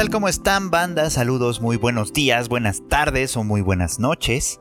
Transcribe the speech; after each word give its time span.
tal? 0.00 0.08
¿Cómo 0.08 0.28
están, 0.28 0.70
banda? 0.70 1.10
Saludos, 1.10 1.60
muy 1.60 1.76
buenos 1.76 2.14
días, 2.14 2.48
buenas 2.48 2.80
tardes 2.88 3.36
o 3.36 3.44
muy 3.44 3.60
buenas 3.60 3.98
noches. 3.98 4.58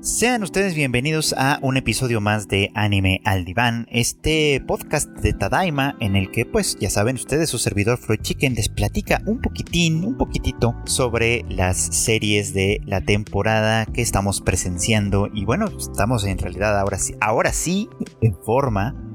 Sean 0.00 0.42
ustedes 0.42 0.74
bienvenidos 0.74 1.34
a 1.36 1.58
un 1.60 1.76
episodio 1.76 2.22
más 2.22 2.48
de 2.48 2.70
Anime 2.74 3.20
al 3.26 3.44
Diván, 3.44 3.86
este 3.90 4.64
podcast 4.66 5.10
de 5.18 5.34
Tadaima 5.34 5.96
en 6.00 6.16
el 6.16 6.30
que, 6.30 6.46
pues, 6.46 6.78
ya 6.80 6.88
saben 6.88 7.16
ustedes, 7.16 7.50
su 7.50 7.58
servidor 7.58 7.98
Freud 7.98 8.22
Chicken 8.22 8.54
les 8.54 8.70
platica 8.70 9.20
un 9.26 9.42
poquitín, 9.42 10.02
un 10.02 10.16
poquitito 10.16 10.74
sobre 10.86 11.44
las 11.50 11.76
series 11.76 12.54
de 12.54 12.80
la 12.86 13.02
temporada 13.02 13.84
que 13.84 14.00
estamos 14.00 14.40
presenciando. 14.40 15.28
Y 15.34 15.44
bueno, 15.44 15.66
estamos 15.78 16.24
en 16.24 16.38
realidad 16.38 16.80
ahora 16.80 16.96
sí, 16.96 17.14
ahora 17.20 17.52
sí, 17.52 17.90
en 18.22 18.34
forma 18.34 19.09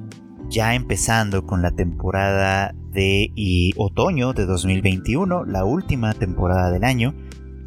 ya 0.50 0.76
empezando 0.76 1.46
con 1.46 1.62
la 1.62 1.72
temporada 1.72 2.74
de 2.92 3.32
otoño 3.78 4.34
de 4.34 4.46
2021, 4.46 5.46
la 5.46 5.66
última 5.66 6.14
temporada 6.14 6.72
del 6.72 6.84
año. 6.84 7.14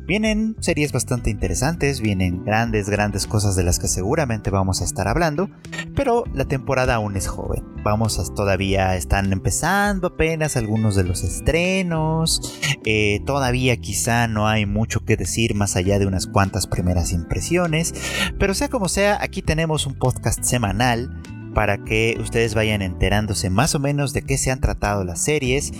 Vienen 0.08 0.56
series 0.60 0.90
bastante 0.90 1.28
interesantes, 1.28 2.00
vienen 2.00 2.42
grandes, 2.42 2.88
grandes 2.88 3.26
cosas 3.26 3.56
de 3.56 3.62
las 3.62 3.78
que 3.78 3.88
seguramente 3.88 4.48
vamos 4.48 4.80
a 4.80 4.84
estar 4.84 5.06
hablando, 5.06 5.50
pero 5.94 6.24
la 6.32 6.46
temporada 6.46 6.94
aún 6.94 7.14
es 7.14 7.28
joven. 7.28 7.62
Vamos 7.84 8.18
a 8.18 8.34
todavía 8.34 8.96
están 8.96 9.30
empezando 9.34 10.06
apenas 10.06 10.56
algunos 10.56 10.96
de 10.96 11.04
los 11.04 11.24
estrenos, 11.24 12.58
eh, 12.86 13.20
todavía 13.26 13.76
quizá 13.76 14.28
no 14.28 14.48
hay 14.48 14.64
mucho 14.64 15.04
que 15.04 15.18
decir 15.18 15.54
más 15.54 15.76
allá 15.76 15.98
de 15.98 16.06
unas 16.06 16.26
cuantas 16.26 16.66
primeras 16.66 17.12
impresiones, 17.12 17.92
pero 18.38 18.54
sea 18.54 18.70
como 18.70 18.88
sea, 18.88 19.18
aquí 19.20 19.42
tenemos 19.42 19.84
un 19.84 19.92
podcast 19.92 20.42
semanal 20.42 21.20
para 21.58 21.82
que 21.82 22.16
ustedes 22.20 22.54
vayan 22.54 22.82
enterándose 22.82 23.50
más 23.50 23.74
o 23.74 23.80
menos 23.80 24.12
de 24.12 24.22
qué 24.22 24.38
se 24.38 24.52
han 24.52 24.60
tratado 24.60 25.02
las 25.02 25.20
series. 25.20 25.72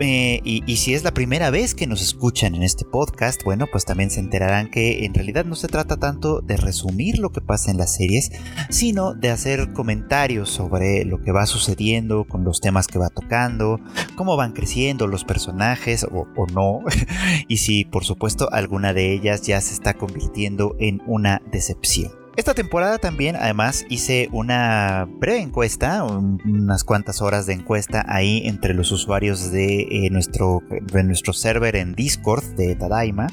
Eh, 0.00 0.40
y, 0.42 0.76
si 0.78 0.94
es 0.94 1.04
la 1.04 1.14
primera 1.14 1.50
vez 1.50 1.76
que 1.76 1.86
nos 1.86 2.02
escuchan 2.02 2.56
en 2.56 2.64
este 2.64 2.84
podcast, 2.84 3.40
bueno, 3.44 3.68
pues 3.70 3.84
también 3.84 4.10
se 4.10 4.18
enterarán 4.18 4.68
que 4.68 5.04
en 5.04 5.14
realidad 5.14 5.44
no 5.44 5.54
se 5.54 5.68
trata 5.68 5.96
tanto 5.96 6.40
de 6.40 6.56
resumir 6.56 7.20
lo 7.20 7.30
que 7.30 7.40
pasa 7.40 7.70
en 7.70 7.76
las 7.76 7.94
series, 7.94 8.32
sino 8.68 9.14
de 9.14 9.30
hacer 9.30 9.72
comentarios 9.72 10.50
sobre 10.50 11.04
lo 11.04 11.20
que 11.20 11.30
va 11.30 11.46
sucediendo 11.46 12.24
con 12.24 12.42
los 12.42 12.60
temas 12.60 12.88
que 12.88 12.98
va 12.98 13.08
tocando, 13.08 13.78
cómo 14.16 14.36
van 14.36 14.54
creciendo 14.54 15.06
los 15.06 15.22
personajes 15.22 16.02
o, 16.02 16.26
o 16.36 16.46
no, 16.48 16.80
y 17.46 17.58
si 17.58 17.84
por 17.84 18.04
supuesto 18.04 18.52
alguna 18.52 18.92
de 18.92 19.12
ellas 19.12 19.42
ya 19.42 19.60
se 19.60 19.72
está 19.72 19.94
convirtiendo 19.94 20.74
en 20.80 21.00
una 21.06 21.40
decepción. 21.52 22.21
Esta 22.34 22.54
temporada 22.54 22.96
también, 22.96 23.36
además, 23.36 23.84
hice 23.90 24.30
una 24.32 25.06
breve 25.18 25.40
encuesta, 25.40 26.02
unas 26.02 26.82
cuantas 26.82 27.20
horas 27.20 27.44
de 27.44 27.52
encuesta 27.52 28.06
ahí 28.08 28.42
entre 28.46 28.72
los 28.72 28.90
usuarios 28.90 29.52
de, 29.52 29.82
eh, 29.82 30.08
nuestro, 30.10 30.62
de 30.70 31.04
nuestro 31.04 31.34
server 31.34 31.76
en 31.76 31.94
Discord 31.94 32.42
de 32.54 32.74
Tadaima, 32.74 33.26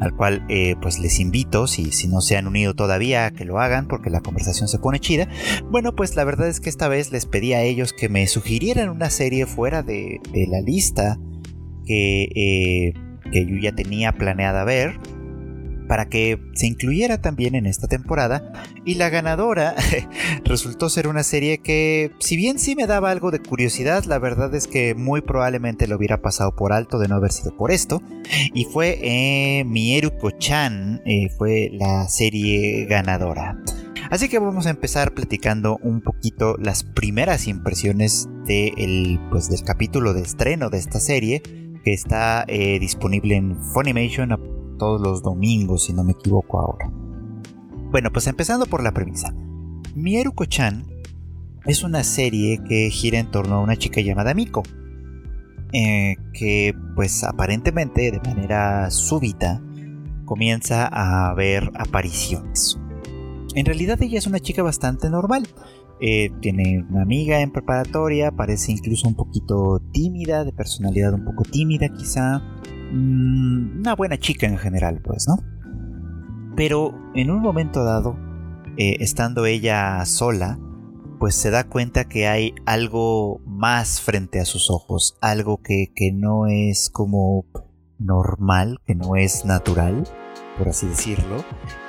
al 0.00 0.16
cual 0.16 0.46
eh, 0.48 0.76
pues 0.80 0.98
les 0.98 1.20
invito, 1.20 1.66
si, 1.66 1.92
si 1.92 2.08
no 2.08 2.22
se 2.22 2.38
han 2.38 2.46
unido 2.46 2.74
todavía, 2.74 3.30
que 3.32 3.44
lo 3.44 3.60
hagan 3.60 3.86
porque 3.86 4.08
la 4.08 4.22
conversación 4.22 4.66
se 4.66 4.78
pone 4.78 4.98
chida. 4.98 5.28
Bueno, 5.70 5.94
pues 5.94 6.16
la 6.16 6.24
verdad 6.24 6.48
es 6.48 6.60
que 6.60 6.70
esta 6.70 6.88
vez 6.88 7.12
les 7.12 7.26
pedí 7.26 7.52
a 7.52 7.60
ellos 7.60 7.92
que 7.92 8.08
me 8.08 8.26
sugirieran 8.26 8.88
una 8.88 9.10
serie 9.10 9.44
fuera 9.44 9.82
de, 9.82 10.20
la 10.32 10.62
lista 10.62 11.18
que, 11.84 12.22
eh, 12.34 12.94
que 13.30 13.44
yo 13.44 13.56
ya 13.58 13.72
tenía 13.72 14.12
planeada 14.12 14.64
ver 14.64 14.98
para 15.88 16.08
que 16.08 16.38
se 16.54 16.66
incluyera 16.66 17.20
también 17.20 17.54
en 17.54 17.66
esta 17.66 17.88
temporada 17.88 18.52
y 18.84 18.94
la 18.94 19.08
ganadora 19.08 19.74
resultó 20.44 20.88
ser 20.88 21.08
una 21.08 21.22
serie 21.22 21.58
que 21.58 22.12
si 22.20 22.36
bien 22.36 22.58
sí 22.58 22.76
me 22.76 22.86
daba 22.86 23.10
algo 23.10 23.30
de 23.30 23.40
curiosidad, 23.40 24.04
la 24.04 24.18
verdad 24.18 24.54
es 24.54 24.66
que 24.66 24.94
muy 24.94 25.22
probablemente 25.22 25.88
lo 25.88 25.96
hubiera 25.96 26.20
pasado 26.20 26.54
por 26.54 26.72
alto 26.72 26.98
de 26.98 27.08
no 27.08 27.16
haber 27.16 27.32
sido 27.32 27.56
por 27.56 27.72
esto 27.72 28.02
y 28.54 28.64
fue 28.66 28.98
eh, 29.02 29.64
Mieruko-chan, 29.64 31.02
eh, 31.04 31.30
fue 31.36 31.70
la 31.72 32.08
serie 32.08 32.84
ganadora. 32.84 33.58
Así 34.10 34.28
que 34.28 34.38
vamos 34.38 34.66
a 34.66 34.70
empezar 34.70 35.12
platicando 35.12 35.78
un 35.82 36.00
poquito 36.00 36.56
las 36.58 36.82
primeras 36.82 37.46
impresiones 37.46 38.28
de 38.46 39.18
pues, 39.30 39.50
del 39.50 39.62
capítulo 39.62 40.14
de 40.14 40.22
estreno 40.22 40.70
de 40.70 40.78
esta 40.78 40.98
serie 40.98 41.42
que 41.84 41.92
está 41.92 42.44
eh, 42.48 42.78
disponible 42.78 43.36
en 43.36 43.62
Funimation 43.62 44.32
todos 44.78 45.00
los 45.00 45.22
domingos, 45.22 45.84
si 45.84 45.92
no 45.92 46.04
me 46.04 46.12
equivoco 46.12 46.60
ahora. 46.60 46.90
Bueno, 47.90 48.10
pues 48.12 48.26
empezando 48.26 48.66
por 48.66 48.82
la 48.82 48.92
premisa. 48.92 49.34
Mieruko-chan 49.94 50.86
es 51.66 51.82
una 51.82 52.04
serie 52.04 52.60
que 52.68 52.90
gira 52.90 53.18
en 53.18 53.30
torno 53.30 53.56
a 53.56 53.60
una 53.60 53.76
chica 53.76 54.00
llamada 54.00 54.34
Miko, 54.34 54.62
eh, 55.72 56.16
que 56.32 56.74
pues 56.94 57.24
aparentemente 57.24 58.10
de 58.10 58.20
manera 58.20 58.90
súbita 58.90 59.62
comienza 60.24 60.86
a 60.86 61.34
ver 61.34 61.70
apariciones. 61.74 62.78
En 63.54 63.66
realidad 63.66 64.00
ella 64.02 64.18
es 64.18 64.26
una 64.26 64.40
chica 64.40 64.62
bastante 64.62 65.10
normal. 65.10 65.48
Eh, 66.00 66.30
tiene 66.40 66.86
una 66.88 67.02
amiga 67.02 67.40
en 67.40 67.50
preparatoria, 67.50 68.30
parece 68.30 68.70
incluso 68.70 69.08
un 69.08 69.14
poquito 69.14 69.80
tímida, 69.92 70.44
de 70.44 70.52
personalidad 70.52 71.14
un 71.14 71.24
poco 71.24 71.42
tímida 71.42 71.88
quizá. 71.88 72.42
Mm, 72.90 73.80
una 73.80 73.94
buena 73.94 74.18
chica 74.18 74.46
en 74.46 74.58
general, 74.58 75.00
pues, 75.02 75.26
¿no? 75.28 75.36
Pero 76.56 76.94
en 77.14 77.30
un 77.30 77.40
momento 77.40 77.84
dado, 77.84 78.16
eh, 78.76 78.96
estando 79.00 79.46
ella 79.46 80.04
sola, 80.04 80.58
pues 81.18 81.34
se 81.34 81.50
da 81.50 81.64
cuenta 81.64 82.08
que 82.08 82.28
hay 82.28 82.54
algo 82.64 83.40
más 83.44 84.00
frente 84.00 84.40
a 84.40 84.44
sus 84.44 84.70
ojos, 84.70 85.16
algo 85.20 85.60
que, 85.62 85.92
que 85.94 86.12
no 86.12 86.46
es 86.46 86.90
como 86.90 87.44
normal, 87.98 88.80
que 88.86 88.94
no 88.94 89.16
es 89.16 89.44
natural, 89.44 90.04
por 90.56 90.68
así 90.68 90.86
decirlo, 90.86 91.44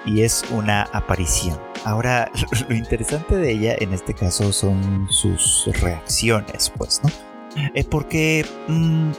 y 0.06 0.22
es 0.22 0.44
una 0.52 0.84
aparición. 0.84 1.58
Ahora, 1.86 2.32
lo 2.70 2.76
interesante 2.76 3.36
de 3.38 3.52
ella 3.52 3.76
en 3.80 3.94
este 3.94 4.14
caso 4.14 4.52
son 4.52 5.08
sus 5.10 5.70
reacciones, 5.82 6.72
pues, 6.76 7.02
¿no? 7.04 7.10
Es 7.74 7.86
porque 7.86 8.46
mm, 8.68 9.12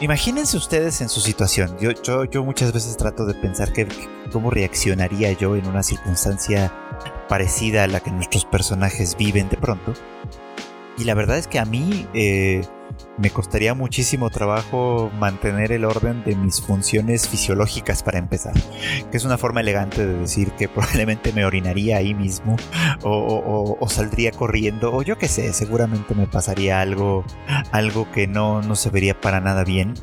Imagínense 0.00 0.56
ustedes 0.56 1.00
en 1.00 1.08
su 1.08 1.20
situación. 1.20 1.76
Yo, 1.78 1.92
yo, 1.92 2.24
yo 2.24 2.44
muchas 2.44 2.72
veces 2.72 2.96
trato 2.96 3.24
de 3.26 3.34
pensar 3.34 3.72
que, 3.72 3.86
cómo 4.32 4.50
reaccionaría 4.50 5.32
yo 5.32 5.56
en 5.56 5.66
una 5.66 5.82
circunstancia 5.82 6.72
parecida 7.28 7.84
a 7.84 7.86
la 7.86 8.00
que 8.00 8.10
nuestros 8.10 8.44
personajes 8.44 9.16
viven 9.16 9.48
de 9.48 9.56
pronto. 9.56 9.94
Y 10.98 11.04
la 11.04 11.14
verdad 11.14 11.38
es 11.38 11.46
que 11.46 11.58
a 11.58 11.64
mí 11.64 12.06
eh, 12.12 12.62
me 13.16 13.30
costaría 13.30 13.74
muchísimo 13.74 14.30
trabajo 14.30 15.10
mantener 15.18 15.72
el 15.72 15.84
orden 15.84 16.24
de 16.24 16.34
mis 16.34 16.60
funciones 16.60 17.28
fisiológicas 17.28 18.02
para 18.02 18.18
empezar. 18.18 18.54
Que 19.10 19.16
es 19.16 19.24
una 19.24 19.38
forma 19.38 19.60
elegante 19.60 20.06
de 20.06 20.18
decir 20.18 20.52
que 20.52 20.68
probablemente 20.74 21.32
me 21.32 21.44
orinaría 21.44 21.98
ahí 21.98 22.14
mismo 22.14 22.56
o, 23.02 23.86
saldría 23.88 24.32
corriendo 24.32 24.92
o 24.92 25.02
yo 25.02 25.18
qué 25.18 25.28
sé, 25.28 25.52
seguramente 25.52 26.14
me 26.14 26.26
pasaría 26.26 26.80
algo, 26.80 27.24
algo 27.70 28.10
que 28.10 28.26
no, 28.26 28.60
no 28.62 28.74
se 28.74 28.90
vería 28.90 29.20
para 29.20 29.40
nada 29.40 29.62
bien 29.62 29.94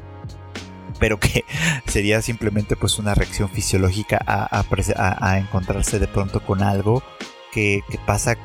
pero 1.00 1.20
que 1.20 1.44
sería 1.88 2.22
simplemente 2.22 2.78
pues 2.78 3.00
una 3.00 3.16
reacción 3.16 3.50
fisiológica 3.50 4.20
a, 4.26 4.64
a, 5.20 5.40
encontrarse 5.40 6.00
de 6.00 6.08
pronto 6.08 6.46
con 6.46 6.62
algo 6.62 7.04
que, 7.52 7.82
que, 7.90 7.98
pasa 7.98 8.38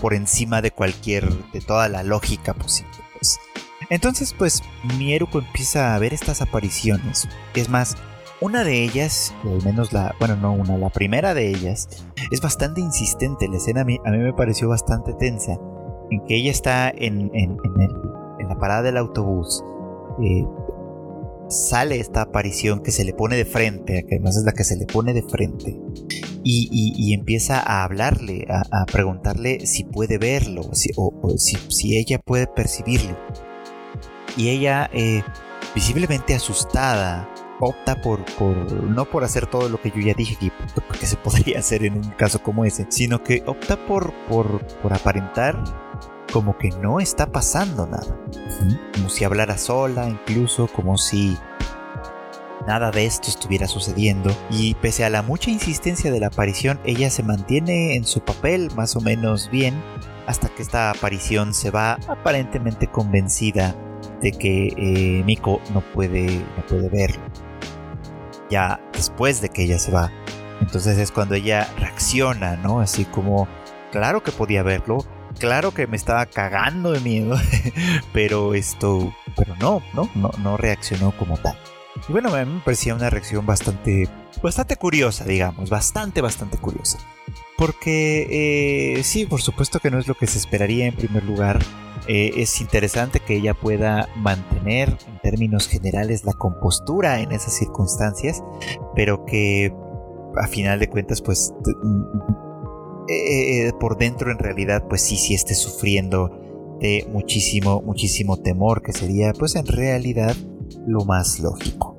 por 0.00 0.12
encima 0.12 0.60
de 0.60 0.72
cualquier, 0.72 1.32
de 1.52 1.60
toda 1.60 1.88
la 1.88 2.02
lógica 2.02 2.54
posible. 2.54 3.01
Entonces, 3.92 4.34
pues, 4.38 4.62
Mieruko 4.96 5.40
empieza 5.40 5.94
a 5.94 5.98
ver 5.98 6.14
estas 6.14 6.40
apariciones. 6.40 7.28
Es 7.54 7.68
más, 7.68 7.94
una 8.40 8.64
de 8.64 8.82
ellas, 8.82 9.34
o 9.44 9.50
al 9.50 9.62
menos 9.66 9.92
la, 9.92 10.14
bueno, 10.18 10.34
no 10.36 10.54
una, 10.54 10.78
la 10.78 10.88
primera 10.88 11.34
de 11.34 11.50
ellas, 11.50 11.90
es 12.30 12.40
bastante 12.40 12.80
insistente. 12.80 13.48
La 13.48 13.58
escena 13.58 13.82
a 13.82 13.84
mí, 13.84 13.98
a 14.02 14.10
me 14.10 14.32
pareció 14.32 14.70
bastante 14.70 15.12
tensa. 15.12 15.58
En 16.10 16.24
que 16.24 16.36
ella 16.36 16.50
está 16.50 16.88
en, 16.88 17.30
en, 17.34 17.58
la 18.48 18.58
parada 18.58 18.80
del 18.80 18.96
autobús. 18.96 19.62
Eh, 20.22 20.46
sale 21.50 22.00
esta 22.00 22.22
aparición 22.22 22.82
que 22.82 22.92
se 22.92 23.04
le 23.04 23.12
pone 23.12 23.36
de 23.36 23.44
frente, 23.44 24.06
que 24.08 24.14
además 24.14 24.38
es 24.38 24.44
la 24.44 24.52
que 24.52 24.64
se 24.64 24.76
le 24.78 24.86
pone 24.86 25.12
de 25.12 25.22
frente. 25.22 25.78
Y, 26.42 27.12
empieza 27.12 27.60
a 27.60 27.84
hablarle, 27.84 28.46
a, 28.48 28.86
preguntarle 28.86 29.66
si 29.66 29.84
puede 29.84 30.16
verlo, 30.16 30.62
o, 30.96 31.36
si, 31.36 31.56
si 31.68 31.98
ella 31.98 32.18
puede 32.18 32.46
percibirlo 32.46 33.18
y 34.36 34.50
ella, 34.50 34.88
eh, 34.92 35.22
visiblemente 35.74 36.34
asustada, 36.34 37.28
opta 37.60 38.00
por, 38.00 38.20
no 38.82 39.04
por 39.04 39.24
hacer 39.24 39.46
todo 39.46 39.68
lo 39.68 39.80
que 39.80 39.90
yo 39.90 40.00
ya 40.00 40.14
dije 40.14 40.36
que, 41.00 41.06
se 41.06 41.16
podría 41.16 41.60
hacer 41.60 41.84
en 41.84 41.94
un 41.94 42.10
caso 42.10 42.42
como 42.42 42.64
ese, 42.64 42.86
sino 42.88 43.22
que 43.22 43.42
opta 43.46 43.76
por, 43.86 44.12
por 44.28 44.92
aparentar 44.92 45.62
como 46.32 46.56
que 46.56 46.70
no 46.70 46.98
está 46.98 47.26
pasando 47.26 47.86
nada. 47.86 48.16
Como 48.94 49.08
si 49.08 49.24
hablara 49.24 49.58
sola, 49.58 50.08
incluso 50.08 50.66
como 50.66 50.96
si 50.96 51.36
nada 52.66 52.90
de 52.90 53.04
esto 53.04 53.28
estuviera 53.28 53.68
sucediendo. 53.68 54.34
Y 54.50 54.74
pese 54.74 55.04
a 55.04 55.10
la 55.10 55.22
mucha 55.22 55.50
insistencia 55.50 56.10
de 56.10 56.20
la 56.20 56.28
aparición, 56.28 56.80
ella 56.84 57.10
se 57.10 57.22
mantiene 57.22 57.96
en 57.96 58.04
su 58.04 58.20
papel 58.20 58.70
más 58.74 58.96
o 58.96 59.00
menos 59.00 59.50
bien 59.50 59.74
hasta 60.26 60.48
que 60.48 60.62
esta 60.62 60.90
aparición 60.90 61.52
se 61.52 61.70
va 61.70 61.98
aparentemente 62.08 62.86
convencida 62.86 63.74
de 64.20 64.32
que 64.32 64.68
eh, 64.76 65.22
Miko 65.24 65.60
no 65.72 65.80
puede, 65.80 66.26
no 66.56 66.66
puede 66.68 66.88
verlo. 66.88 67.22
Ya 68.50 68.80
después 68.92 69.40
de 69.40 69.48
que 69.48 69.64
ella 69.64 69.78
se 69.78 69.92
va. 69.92 70.10
Entonces 70.60 70.98
es 70.98 71.10
cuando 71.10 71.34
ella 71.34 71.68
reacciona, 71.78 72.56
¿no? 72.56 72.80
Así 72.80 73.04
como, 73.04 73.48
claro 73.90 74.22
que 74.22 74.30
podía 74.30 74.62
verlo, 74.62 74.98
claro 75.38 75.72
que 75.72 75.86
me 75.86 75.96
estaba 75.96 76.26
cagando 76.26 76.92
de 76.92 77.00
miedo, 77.00 77.36
pero 78.12 78.54
esto, 78.54 79.12
pero 79.36 79.56
no, 79.56 79.82
no, 79.94 80.08
no, 80.14 80.30
no 80.38 80.56
reaccionó 80.56 81.12
como 81.16 81.36
tal. 81.36 81.58
Y 82.08 82.12
bueno, 82.12 82.30
me 82.30 82.46
parecía 82.60 82.94
una 82.94 83.10
reacción 83.10 83.44
bastante, 83.44 84.08
bastante 84.42 84.76
curiosa, 84.76 85.24
digamos, 85.24 85.70
bastante, 85.70 86.20
bastante 86.20 86.58
curiosa. 86.58 86.98
Porque 87.56 88.96
eh, 88.98 89.02
sí, 89.04 89.26
por 89.26 89.40
supuesto 89.40 89.78
que 89.78 89.90
no 89.90 89.98
es 89.98 90.08
lo 90.08 90.14
que 90.14 90.26
se 90.26 90.38
esperaría 90.38 90.86
en 90.86 90.96
primer 90.96 91.24
lugar. 91.24 91.60
Eh, 92.08 92.32
es 92.36 92.60
interesante 92.60 93.20
que 93.20 93.36
ella 93.36 93.54
pueda 93.54 94.08
mantener 94.16 94.96
en 95.06 95.20
términos 95.20 95.68
generales 95.68 96.24
la 96.24 96.32
compostura 96.32 97.20
en 97.20 97.30
esas 97.30 97.56
circunstancias, 97.56 98.42
pero 98.96 99.24
que 99.24 99.72
a 100.36 100.48
final 100.48 100.80
de 100.80 100.88
cuentas 100.88 101.22
pues 101.22 101.52
eh, 103.08 103.70
por 103.78 103.98
dentro 103.98 104.32
en 104.32 104.38
realidad 104.38 104.84
pues 104.88 105.02
sí, 105.02 105.16
sí 105.16 105.34
esté 105.34 105.54
sufriendo 105.54 106.76
de 106.80 107.06
muchísimo, 107.12 107.80
muchísimo 107.82 108.36
temor, 108.38 108.82
que 108.82 108.92
sería 108.92 109.32
pues 109.32 109.54
en 109.54 109.66
realidad 109.66 110.34
lo 110.86 111.04
más 111.04 111.38
lógico. 111.38 111.96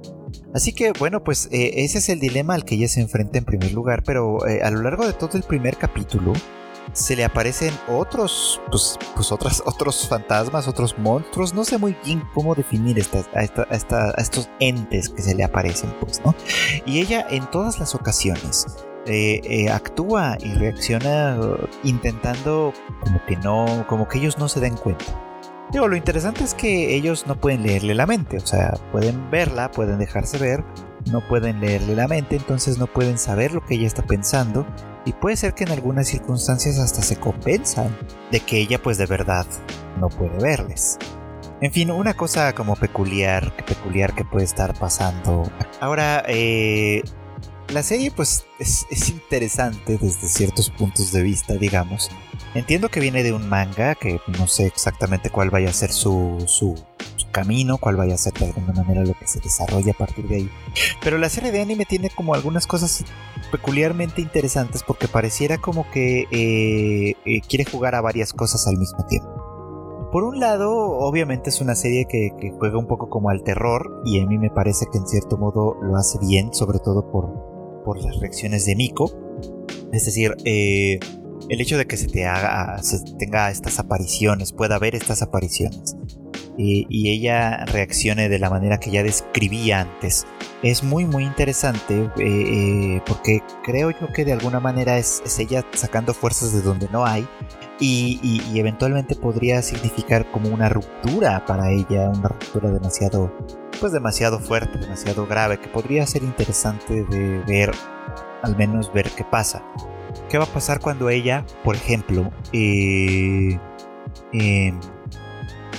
Así 0.53 0.73
que 0.73 0.91
bueno, 0.97 1.23
pues 1.23 1.49
eh, 1.51 1.83
ese 1.83 1.97
es 1.97 2.09
el 2.09 2.19
dilema 2.19 2.53
al 2.53 2.63
que 2.63 2.75
ella 2.75 2.87
se 2.87 3.01
enfrenta 3.01 3.39
en 3.39 3.45
primer 3.45 3.73
lugar, 3.73 4.03
pero 4.03 4.47
eh, 4.47 4.61
a 4.63 4.69
lo 4.69 4.81
largo 4.81 5.05
de 5.05 5.13
todo 5.13 5.37
el 5.37 5.43
primer 5.43 5.77
capítulo 5.77 6.33
se 6.91 7.15
le 7.15 7.23
aparecen 7.23 7.73
otros, 7.89 8.61
pues, 8.69 8.99
pues 9.15 9.31
otras, 9.31 9.63
otros 9.65 10.07
fantasmas, 10.07 10.67
otros 10.67 10.97
monstruos, 10.99 11.55
no 11.55 11.63
sé 11.63 11.79
muy 11.79 11.95
bien 12.05 12.21
cómo 12.35 12.53
definir 12.53 12.99
estas, 12.99 13.27
a, 13.33 13.41
estos 14.21 14.49
entes 14.59 15.09
que 15.09 15.23
se 15.23 15.33
le 15.33 15.43
aparecen, 15.43 15.91
pues, 15.99 16.21
¿no? 16.23 16.35
Y 16.85 16.99
ella 16.99 17.25
en 17.31 17.49
todas 17.49 17.79
las 17.79 17.95
ocasiones 17.95 18.67
eh, 19.07 19.69
actúa 19.71 20.37
y 20.39 20.53
reacciona 20.53 21.35
intentando 21.83 22.73
como 23.01 23.25
que 23.25 23.37
no, 23.37 23.85
como 23.87 24.07
que 24.07 24.19
ellos 24.19 24.37
no 24.37 24.47
se 24.47 24.59
den 24.59 24.75
cuenta. 24.75 25.32
Digo, 25.71 25.87
lo 25.87 25.95
interesante 25.95 26.43
es 26.43 26.53
que 26.53 26.95
ellos 26.95 27.25
no 27.25 27.35
pueden 27.35 27.63
leerle 27.63 27.95
la 27.95 28.05
mente, 28.05 28.37
o 28.37 28.45
sea, 28.45 28.73
pueden 28.91 29.31
verla, 29.31 29.71
pueden 29.71 29.97
dejarse 29.97 30.37
ver, 30.37 30.63
no 31.11 31.21
pueden 31.27 31.59
leerle 31.61 31.95
la 31.95 32.07
mente, 32.07 32.35
entonces 32.35 32.77
no 32.77 32.87
pueden 32.87 33.17
saber 33.17 33.53
lo 33.53 33.65
que 33.65 33.75
ella 33.75 33.87
está 33.87 34.03
pensando 34.03 34.67
y 35.05 35.13
puede 35.13 35.35
ser 35.35 35.53
que 35.53 35.63
en 35.63 35.71
algunas 35.71 36.07
circunstancias 36.07 36.77
hasta 36.77 37.01
se 37.01 37.15
compensan 37.15 37.95
de 38.31 38.39
que 38.39 38.57
ella 38.59 38.81
pues 38.81 38.97
de 38.97 39.05
verdad 39.05 39.45
no 39.99 40.09
puede 40.09 40.37
verles. 40.37 40.99
En 41.61 41.71
fin, 41.71 41.91
una 41.91 42.13
cosa 42.13 42.53
como 42.53 42.75
peculiar, 42.75 43.55
peculiar 43.65 44.13
que 44.13 44.25
puede 44.25 44.43
estar 44.43 44.77
pasando. 44.77 45.49
Ahora, 45.79 46.23
eh, 46.27 47.03
la 47.73 47.83
serie 47.83 48.11
pues 48.11 48.45
es, 48.59 48.85
interesante 49.09 49.97
desde 49.97 50.27
ciertos 50.27 50.69
puntos 50.69 51.11
de 51.11 51.21
vista, 51.23 51.55
digamos. 51.55 52.09
Entiendo 52.53 52.89
que 52.89 52.99
viene 52.99 53.23
de 53.23 53.33
un 53.33 53.49
manga, 53.49 53.95
que 53.95 54.19
no 54.37 54.47
sé 54.47 54.67
exactamente 54.67 55.31
cuál 55.31 55.49
vaya 55.49 55.69
a 55.69 55.73
ser 55.73 55.91
su, 55.91 56.43
su, 56.47 56.75
camino, 57.31 57.79
cuál 57.79 57.95
vaya 57.95 58.13
a 58.13 58.17
ser 58.17 58.33
de 58.33 58.45
alguna 58.45 58.73
manera 58.83 59.03
lo 59.03 59.15
que 59.15 59.25
se 59.25 59.39
desarrolla 59.39 59.91
a 59.91 59.97
partir 59.97 60.27
de 60.27 60.35
ahí. 60.35 60.49
Pero 61.01 61.17
la 61.17 61.29
serie 61.29 61.51
de 61.51 61.61
anime 61.61 61.85
tiene 61.85 62.11
como 62.11 62.35
algunas 62.35 62.67
cosas 62.67 63.03
peculiarmente 63.51 64.21
interesantes 64.21 64.83
porque 64.83 65.07
pareciera 65.07 65.57
como 65.57 65.89
que 65.89 66.27
eh, 66.31 67.15
eh, 67.25 67.41
quiere 67.49 67.65
jugar 67.65 67.95
a 67.95 68.01
varias 68.01 68.33
cosas 68.33 68.67
al 68.67 68.77
mismo 68.77 69.03
tiempo. 69.07 70.09
Por 70.11 70.23
un 70.25 70.39
lado, 70.39 70.71
obviamente 70.71 71.49
es 71.49 71.59
una 71.59 71.73
serie 71.73 72.05
que, 72.07 72.29
que, 72.39 72.51
juega 72.51 72.77
un 72.77 72.85
poco 72.85 73.09
como 73.09 73.31
al 73.31 73.41
terror 73.41 74.03
y 74.05 74.21
a 74.21 74.27
mí 74.27 74.37
me 74.37 74.51
parece 74.51 74.85
que 74.91 74.99
en 74.99 75.07
cierto 75.07 75.37
modo 75.37 75.75
lo 75.81 75.97
hace 75.97 76.19
bien, 76.19 76.53
sobre 76.53 76.77
todo 76.77 77.11
por, 77.11 77.52
por 77.83 78.03
las 78.03 78.19
reacciones 78.19 78.65
de 78.65 78.75
Miko. 78.75 79.11
Es 79.91 80.05
decir, 80.05 80.35
eh, 80.45 80.99
el 81.49 81.61
hecho 81.61 81.77
de 81.77 81.85
que 81.85 81.97
se 81.97 82.07
te 82.07 82.25
haga, 82.25 82.81
se 82.81 82.99
tenga 83.17 83.51
estas 83.51 83.79
apariciones, 83.79 84.53
pueda 84.53 84.79
ver 84.79 84.95
estas 84.95 85.21
apariciones. 85.21 85.95
y 86.55 87.09
ella 87.09 87.65
reaccione 87.65 88.29
de 88.29 88.37
la 88.37 88.49
manera 88.49 88.79
que 88.79 88.91
ya 88.91 89.01
describí 89.01 89.71
antes. 89.71 90.25
Es 90.63 90.81
muy 90.81 91.05
muy 91.05 91.25
interesante 91.25 91.93
eh, 92.03 92.11
eh, 92.19 93.01
porque 93.05 93.41
creo 93.63 93.91
yo 93.91 94.13
que 94.13 94.23
de 94.23 94.31
alguna 94.31 94.61
manera 94.61 94.97
es, 94.97 95.21
ella 95.37 95.65
sacando 95.73 96.13
fuerzas 96.13 96.53
de 96.53 96.61
donde 96.61 96.87
no 96.89 97.05
hay 97.05 97.27
y, 97.79 98.41
eventualmente 98.55 99.15
podría 99.15 99.61
significar 99.61 100.29
como 100.31 100.49
una 100.49 100.69
ruptura 100.69 101.45
para 101.45 101.71
ella, 101.71 102.09
una 102.09 102.29
ruptura 102.29 102.69
demasiado 102.69 103.31
pues 103.79 103.91
demasiado 103.91 104.39
fuerte, 104.39 104.77
demasiado 104.77 105.25
grave, 105.25 105.59
que 105.59 105.67
podría 105.67 106.05
ser 106.07 106.23
interesante 106.23 107.03
de 107.03 107.39
ver, 107.45 107.71
al 108.41 108.55
menos 108.55 108.93
ver 108.93 109.09
qué 109.09 109.25
pasa. 109.25 109.63
¿Qué 110.29 110.37
va 110.37 110.45
a 110.45 110.47
pasar 110.47 110.79
cuando 110.79 111.09
ella, 111.09 111.45
por 111.63 111.75
ejemplo, 111.75 112.31
eh, 112.53 113.59
em, 114.31 114.79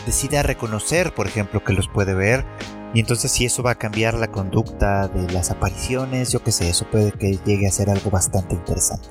decida 0.05 0.43
reconocer, 0.43 1.15
por 1.15 1.27
ejemplo, 1.27 1.65
que 1.65 1.73
los 1.73 1.89
puede 1.89 2.15
ver? 2.15 2.45
Y 2.93 3.01
entonces 3.01 3.33
si 3.33 3.45
eso 3.45 3.63
va 3.63 3.73
a 3.73 3.75
cambiar 3.77 4.15
la 4.15 4.29
conducta 4.29 5.09
de 5.09 5.33
las 5.33 5.51
apariciones, 5.51 6.31
yo 6.31 6.43
qué 6.43 6.53
sé, 6.53 6.69
eso 6.69 6.87
puede 6.91 7.11
que 7.13 7.39
llegue 7.45 7.67
a 7.67 7.71
ser 7.71 7.91
algo 7.91 8.11
bastante 8.11 8.55
interesante. 8.55 9.09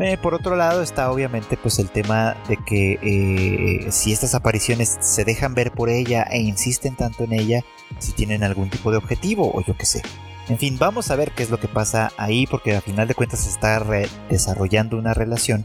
Eh, 0.00 0.18
por 0.20 0.34
otro 0.34 0.56
lado 0.56 0.82
está 0.82 1.10
obviamente 1.12 1.56
pues 1.56 1.78
el 1.78 1.88
tema 1.88 2.36
de 2.48 2.56
que 2.56 2.98
eh, 3.00 3.92
si 3.92 4.12
estas 4.12 4.34
apariciones 4.34 4.98
se 5.00 5.24
dejan 5.24 5.54
ver 5.54 5.70
por 5.70 5.88
ella 5.88 6.24
e 6.24 6.40
insisten 6.40 6.96
tanto 6.96 7.24
en 7.24 7.32
ella, 7.32 7.64
si 7.98 8.12
tienen 8.12 8.42
algún 8.42 8.70
tipo 8.70 8.90
de 8.90 8.96
objetivo 8.96 9.52
o 9.54 9.62
yo 9.62 9.76
qué 9.76 9.86
sé. 9.86 10.02
En 10.48 10.58
fin, 10.58 10.78
vamos 10.78 11.10
a 11.10 11.16
ver 11.16 11.30
qué 11.30 11.42
es 11.42 11.50
lo 11.50 11.58
que 11.58 11.68
pasa 11.68 12.10
ahí 12.16 12.46
porque 12.46 12.74
a 12.76 12.80
final 12.80 13.08
de 13.08 13.14
cuentas 13.14 13.40
se 13.40 13.50
está 13.50 13.82
desarrollando 14.28 14.98
una 14.98 15.14
relación 15.14 15.64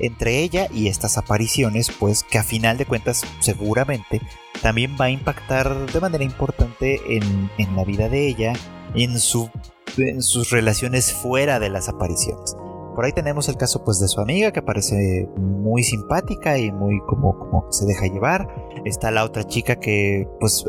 entre 0.00 0.40
ella 0.40 0.66
y 0.72 0.88
estas 0.88 1.16
apariciones, 1.16 1.90
pues 1.90 2.24
que 2.24 2.38
a 2.38 2.42
final 2.42 2.76
de 2.76 2.84
cuentas 2.84 3.22
seguramente 3.40 4.20
también 4.60 4.96
va 5.00 5.06
a 5.06 5.10
impactar 5.10 5.90
de 5.90 6.00
manera 6.00 6.24
importante 6.24 7.00
en, 7.08 7.76
la 7.76 7.84
vida 7.84 8.08
de 8.08 8.26
ella, 8.26 8.52
en, 8.94 9.18
su, 9.18 9.50
en 9.96 10.22
sus 10.22 10.50
relaciones 10.50 11.12
fuera 11.12 11.58
de 11.58 11.70
las 11.70 11.88
apariciones. 11.88 12.54
Por 12.98 13.04
ahí 13.04 13.12
tenemos 13.12 13.48
el 13.48 13.56
caso 13.56 13.84
pues 13.84 14.00
de 14.00 14.08
su 14.08 14.20
amiga 14.20 14.50
que 14.50 14.60
parece 14.60 15.28
muy 15.36 15.84
simpática 15.84 16.58
y 16.58 16.72
muy 16.72 16.98
como, 17.06 17.38
como 17.38 17.70
se 17.70 17.86
deja 17.86 18.06
llevar. 18.06 18.48
Está 18.84 19.12
la 19.12 19.22
otra 19.22 19.44
chica 19.44 19.76
que 19.76 20.26
pues 20.40 20.64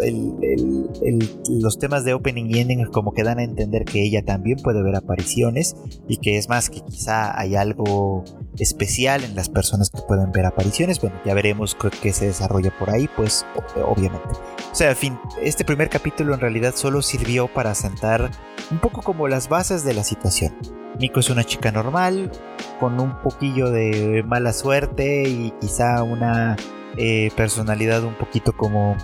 los 1.50 1.80
temas 1.80 2.06
de 2.06 2.14
opening 2.14 2.46
y 2.46 2.60
ending 2.60 2.86
como 2.92 3.14
que 3.14 3.24
dan 3.24 3.40
a 3.40 3.44
entender 3.44 3.84
que 3.84 4.04
ella 4.04 4.24
también 4.24 4.60
puede 4.60 4.84
ver 4.84 4.96
apariciones 4.96 5.76
y 6.08 6.18
que 6.18 6.38
es 6.38 6.50
más 6.50 6.70
que 6.70 6.82
quizá 6.82 7.36
hay 7.36 7.56
algo 7.56 8.24
especial 8.60 9.24
en 9.24 9.36
las 9.36 9.50
personas 9.50 9.90
que 9.90 10.02
pueden 10.02 10.32
ver 10.32 10.46
apariciones. 10.46 11.00
Bueno, 11.02 11.20
ya 11.26 11.34
veremos 11.34 11.76
qué 12.02 12.14
se 12.14 12.28
desarrolla 12.28 12.78
por 12.78 12.90
ahí, 12.90 13.10
pues 13.16 13.46
obviamente. 13.76 14.30
O 14.72 14.76
sea, 14.76 14.94
fin, 14.96 15.20
este 15.42 15.66
primer 15.66 15.90
capítulo 15.90 16.34
en 16.34 16.40
realidad 16.40 16.76
solo 16.76 17.02
sirvió 17.02 17.48
para 17.48 17.74
sentar 17.76 18.32
un 18.72 18.80
poco 18.80 19.02
como 19.02 19.28
las 19.28 19.50
bases 19.50 19.84
de 19.84 19.94
la 19.94 20.04
situación. 20.04 20.56
Nico 21.00 21.20
es 21.20 21.30
una 21.30 21.44
chica 21.44 21.72
normal, 21.72 22.32
con 22.80 23.00
un 23.00 23.22
poquillo 23.22 23.72
de 23.72 24.24
mala 24.26 24.54
suerte 24.54 25.24
y 25.28 25.54
quizá 25.62 26.04
una 26.04 26.58
eh, 26.98 27.32
personalidad 27.36 28.04
un 28.04 28.16
poquito 28.16 28.54
como... 28.54 28.96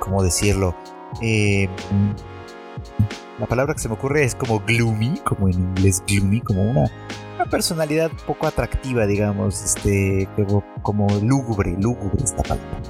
¿Cómo 0.00 0.22
decirlo? 0.22 0.76
Eh, 1.22 1.68
la 3.38 3.46
palabra 3.46 3.74
que 3.74 3.80
se 3.80 3.88
me 3.88 3.94
ocurre 3.94 4.24
es 4.24 4.34
como 4.34 4.60
gloomy, 4.60 5.18
como 5.24 5.48
en 5.48 5.54
inglés 5.54 6.02
gloomy, 6.06 6.40
como 6.40 6.62
una, 6.62 6.90
una 7.34 7.44
personalidad 7.46 8.10
poco 8.26 8.46
atractiva, 8.46 9.06
digamos, 9.06 9.62
este, 9.62 10.28
como, 10.36 10.64
como 10.82 11.08
lúgubre, 11.20 11.74
lúgubre 11.78 12.22
esta 12.22 12.42
palabra. 12.42 12.80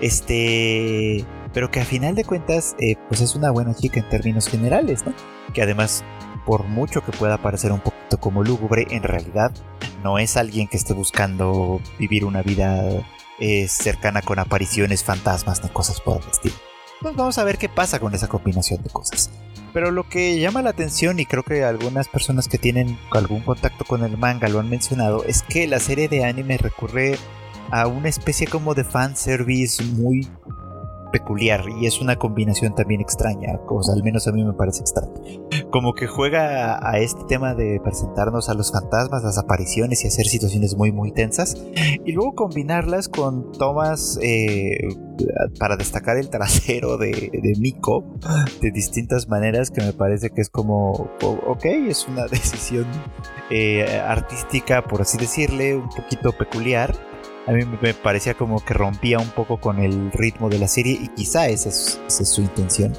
Este, 0.00 1.24
pero 1.52 1.70
que 1.70 1.80
a 1.80 1.84
final 1.84 2.14
de 2.14 2.24
cuentas, 2.24 2.76
eh, 2.78 2.96
pues 3.08 3.20
es 3.20 3.34
una 3.34 3.50
buena 3.50 3.74
chica 3.74 4.00
en 4.00 4.08
términos 4.08 4.48
generales, 4.48 5.04
¿no? 5.06 5.12
Que 5.52 5.62
además 5.62 6.04
por 6.44 6.64
mucho 6.64 7.02
que 7.02 7.12
pueda 7.12 7.38
parecer 7.38 7.72
un 7.72 7.80
poquito 7.80 8.18
como 8.18 8.42
lúgubre, 8.42 8.86
en 8.90 9.02
realidad 9.02 9.52
no 10.02 10.18
es 10.18 10.36
alguien 10.36 10.68
que 10.68 10.76
esté 10.76 10.92
buscando 10.92 11.80
vivir 11.98 12.24
una 12.24 12.42
vida 12.42 12.82
eh, 13.38 13.68
cercana 13.68 14.20
con 14.20 14.38
apariciones, 14.38 15.02
fantasmas 15.02 15.62
ni 15.62 15.70
cosas 15.70 16.00
por 16.00 16.20
el 16.22 16.28
estilo. 16.28 16.73
Pues 17.04 17.16
vamos 17.16 17.36
a 17.36 17.44
ver 17.44 17.58
qué 17.58 17.68
pasa 17.68 18.00
con 18.00 18.14
esa 18.14 18.28
combinación 18.28 18.82
de 18.82 18.88
cosas. 18.88 19.30
Pero 19.74 19.90
lo 19.90 20.08
que 20.08 20.40
llama 20.40 20.62
la 20.62 20.70
atención, 20.70 21.20
y 21.20 21.26
creo 21.26 21.42
que 21.42 21.62
algunas 21.62 22.08
personas 22.08 22.48
que 22.48 22.56
tienen 22.56 22.98
algún 23.10 23.42
contacto 23.42 23.84
con 23.84 24.04
el 24.04 24.16
manga 24.16 24.48
lo 24.48 24.58
han 24.58 24.70
mencionado, 24.70 25.22
es 25.24 25.42
que 25.42 25.66
la 25.66 25.80
serie 25.80 26.08
de 26.08 26.24
anime 26.24 26.56
recurre 26.56 27.18
a 27.70 27.88
una 27.88 28.08
especie 28.08 28.46
como 28.46 28.74
de 28.74 28.84
fanservice 28.84 29.84
muy 29.84 30.26
peculiar 31.14 31.64
y 31.80 31.86
es 31.86 32.00
una 32.00 32.16
combinación 32.16 32.74
también 32.74 33.00
extraña, 33.00 33.60
o 33.68 33.80
al 33.88 34.02
menos 34.02 34.26
a 34.26 34.32
mí 34.32 34.44
me 34.44 34.52
parece 34.52 34.80
extraño. 34.80 35.14
Como 35.70 35.94
que 35.94 36.08
juega 36.08 36.76
a 36.84 36.98
este 36.98 37.22
tema 37.28 37.54
de 37.54 37.80
presentarnos 37.84 38.48
a 38.48 38.54
los 38.54 38.72
fantasmas, 38.72 39.22
las 39.22 39.38
apariciones 39.38 40.02
y 40.02 40.08
hacer 40.08 40.26
situaciones 40.26 40.76
muy 40.76 40.90
muy 40.90 41.12
tensas 41.12 41.56
y 42.04 42.10
luego 42.10 42.34
combinarlas 42.34 43.08
con 43.08 43.52
tomas 43.52 44.18
eh, 44.22 44.88
para 45.60 45.76
destacar 45.76 46.16
el 46.16 46.30
trasero 46.30 46.98
de, 46.98 47.30
de 47.32 47.54
Miko 47.60 48.04
de 48.60 48.72
distintas 48.72 49.28
maneras 49.28 49.70
que 49.70 49.82
me 49.82 49.92
parece 49.92 50.30
que 50.30 50.40
es 50.40 50.50
como, 50.50 51.12
ok, 51.22 51.64
es 51.64 52.08
una 52.08 52.26
decisión 52.30 52.86
eh, 53.50 54.00
artística, 54.04 54.82
por 54.82 55.02
así 55.02 55.16
decirle, 55.16 55.76
un 55.76 55.88
poquito 55.90 56.32
peculiar 56.32 57.13
a 57.46 57.52
mí 57.52 57.64
me 57.80 57.92
parecía 57.94 58.34
como 58.34 58.64
que 58.64 58.72
rompía 58.72 59.18
un 59.18 59.28
poco 59.28 59.58
con 59.58 59.78
el 59.78 60.10
ritmo 60.12 60.48
de 60.48 60.58
la 60.58 60.68
serie 60.68 60.98
y 61.00 61.08
quizá 61.08 61.48
esa 61.48 61.68
es, 61.68 62.00
su 62.08 62.40
intención. 62.40 62.92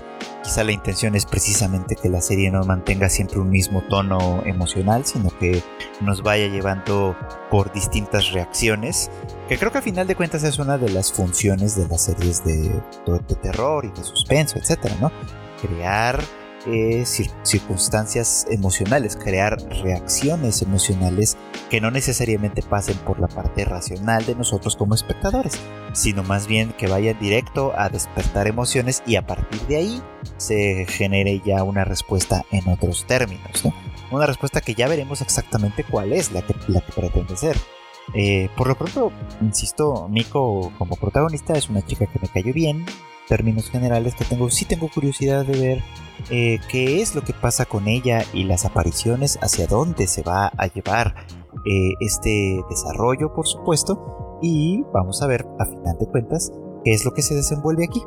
Quizá 0.44 0.64
la 0.64 0.72
intención 0.72 1.16
es 1.16 1.26
precisamente 1.26 1.96
que 1.96 2.10
la 2.10 2.22
serie 2.22 2.52
no 2.52 2.64
mantenga 2.64 3.10
siempre 3.10 3.40
un 3.40 3.50
mismo 3.50 3.82
tono 3.82 4.44
emocional, 4.46 5.04
sino 5.04 5.30
que 5.40 5.64
nos 6.02 6.22
vaya 6.22 6.48
llevando 6.48 7.16
por 7.50 7.74
distintas 7.74 8.32
reacciones, 8.32 9.10
que 9.50 9.58
creo 9.58 9.72
que 9.72 9.80
a 9.80 9.82
final 9.82 10.06
de 10.06 10.16
cuentas 10.16 10.44
es 10.44 10.60
una 10.60 10.78
de 10.78 10.90
las 10.90 11.12
funciones 11.12 11.76
de 11.76 11.88
las 11.88 12.04
series 12.04 12.44
de, 12.44 12.70
de 13.08 13.36
terror 13.42 13.86
y 13.86 13.90
de 13.90 14.04
suspenso, 14.04 14.60
etcétera, 14.60 14.96
¿no? 15.02 15.12
Crear 15.60 16.20
eh, 16.66 17.04
circunstancias 17.06 18.46
emocionales, 18.50 19.16
crear 19.16 19.58
reacciones 19.84 20.62
emocionales 20.62 21.38
que 21.70 21.82
no 21.82 21.92
necesariamente 21.92 22.62
pasen 22.62 22.98
por 23.00 23.20
la 23.20 23.28
parte 23.28 23.66
racional 23.66 24.26
de 24.26 24.36
nosotros 24.36 24.76
como 24.76 24.96
espectadores, 24.96 25.60
sino 25.94 26.24
más 26.24 26.48
bien 26.48 26.74
que 26.74 26.88
vayan 26.88 27.20
directo 27.20 27.74
a 27.78 27.90
despertar 27.90 28.48
emociones 28.48 29.04
y 29.06 29.16
a 29.16 29.26
partir 29.26 29.62
de 29.68 29.78
ahí 29.78 30.04
se 30.38 30.86
genere 30.88 31.42
ya 31.46 31.64
una 31.64 31.86
respuesta 31.86 32.44
en 32.52 32.68
otros 32.68 33.06
términos, 33.06 33.64
Una 34.12 34.28
respuesta 34.28 34.62
que 34.62 34.76
ya 34.76 34.88
veremos 34.88 35.22
exactamente 35.22 35.84
cuál 35.84 36.14
es 36.14 36.32
la 36.32 36.42
que, 36.42 36.56
la 36.68 36.82
que 36.82 36.92
pretende 36.92 37.36
ser. 37.36 37.58
Eh, 38.14 38.50
por 38.56 38.68
lo 38.68 38.76
pronto, 38.76 39.12
insisto, 39.42 40.08
Miko 40.10 40.72
como 40.78 40.96
protagonista 40.96 41.54
es 41.54 41.70
una 41.70 41.82
chica 41.82 42.06
que 42.06 42.20
me 42.20 42.28
cayó 42.28 42.54
bien, 42.54 42.86
términos 43.28 43.70
generales 43.70 44.16
que 44.16 44.26
tengo, 44.26 44.50
sí 44.50 44.66
tengo 44.66 44.90
curiosidad 44.90 45.46
de 45.46 45.60
ver 45.60 45.84
eh, 46.30 46.60
qué 46.70 47.02
es 47.02 47.16
lo 47.16 47.24
que 47.24 47.34
pasa 47.34 47.66
con 47.66 47.88
ella 47.88 48.24
y 48.34 48.44
las 48.44 48.66
apariciones, 48.66 49.38
hacia 49.42 49.68
dónde 49.68 50.08
se 50.08 50.24
va 50.24 50.48
a 50.48 50.68
llevar 50.68 51.16
eh, 51.66 51.94
este 52.00 52.62
desarrollo, 52.70 53.34
por 53.34 53.48
supuesto, 53.48 54.40
y 54.42 54.84
vamos 54.94 55.22
a 55.22 55.28
ver 55.28 55.46
a 55.60 55.66
final 55.66 55.98
de 56.00 56.08
cuentas 56.08 56.52
qué 56.84 56.92
es 56.92 57.06
lo 57.06 57.14
que 57.14 57.22
se 57.22 57.36
desenvuelve 57.36 57.86
aquí. 57.86 58.02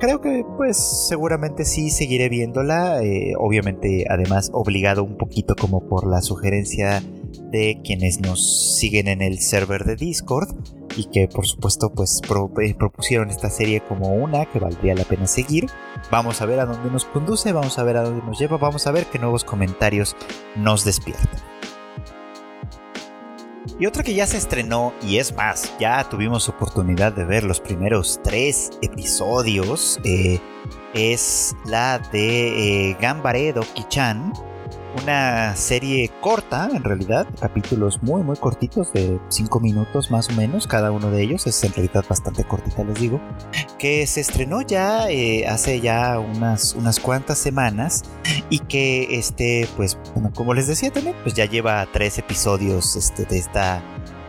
Creo 0.00 0.20
que 0.20 0.44
pues 0.56 1.06
seguramente 1.08 1.64
sí 1.64 1.90
seguiré 1.90 2.28
viéndola, 2.28 3.02
eh, 3.02 3.34
obviamente 3.38 4.04
además 4.08 4.50
obligado 4.52 5.04
un 5.04 5.16
poquito 5.16 5.54
como 5.54 5.86
por 5.88 6.08
la 6.08 6.22
sugerencia 6.22 7.02
de 7.52 7.80
quienes 7.84 8.20
nos 8.20 8.76
siguen 8.78 9.06
en 9.06 9.22
el 9.22 9.38
server 9.38 9.84
de 9.84 9.94
Discord 9.94 10.48
y 10.96 11.04
que 11.04 11.28
por 11.28 11.46
supuesto 11.46 11.92
pues 11.94 12.20
eh, 12.62 12.74
propusieron 12.74 13.30
esta 13.30 13.50
serie 13.50 13.80
como 13.80 14.14
una 14.14 14.46
que 14.46 14.58
valdría 14.58 14.94
la 14.94 15.04
pena 15.04 15.26
seguir. 15.26 15.66
Vamos 16.10 16.40
a 16.42 16.46
ver 16.46 16.58
a 16.60 16.66
dónde 16.66 16.90
nos 16.90 17.04
conduce, 17.04 17.52
vamos 17.52 17.78
a 17.78 17.84
ver 17.84 17.98
a 17.98 18.02
dónde 18.02 18.24
nos 18.24 18.38
lleva, 18.38 18.56
vamos 18.56 18.86
a 18.86 18.90
ver 18.90 19.06
qué 19.06 19.18
nuevos 19.18 19.44
comentarios 19.44 20.16
nos 20.56 20.84
despiertan. 20.84 21.28
Y 23.78 23.86
otra 23.86 24.02
que 24.02 24.14
ya 24.14 24.26
se 24.26 24.36
estrenó, 24.36 24.92
y 25.02 25.18
es 25.18 25.34
más, 25.34 25.72
ya 25.78 26.08
tuvimos 26.08 26.48
oportunidad 26.48 27.12
de 27.12 27.24
ver 27.24 27.44
los 27.44 27.60
primeros 27.60 28.20
tres 28.22 28.70
episodios, 28.82 29.98
eh, 30.04 30.40
es 30.94 31.54
la 31.64 31.98
de 31.98 32.90
eh, 32.90 32.96
Gambare 33.00 33.54
Doki-chan, 33.54 34.32
una 35.00 35.56
serie 35.56 36.10
corta, 36.20 36.68
en 36.72 36.84
realidad, 36.84 37.26
capítulos 37.40 38.02
muy, 38.02 38.22
muy 38.22 38.36
cortitos, 38.36 38.92
de 38.92 39.18
5 39.28 39.60
minutos 39.60 40.10
más 40.10 40.28
o 40.28 40.32
menos, 40.32 40.66
cada 40.66 40.90
uno 40.90 41.10
de 41.10 41.22
ellos, 41.22 41.46
es 41.46 41.62
en 41.64 41.72
realidad 41.72 42.04
bastante 42.08 42.44
cortita, 42.44 42.84
les 42.84 43.00
digo, 43.00 43.20
que 43.78 44.06
se 44.06 44.20
estrenó 44.20 44.62
ya 44.62 45.08
eh, 45.10 45.46
hace 45.46 45.80
ya 45.80 46.18
unas, 46.18 46.74
unas 46.74 47.00
cuantas 47.00 47.38
semanas 47.38 48.02
y 48.50 48.58
que, 48.60 49.18
este, 49.18 49.68
pues, 49.76 49.98
como 50.34 50.54
les 50.54 50.66
decía 50.66 50.90
también, 50.90 51.16
pues 51.22 51.34
ya 51.34 51.46
lleva 51.46 51.86
tres 51.92 52.18
episodios 52.18 52.96
este, 52.96 53.24
de, 53.24 53.38
esta, 53.38 53.82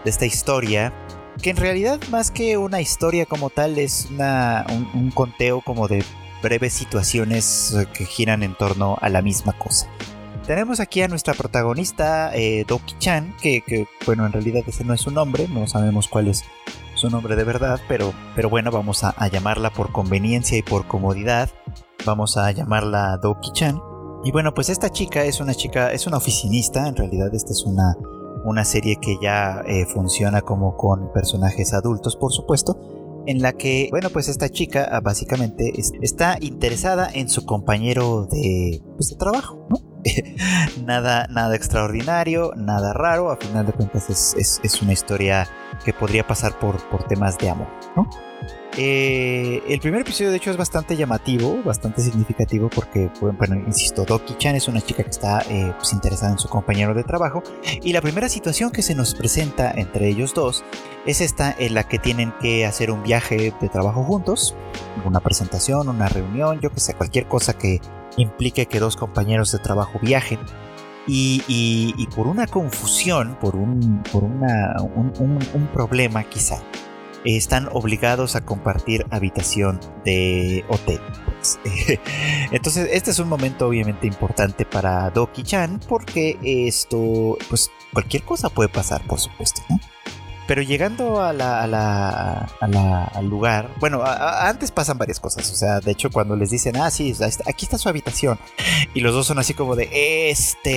de 0.04 0.10
esta 0.10 0.26
historia 0.26 0.94
que 1.42 1.50
en 1.50 1.58
realidad 1.58 2.00
más 2.12 2.30
que 2.30 2.58
una 2.58 2.80
historia 2.80 3.26
como 3.26 3.50
tal 3.50 3.80
es 3.80 4.08
una, 4.12 4.66
un 4.94 5.10
conteo 5.10 5.62
como 5.62 5.88
de 5.88 6.04
breves 6.44 6.74
situaciones 6.74 7.76
que 7.94 8.06
giran 8.06 8.44
en 8.44 8.54
torno 8.56 8.98
a 9.02 9.10
la 9.10 9.22
misma 9.22 9.54
cosa. 9.54 9.88
Tenemos 10.46 10.82
aquí 10.82 11.02
a 11.02 11.08
nuestra 11.08 11.34
protagonista, 11.34 12.36
eh, 12.36 12.66
Doki-chan, 12.68 13.34
que, 13.42 13.88
bueno, 14.06 14.26
en 14.26 14.34
realidad 14.34 14.62
ese 14.68 14.84
no 14.84 14.94
es 14.94 15.00
su 15.00 15.10
nombre, 15.10 15.48
no 15.48 15.68
sabemos 15.68 16.10
cuál 16.10 16.28
es 16.28 16.44
su 16.96 17.10
nombre 17.10 17.38
de 17.38 17.46
verdad, 17.46 17.80
pero, 17.88 18.14
pero 18.36 18.50
bueno, 18.50 18.70
vamos 18.70 19.06
a, 19.06 19.16
llamarla 19.30 19.70
por 19.70 19.94
conveniencia 19.94 20.58
y 20.58 20.62
por 20.62 20.86
comodidad, 20.86 21.50
vamos 22.06 22.36
a 22.36 22.52
llamarla 22.52 23.18
Doki-chan. 23.22 23.82
Y 24.26 24.32
bueno, 24.34 24.54
pues 24.54 24.68
esta 24.68 24.90
chica 24.90 25.24
es 25.24 25.40
una 25.40 25.54
chica, 25.54 25.94
es 25.94 26.08
una 26.08 26.18
oficinista, 26.18 26.90
en 26.90 26.98
realidad 26.98 27.34
esta 27.34 27.54
es 27.54 27.64
una, 27.64 27.96
una 28.44 28.66
serie 28.66 28.98
que 28.98 29.18
ya 29.22 29.64
eh, 29.66 29.86
funciona 29.86 30.42
como 30.42 30.76
con 30.76 31.14
personajes 31.14 31.74
adultos, 31.74 32.18
por 32.18 32.34
supuesto, 32.34 32.78
en 33.28 33.42
la 33.42 33.54
que, 33.54 33.88
bueno, 33.92 34.10
pues 34.10 34.28
esta 34.28 34.50
chica 34.50 34.90
ah, 34.92 35.00
básicamente 35.00 35.72
está 36.02 36.36
interesada 36.42 37.10
en 37.14 37.30
su 37.30 37.46
compañero 37.46 38.26
de, 38.26 38.84
pues, 38.98 39.10
de 39.10 39.16
trabajo, 39.16 39.66
¿no? 39.70 39.93
nada, 40.86 41.28
nada 41.30 41.56
extraordinario, 41.56 42.52
nada 42.56 42.94
raro, 42.94 43.32
a 43.32 43.38
final 43.38 43.66
de 43.66 43.74
cuentas 43.74 44.10
es, 44.10 44.82
una 44.82 44.94
historia 44.94 45.48
que 45.86 45.94
podría 45.94 46.26
pasar 46.26 46.58
por, 46.60 46.78
por 46.90 47.04
temas 47.04 47.38
de 47.38 47.50
amor, 47.50 47.68
¿no? 47.96 48.10
Eh, 48.76 49.62
el 49.68 49.80
primer 49.80 50.02
episodio 50.02 50.32
de 50.32 50.38
hecho 50.38 50.50
es 50.50 50.58
bastante 50.58 50.96
llamativo, 50.98 51.62
bastante 51.64 52.02
significativo 52.02 52.70
porque, 52.70 53.12
bueno, 53.38 53.56
insisto, 53.56 54.04
Doki-chan 54.04 54.56
es 54.56 54.68
una 54.68 54.82
chica 54.82 55.04
que 55.04 55.12
está 55.12 55.42
eh, 55.48 55.74
pues, 55.78 55.94
interesada 55.94 56.32
en 56.32 56.40
su 56.40 56.50
compañero 56.50 56.96
de 56.96 57.04
trabajo 57.04 57.44
y 57.84 57.94
la 57.94 58.02
primera 58.02 58.30
situación 58.30 58.72
que 58.72 58.82
se 58.82 58.96
nos 58.96 59.14
presenta 59.14 59.72
entre 59.72 60.10
ellos 60.10 60.34
dos 60.34 60.64
es 61.06 61.22
esta 61.22 61.54
en 61.58 61.76
la 61.76 61.84
que 61.84 62.00
tienen 62.00 62.34
que 62.42 62.66
hacer 62.66 62.90
un 62.90 63.04
viaje 63.04 63.54
de 63.60 63.70
trabajo 63.70 64.04
juntos, 64.04 64.56
una 65.06 65.20
presentación, 65.20 65.88
una 65.88 66.10
reunión, 66.10 66.60
yo 66.60 66.72
que 66.72 66.80
sé, 66.80 66.96
cualquier 66.96 67.28
cosa 67.28 67.54
que 67.56 67.80
implique 68.18 68.66
que 68.66 68.80
dos 68.80 68.96
compañeros 68.96 69.52
de 69.52 69.60
trabajo 69.60 70.00
viajen. 70.02 70.40
Y, 71.06 72.08
por 72.16 72.28
una 72.28 72.48
confusión, 72.48 73.38
por 73.42 73.58
un, 73.58 74.02
un, 74.14 75.70
problema 75.74 76.24
quizá, 76.24 76.62
están 77.26 77.70
obligados 77.72 78.36
a 78.36 78.42
compartir 78.42 79.06
habitación 79.12 79.80
de 80.06 80.66
hotel. 80.70 81.00
Pues. 81.36 81.60
Entonces, 82.52 82.90
este 82.92 83.12
es 83.12 83.20
un 83.20 83.30
momento 83.30 83.68
obviamente 83.68 84.08
importante 84.08 84.66
para 84.66 85.12
Doki-chan 85.12 85.80
porque 85.88 86.40
esto, 86.44 87.38
pues 87.50 87.70
cualquier 87.92 88.24
cosa 88.24 88.50
puede 88.50 88.70
pasar, 88.70 89.06
por 89.08 89.20
supuesto. 89.20 89.62
Pero 90.46 90.62
llegando 90.62 91.22
a 91.22 91.32
la, 91.32 91.64
a 91.64 91.68
la, 91.68 93.06
al 93.06 93.30
lugar, 93.30 93.70
bueno, 93.80 94.04
antes 94.04 94.72
pasan 94.72 94.98
varias 94.98 95.22
cosas. 95.22 95.50
O 95.50 95.56
sea, 95.56 95.80
de 95.80 95.92
hecho, 95.92 96.10
cuando 96.12 96.36
les 96.36 96.52
dicen, 96.52 96.76
ah, 96.76 96.92
sí, 96.92 97.16
aquí 97.48 97.66
está 97.66 97.78
su 97.78 97.88
habitación, 97.88 98.38
y 98.94 99.00
los 99.00 99.14
dos 99.14 99.26
son 99.26 99.40
así 99.40 99.54
como 99.54 99.78
de, 99.78 100.30
este, 100.30 100.74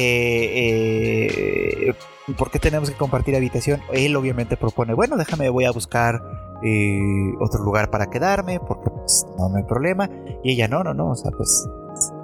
eh, 1.88 1.96
¿por 2.34 2.50
qué 2.50 2.58
tenemos 2.58 2.90
que 2.90 2.96
compartir 2.96 3.36
habitación? 3.36 3.80
Él 3.92 4.16
obviamente 4.16 4.56
propone, 4.56 4.94
bueno, 4.94 5.16
déjame, 5.16 5.48
voy 5.48 5.64
a 5.64 5.70
buscar 5.70 6.22
eh, 6.62 7.32
otro 7.40 7.62
lugar 7.62 7.90
para 7.90 8.06
quedarme, 8.06 8.60
porque 8.60 8.90
pues, 8.90 9.26
no, 9.38 9.48
no 9.48 9.56
hay 9.56 9.64
problema. 9.64 10.10
Y 10.42 10.52
ella, 10.52 10.68
no, 10.68 10.82
no, 10.82 10.94
no, 10.94 11.10
o 11.10 11.16
sea, 11.16 11.30
pues 11.30 11.68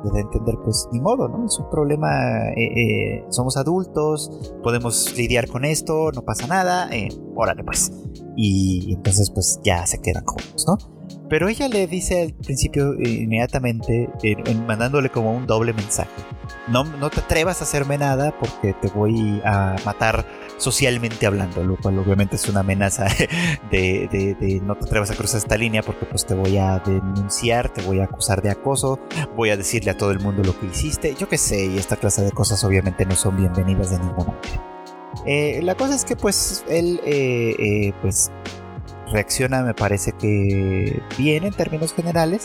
de 0.05 0.21
entender, 0.21 0.57
pues 0.65 0.89
ni 0.93 1.01
modo, 1.01 1.29
¿no? 1.29 1.47
Es 1.47 1.59
un 1.59 1.71
problema, 1.71 2.09
eh, 2.57 3.21
eh, 3.21 3.25
somos 3.31 3.57
adultos, 3.57 4.55
podemos 4.63 5.17
lidiar 5.17 5.49
con 5.49 5.65
esto, 5.65 6.11
no 6.13 6.23
pasa 6.23 6.47
nada, 6.47 6.89
eh, 6.93 7.09
órale 7.35 7.65
pues. 7.65 7.93
Y 8.37 8.95
entonces 8.95 9.31
pues 9.31 9.61
ya 9.63 9.87
se 9.87 10.01
quedan 10.01 10.25
juntos, 10.25 10.65
¿no? 10.67 10.77
Pero 11.33 11.49
ella 11.49 11.67
le 11.67 11.87
dice 11.87 12.25
al 12.25 12.35
principio 12.35 12.93
inmediatamente, 12.93 14.11
mandándole 14.67 15.09
como 15.09 15.35
un 15.35 15.47
doble 15.47 15.73
mensaje. 15.73 16.11
No, 16.69 16.85
no 16.85 17.09
te 17.09 17.21
atrevas 17.21 17.63
a 17.63 17.65
hacerme 17.65 17.97
nada 17.97 18.39
porque 18.39 18.75
te 18.75 18.89
voy 18.89 19.41
a 19.43 19.77
matar 19.83 20.27
socialmente 20.59 21.25
hablando, 21.25 21.65
lo 21.65 21.79
cual 21.79 21.99
obviamente 22.01 22.37
es 22.37 22.47
una 22.51 22.61
amenaza 22.61 23.07
de, 23.71 24.61
no 24.63 24.77
te 24.77 24.85
atrevas 24.85 25.11
a 25.11 25.15
cruzar 25.15 25.39
esta 25.39 25.57
línea 25.57 25.83
porque 25.83 26.05
pues 26.05 26.27
te 26.27 26.35
voy 26.35 26.59
a 26.59 26.81
denunciar, 26.81 27.71
te 27.71 27.81
voy 27.81 28.01
a 28.01 28.05
acusar 28.05 28.43
de 28.43 28.51
acoso, 28.51 29.01
voy 29.35 29.49
a 29.49 29.57
decirle 29.57 29.93
a 29.93 29.97
todo 29.97 30.11
el 30.11 30.21
mundo 30.21 30.43
lo 30.45 30.61
que 30.61 30.67
hiciste, 30.67 31.15
yo 31.19 31.31
qué 31.31 31.39
sé, 31.39 31.65
y 31.65 31.79
esta 31.79 31.97
clase 31.97 32.21
de 32.21 32.33
cosas 32.33 32.63
obviamente 32.63 33.07
no 33.07 33.17
son 33.17 33.39
bienvenidas 33.39 33.91
de 33.91 34.01
ninguna 34.01 34.35
manera. 34.35 34.73
Eh, 35.25 35.61
la 35.63 35.77
cosa 35.77 35.95
es 35.95 36.05
que 36.05 36.15
pues 36.15 36.63
él 36.69 37.01
eh, 37.07 37.55
eh, 37.59 37.93
pues 38.03 38.31
reacciona 39.13 39.63
me 39.63 39.75
parece 39.75 40.13
que 40.13 41.01
bien 41.19 41.45
en 41.45 41.53
términos 41.53 41.93
generales. 41.93 42.43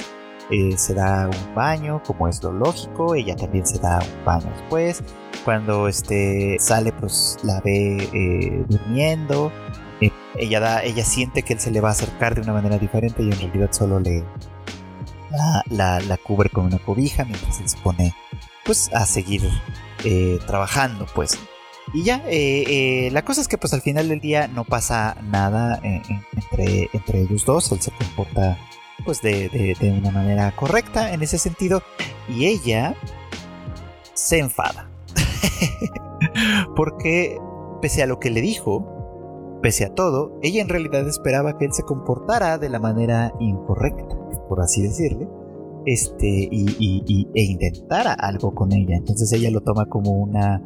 Eh, 0.50 0.77
se 0.77 0.93
da 0.93 1.27
un 1.27 1.55
baño, 1.55 2.01
como 2.05 2.29
es 2.29 2.41
lo 2.41 2.53
lógico, 2.53 3.15
ella 3.15 3.36
también 3.36 3.65
se 3.65 3.79
da 3.79 4.00
un 4.00 4.25
baño 4.25 4.50
después. 4.55 5.03
Cuando 5.43 5.88
este, 5.88 6.57
sale, 6.59 6.93
pues 6.93 7.38
la 7.43 7.59
ve 7.62 7.97
eh, 8.13 8.63
durmiendo. 8.69 9.51
Eh, 10.00 10.12
ella, 10.38 10.59
da, 10.59 10.83
ella 10.83 11.03
siente 11.03 11.43
que 11.43 11.53
él 11.53 11.59
se 11.59 11.71
le 11.71 11.81
va 11.81 11.89
a 11.89 11.91
acercar 11.91 12.36
de 12.36 12.41
una 12.41 12.53
manera 12.53 12.77
diferente 12.77 13.24
y 13.24 13.31
en 13.31 13.39
realidad 13.39 13.71
solo 13.71 14.00
le 14.00 14.24
la, 15.69 16.00
la, 16.00 16.17
cubre 16.17 16.50
con 16.50 16.65
una 16.65 16.79
cobija 16.79 17.25
mientras 17.25 17.59
él 17.59 17.67
se 17.67 17.77
pone 17.79 18.15
pues 18.63 18.89
a 18.93 19.05
seguir 19.05 19.41
trabajando 20.45 21.05
pues 21.13 21.38
y 21.94 22.03
ya, 22.03 22.24
la 23.12 23.24
cosa 23.24 23.41
es 23.41 23.48
que 23.48 23.58
pues 23.58 23.74
al 23.74 23.82
final 23.82 24.10
del 24.10 24.20
día 24.20 24.48
no 24.48 24.65
pasa 24.65 25.17
nada 25.24 25.79
entre, 25.84 26.89
entre 26.94 27.22
ellos 27.22 27.46
dos, 27.46 27.72
él 27.72 27.82
se 27.82 27.91
comporta 27.91 28.58
pues 29.06 29.22
de, 29.22 29.75
una 29.98 30.12
manera 30.12 30.53
correcta 30.56 31.13
en 31.13 31.24
ese 31.24 31.38
sentido. 31.38 31.82
Y 32.27 32.46
ella 32.46 32.96
se 34.13 34.39
enfada. 34.39 34.89
Porque 36.75 37.38
pese 37.82 38.03
a 38.03 38.08
lo 38.08 38.20
que 38.20 38.32
le 38.32 38.41
dijo 38.41 38.94
pese 39.62 39.86
a 39.86 39.94
todo 39.94 40.38
ella 40.44 40.62
en 40.62 40.70
realidad 40.70 41.08
esperaba 41.08 41.58
que 41.58 41.65
él 41.65 41.74
se 41.74 41.82
comportara 41.82 42.60
de 42.60 42.70
la 42.70 42.79
manera 42.79 43.34
incorrecta 43.39 44.15
por 44.48 44.62
así 44.62 44.84
decirle 44.84 45.27
este 45.86 46.50
y, 46.51 47.27
e 47.34 47.44
intentara 47.44 48.13
algo 48.13 48.53
con 48.53 48.74
ella. 48.74 48.98
Entonces 48.98 49.32
ella 49.32 49.50
lo 49.50 49.62
toma 49.62 49.86
como 49.86 50.12
una 50.12 50.62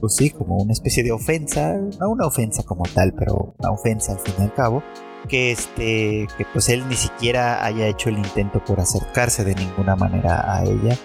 pues 0.00 0.14
sí, 0.14 0.30
como 0.30 0.56
una 0.56 0.72
especie 0.72 1.02
de 1.02 1.12
ofensa, 1.12 1.76
no 2.00 2.10
una 2.10 2.26
ofensa 2.26 2.62
como 2.62 2.84
tal, 2.94 3.12
pero 3.18 3.54
una 3.58 3.70
ofensa 3.70 4.12
al 4.12 4.20
fin 4.20 4.34
y 4.38 4.42
al 4.42 4.54
cabo, 4.54 4.82
que 5.28 5.52
este 5.52 6.28
que 6.38 6.46
pues 6.52 6.68
él 6.68 6.88
ni 6.88 6.94
siquiera 6.94 7.64
haya 7.64 7.86
hecho 7.86 8.08
el 8.08 8.18
intento 8.18 8.64
por 8.64 8.80
acercarse 8.80 9.44
de 9.44 9.54
ninguna 9.54 9.96
manera 9.96 10.54
a 10.54 10.64
ella. 10.64 10.96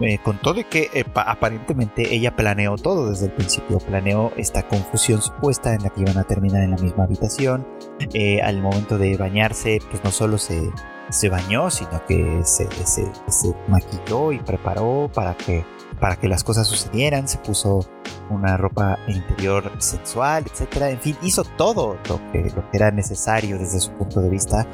Eh, 0.00 0.18
con 0.18 0.40
todo 0.40 0.58
y 0.58 0.64
que 0.64 0.90
eh, 0.92 1.04
aparentemente 1.14 2.16
ella 2.16 2.34
planeó 2.34 2.74
todo 2.76 3.10
desde 3.10 3.26
el 3.26 3.32
principio 3.32 3.78
planeó 3.78 4.32
esta 4.36 4.66
confusión 4.66 5.22
supuesta 5.22 5.72
en 5.72 5.84
la 5.84 5.90
que 5.90 6.00
iban 6.00 6.18
a 6.18 6.24
terminar 6.24 6.64
en 6.64 6.72
la 6.72 6.78
misma 6.78 7.04
habitación 7.04 7.64
eh, 8.12 8.42
al 8.42 8.60
momento 8.60 8.98
de 8.98 9.16
bañarse 9.16 9.78
pues 9.88 10.02
no 10.02 10.10
solo 10.10 10.36
se, 10.36 10.68
se 11.10 11.28
bañó 11.28 11.70
sino 11.70 12.04
que 12.08 12.40
se, 12.42 12.68
se, 12.84 13.06
se 13.28 13.54
maquilló 13.68 14.32
y 14.32 14.40
preparó 14.40 15.08
para 15.14 15.36
que 15.36 15.64
para 16.04 16.16
que 16.16 16.28
las 16.28 16.44
cosas 16.44 16.66
sucedieran, 16.66 17.28
se 17.28 17.38
puso 17.38 17.88
una 18.28 18.58
ropa 18.58 18.98
interior 19.08 19.72
sexual, 19.78 20.44
etcétera. 20.46 20.90
En 20.90 21.00
fin, 21.00 21.16
hizo 21.22 21.44
todo 21.44 21.96
lo 22.10 22.20
que, 22.30 22.42
lo 22.54 22.70
que 22.70 22.76
era 22.76 22.90
necesario 22.90 23.58
desde 23.58 23.80
su 23.80 23.90
punto 23.92 24.20
de 24.20 24.28
vista 24.28 24.68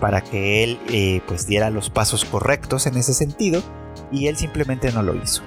para 0.00 0.20
que 0.20 0.62
él 0.62 0.78
eh, 0.88 1.22
pues 1.26 1.44
diera 1.48 1.70
los 1.70 1.90
pasos 1.90 2.24
correctos 2.24 2.86
en 2.86 2.96
ese 2.96 3.14
sentido 3.14 3.64
y 4.12 4.28
él 4.28 4.36
simplemente 4.36 4.92
no 4.92 5.02
lo 5.02 5.16
hizo. 5.16 5.42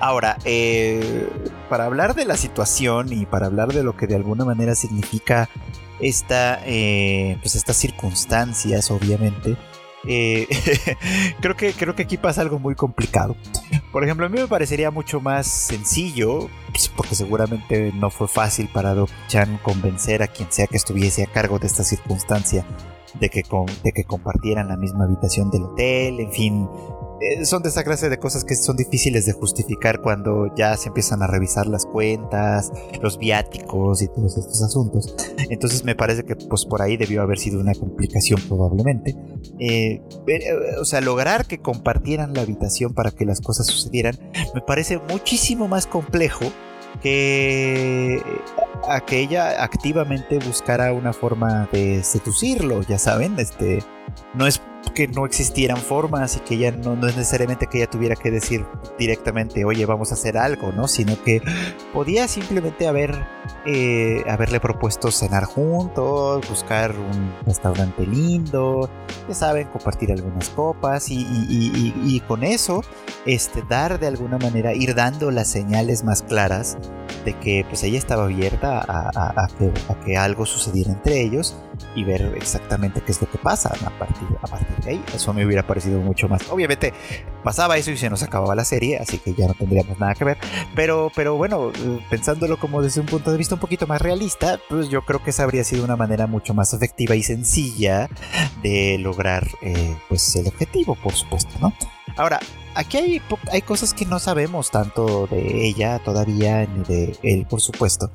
Ahora, 0.00 0.36
eh, 0.44 1.30
para 1.70 1.84
hablar 1.84 2.16
de 2.16 2.24
la 2.24 2.36
situación 2.36 3.12
y 3.12 3.26
para 3.26 3.46
hablar 3.46 3.72
de 3.72 3.84
lo 3.84 3.96
que 3.96 4.08
de 4.08 4.16
alguna 4.16 4.44
manera 4.44 4.74
significa 4.74 5.48
esta, 6.00 6.58
eh, 6.66 7.38
pues 7.40 7.54
estas 7.54 7.76
circunstancias, 7.76 8.90
obviamente, 8.90 9.56
eh, 10.06 10.46
creo, 11.40 11.56
que, 11.56 11.72
creo 11.72 11.94
que 11.94 12.02
aquí 12.02 12.16
pasa 12.16 12.42
algo 12.42 12.58
muy 12.58 12.74
complicado. 12.74 13.36
Por 13.92 14.04
ejemplo, 14.04 14.26
a 14.26 14.28
mí 14.28 14.38
me 14.38 14.48
parecería 14.48 14.90
mucho 14.90 15.20
más 15.20 15.46
sencillo, 15.46 16.48
pues, 16.70 16.88
porque 16.88 17.14
seguramente 17.14 17.92
no 17.94 18.10
fue 18.10 18.28
fácil 18.28 18.68
para 18.72 18.94
Doc 18.94 19.10
Chan 19.28 19.58
convencer 19.62 20.22
a 20.22 20.28
quien 20.28 20.50
sea 20.50 20.66
que 20.66 20.76
estuviese 20.76 21.22
a 21.22 21.26
cargo 21.26 21.58
de 21.58 21.66
esta 21.66 21.84
circunstancia 21.84 22.66
de 23.20 23.30
que, 23.30 23.42
de 23.82 23.92
que 23.92 24.04
compartieran 24.04 24.68
la 24.68 24.76
misma 24.76 25.04
habitación 25.04 25.50
del 25.50 25.62
hotel, 25.62 26.20
en 26.20 26.32
fin, 26.32 26.68
son 27.44 27.62
de 27.62 27.68
esa 27.68 27.84
clase 27.84 28.08
de 28.08 28.18
cosas 28.18 28.44
que 28.44 28.54
son 28.54 28.76
difíciles 28.76 29.26
de 29.26 29.32
justificar 29.32 30.00
cuando 30.00 30.54
ya 30.56 30.76
se 30.76 30.88
empiezan 30.88 31.22
a 31.22 31.26
revisar 31.26 31.66
las 31.66 31.86
cuentas, 31.86 32.72
los 33.00 33.18
viáticos 33.18 34.02
y 34.02 34.08
todos 34.08 34.36
estos 34.36 34.62
asuntos. 34.62 35.14
Entonces 35.50 35.84
me 35.84 35.94
parece 35.94 36.24
que 36.24 36.36
pues 36.36 36.64
por 36.64 36.82
ahí 36.82 36.96
debió 36.96 37.22
haber 37.22 37.38
sido 37.38 37.60
una 37.60 37.74
complicación 37.74 38.40
probablemente. 38.48 39.16
Eh, 39.58 40.02
eh, 40.26 40.40
o 40.80 40.84
sea, 40.84 41.00
lograr 41.00 41.46
que 41.46 41.58
compartieran 41.58 42.34
la 42.34 42.42
habitación 42.42 42.94
para 42.94 43.10
que 43.10 43.24
las 43.24 43.40
cosas 43.40 43.66
sucedieran 43.66 44.18
me 44.54 44.60
parece 44.60 44.98
muchísimo 45.10 45.68
más 45.68 45.86
complejo 45.86 46.44
que 47.02 48.22
a 48.88 49.00
que 49.04 49.20
ella 49.20 49.62
activamente 49.62 50.38
buscara 50.38 50.92
una 50.92 51.12
forma 51.12 51.68
de 51.72 52.02
seducirlo, 52.04 52.82
ya 52.82 52.98
saben, 52.98 53.38
este 53.38 53.82
no 54.34 54.46
es 54.46 54.60
que 54.92 55.08
no 55.08 55.26
existieran 55.26 55.76
formas 55.76 56.36
y 56.36 56.40
que 56.40 56.58
ya 56.58 56.70
no, 56.70 56.96
no, 56.96 57.06
es 57.08 57.16
necesariamente 57.16 57.66
que 57.66 57.78
ella 57.78 57.90
tuviera 57.90 58.16
que 58.16 58.30
decir 58.30 58.64
directamente, 58.98 59.64
oye, 59.64 59.86
vamos 59.86 60.10
a 60.10 60.14
hacer 60.14 60.36
algo, 60.36 60.72
¿no? 60.72 60.88
Sino 60.88 61.20
que 61.22 61.42
podía 61.92 62.28
simplemente 62.28 62.86
haber, 62.86 63.26
eh, 63.66 64.24
haberle 64.28 64.60
propuesto 64.60 65.10
cenar 65.10 65.44
juntos, 65.44 66.48
buscar 66.48 66.92
un 66.92 67.32
restaurante 67.46 68.06
lindo, 68.06 68.88
ya 69.28 69.34
saben, 69.34 69.68
compartir 69.68 70.12
algunas 70.12 70.50
copas 70.50 71.10
y, 71.10 71.26
y, 71.28 72.20
con 72.26 72.44
eso, 72.44 72.82
este, 73.26 73.62
dar 73.68 73.98
de 73.98 74.06
alguna 74.06 74.38
manera, 74.38 74.74
ir 74.74 74.94
dando 74.94 75.30
las 75.30 75.48
señales 75.48 76.04
más 76.04 76.22
claras 76.22 76.76
de 77.24 77.38
que 77.38 77.64
pues 77.68 77.82
ella 77.82 77.98
estaba 77.98 78.24
abierta 78.24 78.80
a, 78.86 79.48
que, 79.58 79.72
a 79.88 80.04
que 80.04 80.16
algo 80.16 80.46
sucediera 80.46 80.92
entre 80.92 81.20
ellos 81.20 81.56
y 81.94 82.04
ver 82.04 82.34
exactamente 82.36 83.00
qué 83.00 83.12
es 83.12 83.20
lo 83.20 83.30
que 83.30 83.38
pasa 83.38 83.72
a 83.84 83.90
partir, 83.90 84.28
de 84.84 84.90
ahí. 84.90 85.04
Eso 85.14 85.32
me 85.32 85.44
hubiera 85.44 85.66
parecido 85.66 86.00
mucho 86.00 86.28
más. 86.28 86.48
Obviamente 86.50 86.92
pasaba 87.42 87.76
eso 87.76 87.90
y 87.90 87.96
se 87.96 88.10
nos 88.10 88.22
acababa 88.22 88.54
la 88.54 88.64
serie, 88.64 88.98
así 88.98 89.18
que 89.18 89.34
ya 89.34 89.46
no 89.46 89.54
tendríamos 89.54 89.98
nada 89.98 90.14
que 90.14 90.24
ver. 90.24 90.38
Pero, 90.74 91.10
pero 91.14 91.36
bueno, 91.36 91.72
pensándolo 92.10 92.58
como 92.58 92.82
desde 92.82 93.00
un 93.00 93.06
punto 93.06 93.30
de 93.30 93.38
vista 93.38 93.54
un 93.54 93.60
poquito 93.60 93.86
más 93.86 94.00
realista, 94.00 94.58
pues 94.68 94.88
yo 94.88 95.02
creo 95.02 95.22
que 95.22 95.30
esa 95.30 95.44
habría 95.44 95.64
sido 95.64 95.84
una 95.84 95.96
manera 95.96 96.26
mucho 96.26 96.54
más 96.54 96.72
efectiva 96.72 97.14
y 97.14 97.22
sencilla 97.22 98.08
de 98.62 98.98
lograr 98.98 99.46
eh, 99.62 99.96
pues 100.08 100.34
el 100.36 100.46
objetivo, 100.46 100.94
por 100.96 101.12
supuesto, 101.12 101.54
¿no? 101.60 101.72
Ahora, 102.16 102.38
aquí 102.74 102.96
hay, 102.96 103.22
hay 103.50 103.62
cosas 103.62 103.92
que 103.92 104.06
no 104.06 104.18
sabemos 104.18 104.70
tanto 104.70 105.26
de 105.26 105.66
ella 105.66 105.98
todavía, 105.98 106.66
ni 106.66 106.84
de 106.84 107.16
él, 107.22 107.46
por 107.48 107.60
supuesto. 107.60 108.10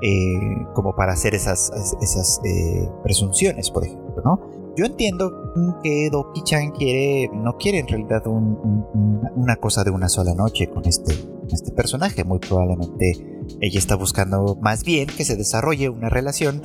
Eh, 0.00 0.66
como 0.74 0.94
para 0.94 1.12
hacer 1.12 1.34
esas, 1.34 1.72
esas 2.00 2.40
eh, 2.44 2.88
presunciones, 3.02 3.70
por 3.70 3.84
ejemplo, 3.84 4.22
¿no? 4.24 4.58
Yo 4.76 4.84
entiendo 4.84 5.52
que 5.82 6.08
Doki-chan 6.08 6.70
quiere, 6.70 7.28
no 7.34 7.56
quiere 7.56 7.80
en 7.80 7.88
realidad 7.88 8.22
una 8.28 9.56
cosa 9.56 9.82
de 9.82 9.90
una 9.90 10.08
sola 10.08 10.34
noche 10.34 10.70
con 10.70 10.86
este, 10.86 11.14
este 11.50 11.72
personaje. 11.72 12.22
Muy 12.22 12.38
probablemente 12.38 13.42
ella 13.60 13.78
está 13.78 13.96
buscando 13.96 14.56
más 14.60 14.84
bien 14.84 15.08
que 15.08 15.24
se 15.24 15.34
desarrolle 15.34 15.88
una 15.88 16.08
relación, 16.08 16.62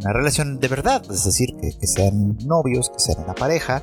una 0.00 0.12
relación 0.12 0.60
de 0.60 0.68
verdad, 0.68 1.02
es 1.10 1.24
decir, 1.24 1.56
que, 1.60 1.76
que 1.76 1.86
sean 1.88 2.36
novios, 2.46 2.90
que 2.90 3.00
sean 3.00 3.24
una 3.24 3.34
pareja, 3.34 3.82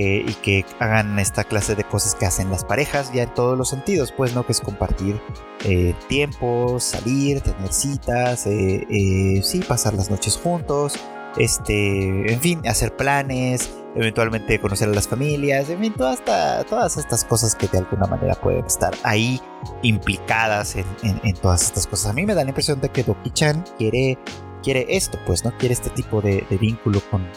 y 0.00 0.34
que 0.42 0.64
hagan 0.78 1.18
esta 1.18 1.44
clase 1.44 1.74
de 1.74 1.84
cosas 1.84 2.14
que 2.14 2.26
hacen 2.26 2.50
las 2.50 2.64
parejas 2.64 3.12
ya 3.12 3.24
en 3.24 3.34
todos 3.34 3.56
los 3.56 3.68
sentidos, 3.68 4.12
pues, 4.12 4.34
¿no? 4.34 4.44
Que 4.44 4.52
es 4.52 4.60
compartir 4.60 5.20
eh, 5.64 5.94
tiempo, 6.08 6.78
salir, 6.80 7.40
tener 7.40 7.72
citas, 7.72 8.46
eh, 8.46 8.86
eh, 8.90 9.40
sí, 9.42 9.60
pasar 9.60 9.94
las 9.94 10.10
noches 10.10 10.36
juntos, 10.36 10.94
este, 11.36 12.32
en 12.32 12.40
fin, 12.40 12.66
hacer 12.66 12.94
planes, 12.96 13.70
eventualmente 13.96 14.60
conocer 14.60 14.88
a 14.88 14.92
las 14.92 15.08
familias, 15.08 15.68
en 15.70 15.80
fin, 15.80 15.94
todas, 15.94 16.22
todas 16.68 16.96
estas 16.96 17.24
cosas 17.24 17.54
que 17.54 17.68
de 17.68 17.78
alguna 17.78 18.06
manera 18.06 18.34
pueden 18.34 18.64
estar 18.64 18.94
ahí 19.02 19.40
implicadas 19.82 20.76
en, 20.76 20.86
en 21.02 21.34
todas 21.36 21.62
estas 21.62 21.86
cosas. 21.86 22.10
A 22.10 22.12
mí 22.12 22.26
me 22.26 22.34
da 22.34 22.42
la 22.44 22.50
impresión 22.50 22.80
de 22.80 22.88
que 22.88 23.04
Doki-chan 23.04 23.64
quiere 23.78 24.18
quiere 24.64 24.86
esto, 24.88 25.18
pues, 25.26 25.44
¿no? 25.44 25.56
Quiere 25.58 25.74
este 25.74 25.90
tipo 25.90 26.22
de, 26.22 26.44
vínculo 26.58 27.00
con, 27.10 27.28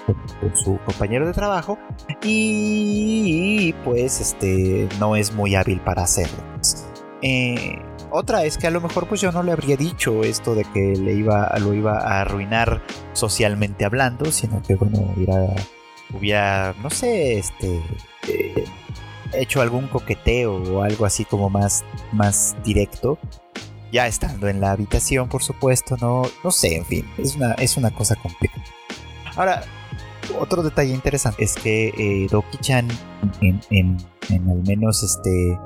su 0.55 0.79
compañero 0.85 1.27
de 1.27 1.33
trabajo 1.33 1.77
y, 2.23 3.73
pues, 3.83 4.21
este, 4.21 4.87
no 4.99 5.15
es 5.15 5.33
muy 5.33 5.55
hábil 5.55 5.81
para 5.81 6.03
hacerlo. 6.03 6.37
Eh, 7.21 7.79
otra 8.09 8.45
es 8.45 8.57
que 8.57 8.67
a 8.67 8.71
lo 8.71 8.79
mejor 8.79 9.07
pues 9.07 9.19
yo 9.19 9.31
no 9.31 9.43
le 9.43 9.51
habría 9.51 9.75
dicho 9.75 10.23
esto 10.23 10.55
de 10.55 10.63
que 10.63 10.95
le 10.95 11.13
iba, 11.13 11.51
lo 11.59 11.73
iba 11.73 11.97
a 11.97 12.21
arruinar 12.21 12.81
socialmente 13.13 13.85
hablando, 13.85 14.31
sino 14.31 14.61
que 14.61 14.75
bueno, 14.75 15.13
hubiera, 15.15 15.55
hubiera 16.13 16.75
no 16.81 16.89
sé, 16.89 17.39
este, 17.39 17.81
eh, 18.29 18.63
hecho 19.33 19.61
algún 19.61 19.87
coqueteo 19.87 20.55
o 20.55 20.83
algo 20.83 21.05
así 21.05 21.25
como 21.25 21.49
más, 21.49 21.83
más 22.13 22.55
directo 22.63 23.17
ya 23.91 24.07
estando 24.07 24.47
en 24.47 24.61
la 24.61 24.71
habitación, 24.71 25.29
por 25.29 25.43
supuesto, 25.43 25.97
no, 26.01 26.23
no 26.43 26.51
sé, 26.51 26.75
en 26.77 26.85
fin, 26.85 27.05
es 27.17 27.35
una, 27.35 27.53
es 27.53 27.77
una 27.77 27.91
cosa 27.91 28.15
complicada. 28.15 28.63
Ahora, 29.35 29.63
otro 30.39 30.63
detalle 30.63 30.93
interesante 30.93 31.43
es 31.43 31.55
que 31.55 31.89
eh, 31.89 32.27
Doki-chan, 32.29 32.87
en, 33.41 33.61
en, 33.69 34.49
al 34.49 34.63
menos 34.63 35.03
este, 35.03 35.57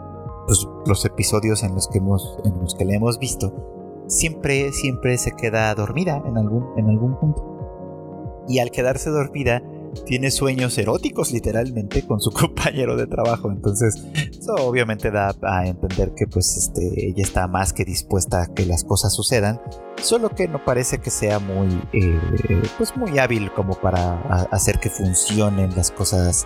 pues, 0.45 0.67
los 0.85 1.05
episodios 1.05 1.63
en 1.63 1.73
los, 1.73 1.87
que 1.87 1.97
hemos, 1.97 2.37
en 2.45 2.59
los 2.59 2.75
que 2.75 2.85
le 2.85 2.95
hemos 2.95 3.17
visto, 3.17 4.03
siempre, 4.07 4.71
siempre 4.71 5.17
se 5.17 5.31
queda 5.31 5.73
dormida 5.73 6.21
en 6.25 6.37
algún, 6.37 6.67
en 6.77 6.89
algún 6.89 7.17
punto. 7.19 8.43
y 8.47 8.59
al 8.59 8.71
quedarse 8.71 9.09
dormida 9.09 9.61
tiene 10.05 10.31
sueños 10.31 10.77
eróticos 10.77 11.31
literalmente 11.31 12.05
con 12.05 12.19
su 12.19 12.31
compañero 12.33 12.95
de 12.95 13.07
trabajo. 13.07 13.51
Entonces, 13.51 14.03
eso 14.31 14.55
obviamente 14.59 15.11
da 15.11 15.35
a 15.43 15.67
entender 15.67 16.13
que 16.15 16.27
pues 16.27 16.57
este, 16.57 17.07
ella 17.07 17.23
está 17.23 17.47
más 17.47 17.73
que 17.73 17.85
dispuesta 17.85 18.43
a 18.43 18.53
que 18.53 18.65
las 18.65 18.83
cosas 18.83 19.13
sucedan, 19.13 19.61
solo 20.01 20.29
que 20.29 20.47
no 20.47 20.63
parece 20.63 20.99
que 20.99 21.09
sea 21.09 21.39
muy, 21.39 21.81
eh, 21.93 22.61
pues 22.77 22.95
muy 22.95 23.17
hábil 23.19 23.51
como 23.53 23.73
para 23.75 24.15
hacer 24.51 24.79
que 24.79 24.89
funcionen 24.89 25.75
las 25.75 25.91
cosas 25.91 26.45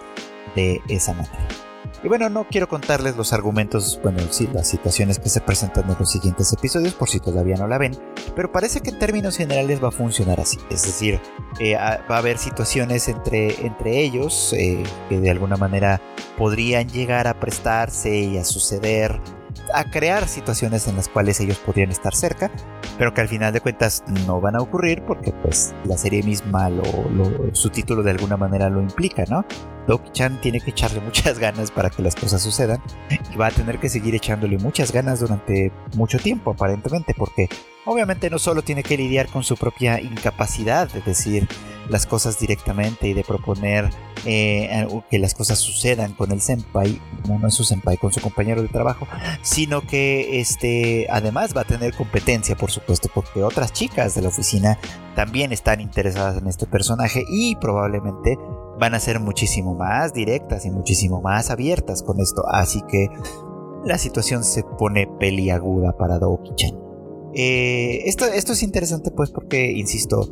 de 0.55 0.79
esa 0.89 1.13
manera. 1.13 1.64
Y 2.05 2.07
bueno, 2.07 2.29
no 2.29 2.47
quiero 2.47 2.69
contarles 2.69 3.17
los 3.17 3.33
argumentos, 3.33 3.99
bueno, 4.03 4.19
sí, 4.29 4.47
las 4.53 4.67
situaciones 4.67 5.17
que 5.17 5.27
se 5.27 5.41
presentan 5.41 5.89
en 5.89 5.95
los 5.97 6.11
siguientes 6.11 6.53
episodios, 6.53 6.93
por 6.93 7.09
si 7.09 7.19
todavía 7.19 7.55
no 7.55 7.67
la 7.67 7.79
ven, 7.79 7.97
pero 8.35 8.51
parece 8.51 8.81
que 8.81 8.91
en 8.91 8.99
términos 8.99 9.37
generales 9.37 9.83
va 9.83 9.87
a 9.87 9.91
funcionar 9.91 10.39
así. 10.39 10.59
Es 10.69 10.83
decir, 10.83 11.19
eh, 11.59 11.73
va 11.75 12.15
a 12.15 12.17
haber 12.19 12.37
situaciones 12.37 13.07
entre, 13.07 13.65
entre 13.65 14.01
ellos 14.01 14.53
eh, 14.53 14.83
que 15.09 15.19
de 15.19 15.31
alguna 15.31 15.57
manera 15.57 15.99
podrían 16.37 16.87
llegar 16.89 17.25
a 17.25 17.39
prestarse 17.39 18.15
y 18.15 18.37
a 18.37 18.45
suceder 18.45 19.19
a 19.73 19.85
crear 19.85 20.27
situaciones 20.27 20.87
en 20.87 20.97
las 20.97 21.09
cuales 21.09 21.39
ellos 21.39 21.57
podrían 21.57 21.89
estar 21.89 22.13
cerca, 22.13 22.51
pero 22.99 23.15
que 23.15 23.21
al 23.21 23.27
final 23.27 23.51
de 23.51 23.61
cuentas 23.61 24.03
no 24.27 24.39
van 24.39 24.55
a 24.55 24.59
ocurrir 24.59 25.01
porque 25.07 25.31
pues 25.41 25.73
la 25.85 25.97
serie 25.97 26.21
misma, 26.21 26.69
lo, 26.69 26.83
su 27.53 27.71
título 27.71 28.03
de 28.03 28.11
alguna 28.11 28.37
manera 28.37 28.69
lo 28.69 28.79
implica, 28.79 29.23
¿no? 29.27 29.43
Doki-chan 29.87 30.41
tiene 30.41 30.59
que 30.59 30.71
echarle 30.71 31.01
muchas 31.01 31.39
ganas 31.45 31.71
para 31.71 31.89
que 31.89 32.01
las 32.01 32.15
cosas 32.15 32.41
sucedan 32.41 32.81
y 33.33 33.37
va 33.37 33.47
a 33.47 33.51
tener 33.51 33.79
que 33.79 33.89
seguir 33.89 34.15
echándole 34.15 34.57
muchas 34.57 34.91
ganas 34.91 35.19
durante 35.19 35.71
mucho 35.95 36.19
tiempo 36.19 36.51
aparentemente 36.51 37.13
porque 37.15 37.49
obviamente 37.85 38.29
no 38.29 38.39
solo 38.39 38.61
tiene 38.61 38.83
que 38.83 38.97
lidiar 38.97 39.27
con 39.27 39.43
su 39.43 39.57
propia 39.57 39.99
incapacidad 40.01 40.91
de 40.91 41.01
decir 41.01 41.47
las 41.89 42.05
cosas 42.05 42.39
directamente 42.39 43.07
y 43.07 43.13
de 43.13 43.23
proponer 43.23 43.89
eh, 44.25 44.87
que 45.09 45.19
las 45.19 45.35
cosas 45.35 45.59
sucedan 45.59 46.13
con 46.13 46.31
el 46.31 46.41
senpai, 46.41 46.99
no 47.27 47.47
es 47.47 47.53
su 47.53 47.63
senpai, 47.63 47.97
con 47.97 48.11
su 48.11 48.21
compañero 48.21 48.63
de 48.63 48.69
trabajo, 48.69 49.07
sino 49.43 49.81
que 49.81 50.39
este, 50.39 51.07
además 51.11 51.55
va 51.55 51.61
a 51.61 51.65
tener 51.65 51.93
competencia, 51.93 52.55
por 52.55 52.71
supuesto, 52.71 53.09
porque 53.13 53.43
otras 53.43 53.71
chicas 53.71 54.15
de 54.15 54.23
la 54.23 54.29
oficina 54.29 54.79
también 55.15 55.51
están 55.51 55.79
interesadas 55.79 56.37
en 56.37 56.47
este 56.47 56.65
personaje 56.65 57.23
y 57.29 57.55
probablemente 57.57 58.37
van 58.79 58.93
a 58.93 58.99
ser 58.99 59.19
muchísimo 59.19 59.75
más 59.75 60.13
directas 60.13 60.65
y 60.65 60.71
muchísimo 60.71 61.21
más 61.21 61.49
abiertas 61.49 62.03
con 62.03 62.19
esto. 62.19 62.43
Así 62.47 62.81
que 62.89 63.09
la 63.85 63.97
situación 63.97 64.43
se 64.43 64.63
pone 64.63 65.07
peliaguda 65.19 65.95
para 65.97 66.19
Doki-chan. 66.19 66.77
Eh, 67.33 68.03
esto, 68.05 68.25
esto 68.25 68.53
es 68.53 68.63
interesante 68.63 69.11
pues 69.11 69.31
porque, 69.31 69.71
insisto, 69.71 70.29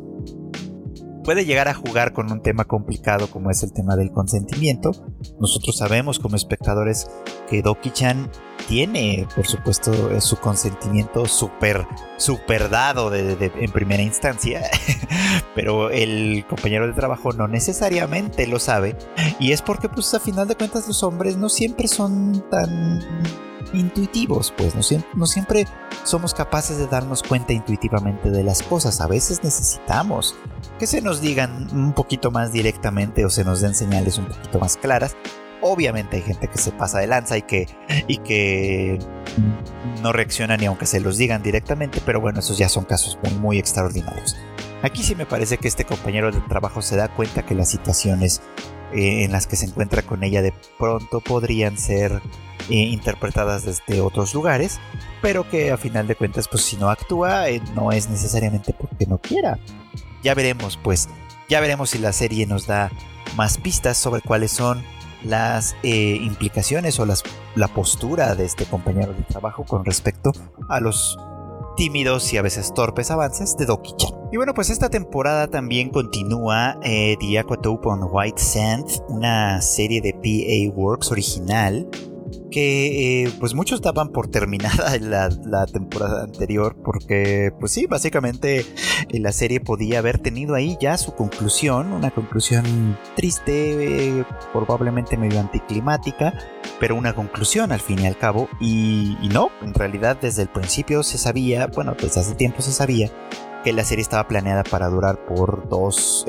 puede 1.24 1.44
llegar 1.44 1.68
a 1.68 1.74
jugar 1.74 2.12
con 2.12 2.30
un 2.30 2.42
tema 2.42 2.64
complicado 2.64 3.28
como 3.28 3.50
es 3.50 3.62
el 3.62 3.72
tema 3.72 3.96
del 3.96 4.12
consentimiento. 4.12 4.92
Nosotros 5.40 5.78
sabemos 5.78 6.18
como 6.18 6.36
espectadores 6.36 7.10
que 7.48 7.62
Doki-chan 7.62 8.30
tiene, 8.68 9.26
por 9.34 9.46
supuesto, 9.46 10.20
su 10.20 10.36
consentimiento 10.36 11.26
súper, 11.26 11.86
súper 12.16 12.70
dado 12.70 13.12
en 13.14 13.72
primera 13.72 14.02
instancia, 14.02 14.62
pero 15.54 15.90
el 15.90 16.44
compañero 16.48 16.86
de 16.86 16.92
trabajo 16.92 17.32
no 17.32 17.48
necesariamente 17.48 18.46
lo 18.46 18.60
sabe. 18.60 18.96
Y 19.40 19.52
es 19.52 19.62
porque, 19.62 19.88
pues, 19.88 20.14
a 20.14 20.20
final 20.20 20.46
de 20.46 20.54
cuentas, 20.54 20.86
los 20.86 21.02
hombres 21.02 21.36
no 21.36 21.48
siempre 21.48 21.88
son 21.88 22.44
tan 22.50 23.00
intuitivos, 23.72 24.52
pues 24.56 24.74
no 24.74 25.26
siempre 25.26 25.66
somos 26.04 26.32
capaces 26.32 26.78
de 26.78 26.86
darnos 26.86 27.22
cuenta 27.22 27.52
intuitivamente 27.52 28.30
de 28.30 28.44
las 28.44 28.62
cosas. 28.62 29.00
A 29.00 29.06
veces 29.06 29.42
necesitamos 29.42 30.36
que 30.78 30.86
se 30.86 31.00
nos 31.00 31.20
digan 31.20 31.68
un 31.72 31.92
poquito 31.92 32.30
más 32.30 32.52
directamente 32.52 33.24
o 33.24 33.30
se 33.30 33.44
nos 33.44 33.60
den 33.60 33.74
señales 33.74 34.18
un 34.18 34.26
poquito 34.26 34.58
más 34.58 34.76
claras. 34.76 35.16
Obviamente 35.60 36.16
hay 36.16 36.22
gente 36.22 36.48
que 36.48 36.58
se 36.58 36.72
pasa 36.72 36.98
de 36.98 37.06
lanza 37.06 37.38
y 37.38 37.42
que, 37.42 37.66
y 38.06 38.18
que 38.18 38.98
no 40.02 40.12
reacciona 40.12 40.56
ni 40.56 40.66
aunque 40.66 40.86
se 40.86 41.00
los 41.00 41.16
digan 41.16 41.42
directamente, 41.42 42.00
pero 42.04 42.20
bueno, 42.20 42.40
esos 42.40 42.58
ya 42.58 42.68
son 42.68 42.84
casos 42.84 43.18
muy, 43.40 43.58
extraordinarios. 43.58 44.36
Aquí 44.82 45.02
sí 45.02 45.14
me 45.14 45.24
parece 45.24 45.56
que 45.56 45.68
este 45.68 45.84
compañero 45.84 46.30
de 46.30 46.40
trabajo 46.42 46.82
se 46.82 46.96
da 46.96 47.08
cuenta 47.08 47.46
que 47.46 47.54
las 47.54 47.70
situaciones 47.70 48.42
eh, 48.92 49.24
en 49.24 49.32
las 49.32 49.46
que 49.46 49.56
se 49.56 49.64
encuentra 49.64 50.02
con 50.02 50.22
ella 50.22 50.42
de 50.42 50.52
pronto 50.78 51.20
podrían 51.20 51.78
ser 51.78 52.20
eh, 52.68 52.74
interpretadas 52.74 53.64
desde 53.64 54.02
otros 54.02 54.34
lugares, 54.34 54.80
pero 55.22 55.48
que 55.48 55.70
a 55.70 55.78
final 55.78 56.06
de 56.06 56.14
cuentas, 56.16 56.48
pues 56.48 56.62
si 56.62 56.76
no 56.76 56.90
actúa, 56.90 57.48
eh, 57.48 57.62
no 57.74 57.92
es 57.92 58.10
necesariamente 58.10 58.74
porque 58.78 59.06
no 59.06 59.18
quiera. 59.18 59.58
Ya 60.24 60.34
veremos, 60.34 60.78
pues, 60.82 61.08
ya 61.50 61.60
veremos 61.60 61.90
si 61.90 61.98
la 61.98 62.12
serie 62.12 62.46
nos 62.46 62.66
da 62.66 62.90
más 63.36 63.58
pistas 63.58 63.98
sobre 63.98 64.22
cuáles 64.22 64.50
son 64.50 64.82
las 65.22 65.76
implicaciones 65.82 66.98
o 66.98 67.06
las, 67.06 67.22
la 67.54 67.68
postura 67.68 68.34
de 68.34 68.46
este 68.46 68.64
compañero 68.64 69.12
de 69.12 69.22
trabajo 69.22 69.64
con 69.64 69.84
respecto 69.84 70.32
a 70.68 70.80
los 70.80 71.18
tímidos 71.76 72.32
y 72.32 72.38
a 72.38 72.42
veces 72.42 72.72
torpes 72.72 73.10
avances 73.10 73.56
de 73.58 73.66
Doki-chan. 73.66 74.12
Y 74.32 74.36
bueno, 74.38 74.54
pues 74.54 74.70
esta 74.70 74.88
temporada 74.88 75.48
también 75.48 75.90
continúa 75.90 76.78
eh, 76.82 77.16
The 77.20 77.38
Aquatope 77.38 77.88
on 77.88 78.08
White 78.10 78.40
Sand, 78.40 78.86
una 79.08 79.60
serie 79.60 80.00
de 80.00 80.14
PA 80.14 80.74
Works 80.74 81.10
original 81.12 81.86
que 82.50 83.24
eh, 83.24 83.32
pues 83.40 83.54
muchos 83.54 83.80
daban 83.82 84.10
por 84.10 84.28
terminada 84.28 84.96
la, 85.00 85.28
la, 85.44 85.66
temporada 85.66 86.24
anterior 86.24 86.76
porque 86.84 87.52
pues 87.58 87.72
sí, 87.72 87.86
básicamente 87.86 88.60
eh, 88.60 89.20
la 89.20 89.32
serie 89.32 89.60
podía 89.60 89.98
haber 89.98 90.18
tenido 90.18 90.54
ahí 90.54 90.76
ya 90.80 90.96
su 90.96 91.14
conclusión, 91.14 91.92
una 91.92 92.10
conclusión 92.10 92.98
triste, 93.16 94.24
probablemente 94.52 95.16
medio 95.16 95.40
anticlimática, 95.40 96.34
pero 96.80 96.96
una 96.96 97.14
conclusión 97.14 97.72
al 97.72 97.80
fin 97.80 98.00
y 98.00 98.06
al 98.06 98.16
cabo 98.16 98.48
y, 98.60 99.16
y 99.22 99.28
no, 99.28 99.50
en 99.62 99.74
realidad 99.74 100.18
desde 100.20 100.42
el 100.42 100.48
principio 100.48 101.02
se 101.02 101.18
sabía, 101.18 101.66
bueno, 101.68 101.94
desde 102.00 102.20
hace 102.20 102.34
tiempo 102.34 102.62
se 102.62 102.72
sabía 102.72 103.10
que 103.64 103.72
la 103.72 103.82
serie 103.82 104.02
estaba 104.02 104.28
planeada 104.28 104.62
para 104.62 104.88
durar 104.88 105.24
por 105.26 105.68
dos, 105.68 106.26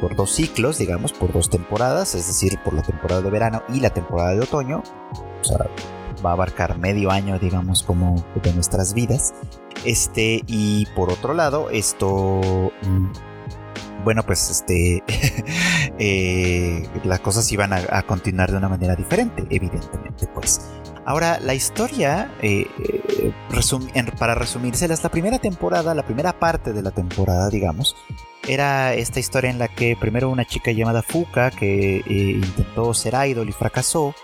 por 0.00 0.14
dos 0.14 0.30
ciclos, 0.30 0.78
digamos, 0.78 1.12
por 1.12 1.32
dos 1.32 1.50
temporadas, 1.50 2.14
es 2.14 2.26
decir, 2.26 2.58
por 2.64 2.74
la 2.74 2.82
temporada 2.82 3.22
de 3.22 3.30
verano 3.30 3.62
y 3.68 3.80
la 3.80 3.90
temporada 3.90 4.34
de 4.34 4.40
otoño 4.40 4.82
va 6.24 6.30
a 6.30 6.32
abarcar 6.32 6.78
medio 6.78 7.10
año, 7.10 7.38
digamos, 7.38 7.82
como 7.82 8.24
de 8.42 8.52
nuestras 8.52 8.94
vidas. 8.94 9.34
Este, 9.84 10.42
y 10.46 10.86
por 10.94 11.10
otro 11.10 11.34
lado, 11.34 11.70
esto. 11.70 12.40
Mm, 12.82 13.12
bueno, 14.04 14.22
pues 14.22 14.50
este. 14.50 15.02
Eh, 15.98 16.86
las 17.04 17.20
cosas 17.20 17.50
iban 17.52 17.72
a, 17.72 18.02
continuar 18.02 18.50
de 18.50 18.58
una 18.58 18.68
manera 18.68 18.94
diferente, 18.94 19.46
evidentemente, 19.48 20.26
pues. 20.26 20.60
Ahora, 21.06 21.38
la 21.38 21.54
historia, 21.54 22.32
eh, 22.42 22.66
eh, 22.80 23.32
para 24.18 24.34
resumírselas, 24.34 25.04
la 25.04 25.08
primera 25.08 25.38
temporada, 25.38 25.94
la 25.94 26.04
primera 26.04 26.36
parte 26.36 26.72
de 26.72 26.82
la 26.82 26.90
temporada, 26.90 27.48
digamos, 27.48 27.94
era 28.48 28.92
esta 28.92 29.20
historia 29.20 29.50
en 29.50 29.60
la 29.60 29.68
que 29.68 29.96
primero 29.96 30.28
una 30.30 30.44
chica 30.44 30.72
llamada 30.72 31.02
Fuka, 31.02 31.52
que 31.52 31.98
eh, 31.98 32.40
intentó 32.42 32.92
ser 32.92 33.14
idol 33.28 33.48
y 33.48 33.52
fracasó, 33.52 34.16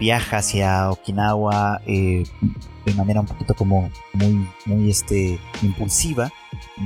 viaja 0.00 0.38
hacia 0.38 0.90
Okinawa 0.90 1.82
de 1.84 2.94
manera 2.96 3.20
un 3.20 3.26
poquito 3.26 3.52
como 3.52 3.90
muy, 4.14 4.48
muy 4.64 4.88
este, 4.88 5.38
impulsiva, 5.60 6.32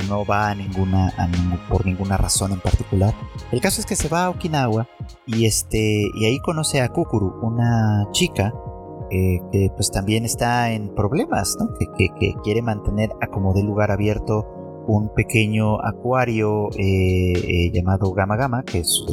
no 0.09 0.25
va 0.25 0.51
a 0.51 0.55
ninguna, 0.57 1.13
por 1.69 1.87
ninguna 1.87 2.17
razón 2.17 2.51
en 2.51 2.61
particular. 2.61 3.15
El 3.53 3.61
caso 3.61 3.81
es 3.81 3.87
que 3.87 3.95
se 3.95 4.09
va 4.09 4.25
a 4.25 4.31
Okinawa 4.31 4.89
y, 5.25 5.47
este, 5.47 6.03
y 6.15 6.25
ahí 6.25 6.41
conoce 6.41 6.81
a 6.81 6.89
Kukuru, 6.89 7.39
una 7.43 8.09
chica 8.11 8.53
que 9.11 9.71
pues 9.75 9.91
también 9.91 10.25
está 10.25 10.73
en 10.73 10.95
problemas, 10.95 11.57
que, 11.97 12.35
quiere 12.43 12.63
mantener 12.63 13.11
a 13.21 13.27
como 13.27 13.53
de 13.53 13.63
lugar 13.63 13.91
abierto 13.91 14.47
un 14.87 15.13
pequeño 15.15 15.81
acuario 15.85 16.69
eh, 16.77 17.33
eh, 17.33 17.71
llamado 17.73 18.13
Gama 18.13 18.37
Gama, 18.37 18.63
que, 18.65 18.81
es, 18.81 19.05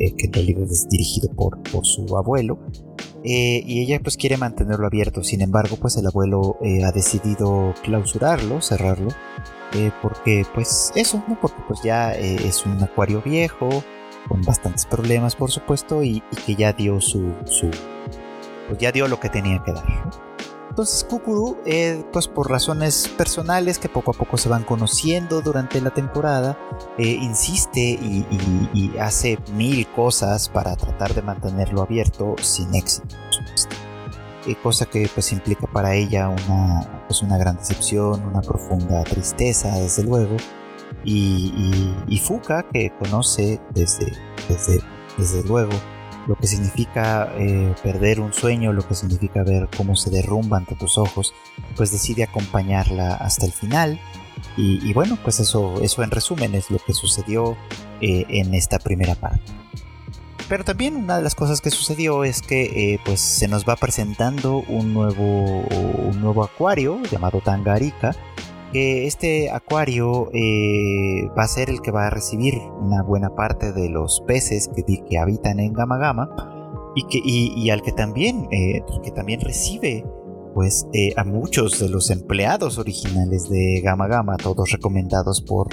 eh, 0.00 0.14
que 0.16 0.26
en 0.26 0.32
realidad 0.32 0.64
es 0.64 0.88
dirigido 0.88 1.28
por, 1.34 1.58
su 1.84 2.16
abuelo. 2.16 2.58
y 3.24 3.82
ella 3.82 4.00
pues 4.02 4.16
quiere 4.16 4.36
mantenerlo 4.36 4.86
abierto, 4.86 5.22
sin 5.22 5.42
embargo 5.42 5.76
pues 5.80 5.96
el 5.96 6.06
abuelo 6.06 6.56
ha 6.84 6.92
decidido 6.92 7.72
clausurarlo, 7.82 8.60
cerrarlo, 8.60 9.10
porque 10.02 10.44
pues 10.54 10.92
eso, 10.96 11.22
porque 11.40 11.62
pues 11.68 11.82
ya 11.82 12.12
es 12.12 12.66
un 12.66 12.82
acuario 12.82 13.22
viejo, 13.22 13.68
con 14.28 14.42
bastantes 14.42 14.86
problemas 14.86 15.36
por 15.36 15.50
supuesto, 15.50 16.02
y, 16.02 16.22
que 16.46 16.56
ya 16.56 16.72
dio 16.72 17.00
su, 17.00 17.32
pues 18.68 18.78
ya 18.78 18.92
dio 18.92 19.08
lo 19.08 19.20
que 19.20 19.28
tenía 19.28 19.62
que 19.62 19.72
dar. 19.72 19.84
Entonces 20.72 21.04
Kukuru, 21.04 21.58
eh, 21.66 22.02
pues 22.14 22.28
por 22.28 22.50
razones 22.50 23.06
personales 23.06 23.78
que 23.78 23.90
poco 23.90 24.12
a 24.12 24.14
poco 24.14 24.38
se 24.38 24.48
van 24.48 24.64
conociendo 24.64 25.42
durante 25.42 25.82
la 25.82 25.90
temporada, 25.90 26.58
eh, 26.96 27.08
insiste 27.08 27.78
y, 27.78 28.90
hace 28.98 29.38
mil 29.52 29.86
cosas 29.88 30.48
para 30.48 30.74
tratar 30.76 31.12
de 31.12 31.20
mantenerlo 31.20 31.82
abierto 31.82 32.36
sin 32.40 32.74
éxito, 32.74 33.14
eh, 34.46 34.56
cosa 34.62 34.86
que 34.86 35.10
pues 35.12 35.30
implica 35.32 35.66
para 35.66 35.94
ella 35.94 36.30
una, 36.30 37.04
pues 37.06 37.20
una 37.20 37.36
gran 37.36 37.58
decepción, 37.58 38.24
una 38.24 38.40
profunda 38.40 39.04
tristeza, 39.04 39.76
desde 39.76 40.04
luego. 40.04 40.36
y, 41.04 42.18
Fuka, 42.24 42.62
que 42.72 42.90
conoce 42.98 43.60
desde, 43.74 44.10
desde, 44.48 44.80
desde 45.18 45.44
luego 45.44 45.72
lo 46.26 46.36
que 46.36 46.46
significa 46.46 47.32
eh, 47.36 47.74
perder 47.82 48.20
un 48.20 48.32
sueño, 48.32 48.72
lo 48.72 48.86
que 48.86 48.94
significa 48.94 49.42
ver 49.42 49.68
cómo 49.76 49.96
se 49.96 50.10
derrumba 50.10 50.58
ante 50.58 50.74
tus 50.74 50.98
ojos, 50.98 51.34
pues 51.76 51.90
decide 51.90 52.24
acompañarla 52.24 53.14
hasta 53.14 53.46
el 53.46 53.52
final. 53.52 54.00
Y, 54.56 54.92
bueno, 54.92 55.18
pues 55.22 55.40
eso, 55.40 55.80
eso 55.82 56.02
en 56.02 56.10
resumen 56.10 56.54
es 56.54 56.70
lo 56.70 56.78
que 56.78 56.92
sucedió 56.92 57.56
eh, 58.00 58.26
en 58.28 58.54
esta 58.54 58.78
primera 58.78 59.14
parte. 59.14 59.50
Pero 60.48 60.64
también 60.64 60.96
una 60.96 61.16
de 61.16 61.22
las 61.22 61.34
cosas 61.34 61.62
que 61.62 61.70
sucedió 61.70 62.24
es 62.24 62.42
que 62.42 62.92
eh, 62.94 63.00
pues 63.04 63.20
se 63.20 63.48
nos 63.48 63.66
va 63.66 63.76
presentando 63.76 64.62
un 64.68 64.92
nuevo, 64.92 65.62
un 65.62 66.20
nuevo 66.20 66.44
acuario 66.44 67.00
llamado 67.10 67.40
Tangarika, 67.40 68.14
que 68.72 69.06
este 69.06 69.50
acuario 69.50 70.30
eh, 70.32 71.28
va 71.38 71.44
a 71.44 71.48
ser 71.48 71.68
el 71.68 71.82
que 71.82 71.90
va 71.90 72.06
a 72.06 72.10
recibir 72.10 72.54
una 72.80 73.02
buena 73.02 73.34
parte 73.34 73.72
de 73.72 73.88
los 73.90 74.22
peces 74.26 74.70
que, 74.74 75.18
habitan 75.18 75.60
en 75.60 75.74
Gama 75.74 75.98
Gama 75.98 76.92
y, 76.96 77.06
que, 77.06 77.20
y, 77.22 77.70
al 77.70 77.82
que 77.82 77.92
también, 77.92 78.48
eh, 78.50 78.82
que 79.04 79.10
también 79.10 79.40
recibe 79.40 80.04
pues 80.54 80.86
eh, 80.92 81.12
a 81.16 81.24
muchos 81.24 81.78
de 81.80 81.88
los 81.88 82.10
empleados 82.10 82.78
originales 82.78 83.48
de 83.48 83.80
Gama 83.82 84.06
Gama, 84.08 84.36
todos 84.36 84.70
recomendados 84.70 85.40
por 85.40 85.68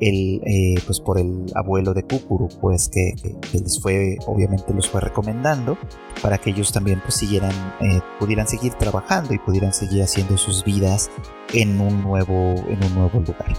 el, 0.00 0.40
pues 0.86 1.00
por 1.00 1.18
el 1.18 1.46
abuelo 1.54 1.92
de 1.92 2.04
Kukuru, 2.04 2.48
pues 2.60 2.88
que, 2.88 3.12
les 3.52 3.80
fue, 3.80 4.16
obviamente 4.26 4.72
los 4.72 4.88
fue 4.88 5.00
recomendando 5.00 5.76
para 6.22 6.38
que 6.38 6.50
ellos 6.50 6.72
también 6.72 7.00
pues 7.02 7.14
siguieran, 7.14 7.52
pudieran 8.18 8.48
seguir 8.48 8.72
trabajando 8.74 9.34
y 9.34 9.38
pudieran 9.38 9.74
seguir 9.74 10.02
haciendo 10.02 10.38
sus 10.38 10.64
vidas 10.64 11.10
en 11.54 11.80
un 11.80 12.02
nuevo, 12.02 12.54
en 12.68 12.84
un 12.84 12.94
nuevo 12.94 13.20
lugar. 13.20 13.54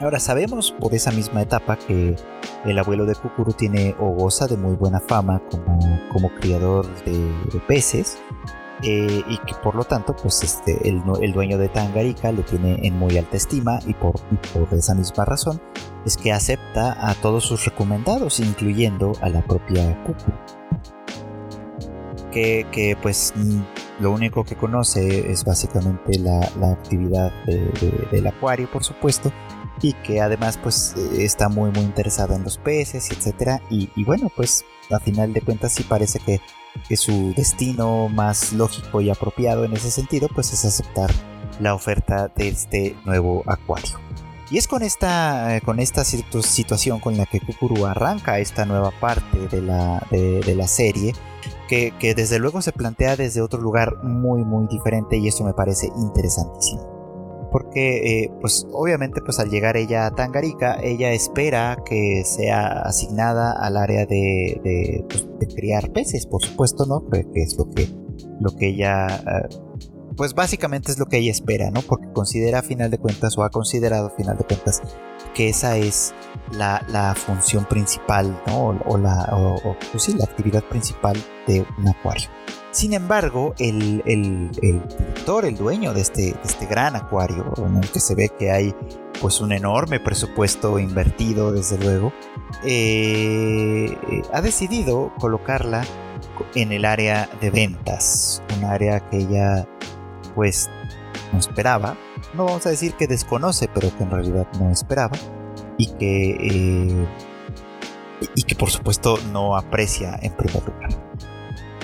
Ahora 0.00 0.18
sabemos 0.18 0.72
por 0.72 0.92
esa 0.92 1.12
misma 1.12 1.42
etapa 1.42 1.76
que 1.76 2.16
el 2.64 2.78
abuelo 2.78 3.06
de 3.06 3.14
Kukuru 3.14 3.52
tiene 3.52 3.94
o 4.00 4.10
goza 4.10 4.46
de 4.46 4.56
muy 4.56 4.74
buena 4.74 5.00
fama 5.00 5.40
como, 5.50 5.78
como 6.12 6.28
criador 6.40 6.86
de, 7.04 7.60
peces 7.68 8.18
eh, 8.82 9.22
y 9.26 9.38
que 9.38 9.54
por 9.62 9.76
lo 9.76 9.84
tanto 9.84 10.14
pues 10.16 10.42
este, 10.42 10.88
el, 10.88 11.00
el, 11.22 11.32
dueño 11.32 11.58
de 11.58 11.68
Tangarika 11.68 12.32
le 12.32 12.42
tiene 12.42 12.78
en 12.82 12.98
muy 12.98 13.16
alta 13.16 13.36
estima 13.36 13.78
y 13.86 13.94
por, 13.94 14.20
por 14.52 14.66
esa 14.76 14.94
misma 14.94 15.24
razón 15.24 15.60
es 16.04 16.16
que 16.16 16.32
acepta 16.32 17.08
a 17.08 17.14
todos 17.14 17.44
sus 17.44 17.64
recomendados 17.64 18.40
incluyendo 18.40 19.12
a 19.20 19.28
la 19.28 19.42
propia 19.42 20.02
Kukuru 20.04 20.36
que, 22.32 22.66
que 22.72 22.96
pues 23.00 23.32
lo 24.00 24.10
único 24.10 24.44
que 24.44 24.56
conoce 24.56 25.30
es 25.30 25.44
básicamente 25.44 26.18
la, 26.18 26.40
actividad 26.72 27.32
del 27.44 28.26
acuario, 28.26 28.70
por 28.70 28.82
supuesto, 28.82 29.32
y 29.80 29.92
que 29.92 30.20
además 30.20 30.58
pues 30.62 30.94
está 31.16 31.48
muy 31.48 31.70
muy 31.70 31.82
interesada 31.82 32.34
en 32.34 32.42
los 32.42 32.58
peces, 32.58 33.10
etcétera. 33.10 33.60
Y, 33.70 33.88
bueno, 34.04 34.30
pues 34.34 34.64
a 34.90 34.98
final 34.98 35.32
de 35.32 35.42
cuentas 35.42 35.72
sí 35.72 35.84
parece 35.84 36.18
que, 36.18 36.40
que, 36.88 36.96
su 36.96 37.32
destino 37.36 38.08
más 38.08 38.52
lógico 38.52 39.00
y 39.00 39.10
apropiado 39.10 39.64
en 39.64 39.72
ese 39.72 39.90
sentido 39.90 40.28
pues 40.34 40.52
es 40.52 40.64
aceptar 40.64 41.10
la 41.60 41.74
oferta 41.74 42.28
de 42.34 42.48
este 42.48 42.96
nuevo 43.04 43.42
acuario. 43.46 44.00
Y 44.50 44.58
es 44.58 44.68
con 44.68 44.82
esta, 44.82 45.60
con 45.64 45.80
esta 45.80 46.04
situación 46.04 47.00
con 47.00 47.16
la 47.16 47.26
que 47.26 47.40
Kukuru 47.40 47.86
arranca 47.86 48.38
esta 48.38 48.66
nueva 48.66 48.90
parte 48.90 49.48
de 49.48 49.62
la, 49.62 50.06
de 50.10 50.54
la 50.54 50.68
serie 50.68 51.14
que, 51.68 52.14
desde 52.14 52.38
luego 52.38 52.62
se 52.62 52.72
plantea 52.72 53.16
desde 53.16 53.40
otro 53.40 53.60
lugar 53.60 54.02
muy 54.02 54.44
muy 54.44 54.66
diferente 54.68 55.16
y 55.16 55.28
eso 55.28 55.44
me 55.44 55.54
parece 55.54 55.90
interesantísimo. 55.96 56.92
Porque 57.50 58.24
eh, 58.24 58.32
pues 58.40 58.66
obviamente 58.72 59.20
pues 59.20 59.38
al 59.38 59.48
llegar 59.48 59.76
ella 59.76 60.06
a 60.06 60.14
Tangarica 60.14 60.76
ella 60.82 61.12
espera 61.12 61.78
que 61.84 62.24
sea 62.24 62.82
asignada 62.82 63.52
al 63.52 63.76
área 63.76 64.06
de, 64.06 64.60
de, 64.64 65.04
pues, 65.08 65.26
criar 65.54 65.92
peces 65.92 66.26
por 66.26 66.42
supuesto 66.42 66.84
no 66.86 67.08
que 67.08 67.24
es 67.34 67.56
lo 67.56 67.70
que 67.70 67.88
lo 68.40 68.50
que 68.56 68.70
ella 68.70 69.06
eh, 69.06 69.56
pues 70.16 70.34
básicamente 70.34 70.90
es 70.90 70.98
lo 70.98 71.06
que 71.06 71.18
ella 71.18 71.30
espera 71.30 71.70
no 71.70 71.82
porque 71.82 72.12
considera 72.12 72.58
a 72.58 72.62
final 72.62 72.90
de 72.90 72.98
cuentas 72.98 73.38
o 73.38 73.44
ha 73.44 73.50
considerado 73.50 74.08
a 74.08 74.10
final 74.10 74.36
de 74.36 74.44
cuentas 74.44 74.82
que 75.34 75.48
esa 75.48 75.76
es 75.76 76.14
la, 76.52 77.14
función 77.16 77.64
principal, 77.64 78.40
o, 78.52 78.96
la, 78.96 79.28
o, 79.32 79.76
pues 79.92 80.14
la 80.14 80.24
actividad 80.24 80.62
principal 80.64 81.16
de 81.46 81.66
un 81.78 81.88
acuario. 81.88 82.28
Sin 82.70 82.92
embargo, 82.92 83.54
el, 83.58 84.02
director, 84.60 85.44
el 85.44 85.56
dueño 85.56 85.94
de 85.94 86.00
este, 86.00 86.34
este 86.44 86.66
gran 86.66 86.96
acuario, 86.96 87.52
en 87.58 87.76
el 87.76 87.88
que 87.88 88.00
se 88.00 88.14
ve 88.14 88.30
que 88.36 88.50
hay 88.50 88.74
pues 89.20 89.40
un 89.40 89.52
enorme 89.52 90.00
presupuesto 90.00 90.78
invertido, 90.78 91.52
desde 91.52 91.78
luego, 91.78 92.12
eh, 92.64 93.96
ha 94.32 94.40
decidido 94.40 95.12
colocarla 95.20 95.84
en 96.54 96.72
el 96.72 96.84
área 96.84 97.28
de 97.40 97.50
ventas, 97.50 98.42
un 98.58 98.64
área 98.64 99.08
que 99.08 99.18
ella 99.18 99.68
pues 100.34 100.68
no 101.34 101.40
esperaba, 101.40 101.96
no 102.32 102.44
vamos 102.46 102.64
a 102.66 102.70
decir 102.70 102.94
que 102.94 103.06
desconoce, 103.06 103.68
pero 103.72 103.94
que 103.96 104.04
en 104.04 104.10
realidad 104.10 104.46
no 104.58 104.70
esperaba 104.70 105.16
y 105.76 105.88
que, 105.94 106.30
eh, 106.40 107.08
y 108.34 108.42
que 108.44 108.54
por 108.54 108.70
supuesto 108.70 109.18
no 109.32 109.56
aprecia 109.56 110.18
en 110.22 110.32
primer 110.32 110.62
lugar. 110.62 110.90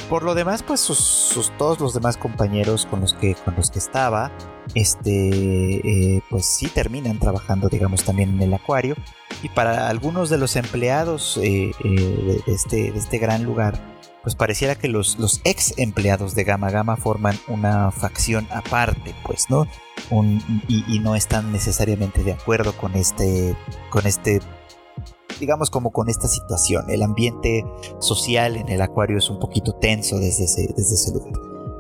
Por 0.09 0.25
lo 0.25 0.35
demás, 0.35 0.65
pues 0.65 0.81
sus, 0.81 1.53
todos 1.57 1.79
los 1.79 1.95
demás 1.95 2.17
compañeros 2.17 2.87
con 2.87 3.01
los 3.01 3.15
que, 3.15 3.35
con 3.35 3.55
los 3.55 3.71
que 3.71 3.79
estaba, 3.79 4.33
este, 4.75 6.17
eh, 6.17 6.23
pues 6.29 6.47
sí 6.47 6.67
terminan 6.67 7.19
trabajando, 7.21 7.69
digamos, 7.69 8.03
también 8.03 8.31
en 8.31 8.43
el 8.43 8.55
acuario. 8.55 8.97
Y 9.43 9.49
para 9.51 9.89
algunos 9.89 10.29
de 10.29 10.39
los 10.39 10.57
empleados 10.57 11.39
eh, 11.41 11.71
de, 11.85 12.43
este, 12.49 12.91
de 12.91 12.99
este 12.99 13.19
gran 13.19 13.45
lugar, 13.45 13.79
pues 14.23 14.35
pareciera 14.35 14.75
que 14.75 14.89
los, 14.89 15.19
los 15.19 15.41
ex 15.45 15.75
empleados 15.79 16.35
de 16.35 16.45
Gama 16.45 16.71
Gama 16.71 16.97
forman 16.97 17.39
una 17.49 17.91
facción 17.91 18.47
aparte, 18.51 19.15
pues, 19.25 19.49
¿no? 19.49 19.67
y, 20.69 20.99
no 21.01 21.15
están 21.15 21.53
necesariamente 21.53 22.23
de 22.23 22.33
acuerdo 22.33 22.73
con 22.77 22.95
este, 22.95 23.57
con 23.91 24.07
este, 24.07 24.41
digamos 25.39 25.71
como 25.71 25.93
con 25.93 26.09
esta 26.09 26.29
situación. 26.29 26.91
El 26.91 27.03
ambiente 27.03 27.65
social 28.01 28.57
en 28.57 28.69
el 28.69 28.83
acuario 28.83 29.19
es 29.19 29.31
un 29.31 29.39
poquito 29.39 29.75
tenso 29.75 30.19
desde 30.19 30.45
ese, 30.45 30.69
desde 30.77 30.95
ese 30.95 31.13
lugar. 31.13 31.33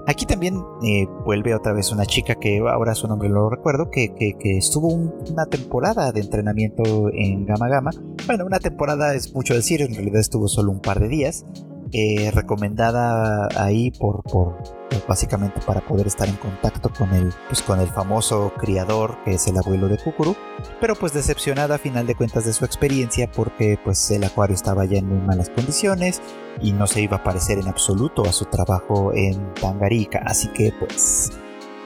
Aquí 0.06 0.26
también 0.26 0.64
eh, 0.82 1.06
vuelve 1.24 1.54
otra 1.54 1.72
vez 1.72 1.92
una 1.92 2.06
chica 2.06 2.34
que 2.34 2.58
ahora 2.58 2.94
su 2.94 3.06
nombre 3.06 3.28
no 3.28 3.36
lo 3.36 3.50
recuerdo, 3.50 3.90
que, 3.90 4.14
que, 4.14 4.56
estuvo 4.56 4.88
una 4.88 5.46
temporada 5.46 6.10
de 6.10 6.20
entrenamiento 6.20 7.10
en 7.12 7.46
Gama 7.46 7.68
Gama. 7.68 7.90
Bueno, 8.26 8.44
una 8.46 8.58
temporada 8.58 9.14
es 9.14 9.32
mucho 9.34 9.54
decir, 9.54 9.82
en 9.82 9.94
realidad 9.94 10.20
estuvo 10.20 10.48
solo 10.48 10.72
un 10.72 10.80
par 10.80 10.98
de 11.00 11.08
días. 11.08 11.44
Eh, 11.92 12.30
recomendada 12.32 13.48
ahí 13.56 13.90
por, 13.90 14.22
por, 14.22 14.62
básicamente 15.08 15.60
para 15.66 15.80
poder 15.80 16.06
estar 16.06 16.28
en 16.28 16.36
contacto 16.36 16.90
con 16.96 17.12
el, 17.12 17.32
pues 17.48 17.62
con 17.62 17.80
el 17.80 17.88
famoso 17.88 18.52
criador 18.58 19.18
que 19.24 19.34
es 19.34 19.46
el 19.48 19.58
abuelo 19.58 19.88
de 19.88 19.98
Kukuru, 19.98 20.36
pero 20.80 20.94
pues 20.94 21.12
decepcionada 21.12 21.74
a 21.74 21.78
final 21.78 22.06
de 22.06 22.14
cuentas 22.14 22.44
de 22.44 22.52
su 22.52 22.64
experiencia 22.64 23.30
porque 23.30 23.78
pues 23.82 24.10
el 24.12 24.22
acuario 24.22 24.54
estaba 24.54 24.84
ya 24.84 24.98
en 24.98 25.08
muy 25.08 25.18
malas 25.18 25.50
condiciones 25.50 26.22
y 26.60 26.72
no 26.72 26.86
se 26.86 27.02
iba 27.02 27.16
a 27.16 27.24
parecer 27.24 27.58
en 27.58 27.66
absoluto 27.66 28.22
a 28.22 28.32
su 28.32 28.44
trabajo 28.44 29.12
en 29.12 29.52
Tangarica, 29.54 30.22
así 30.26 30.48
que 30.48 30.72
pues 30.78 31.32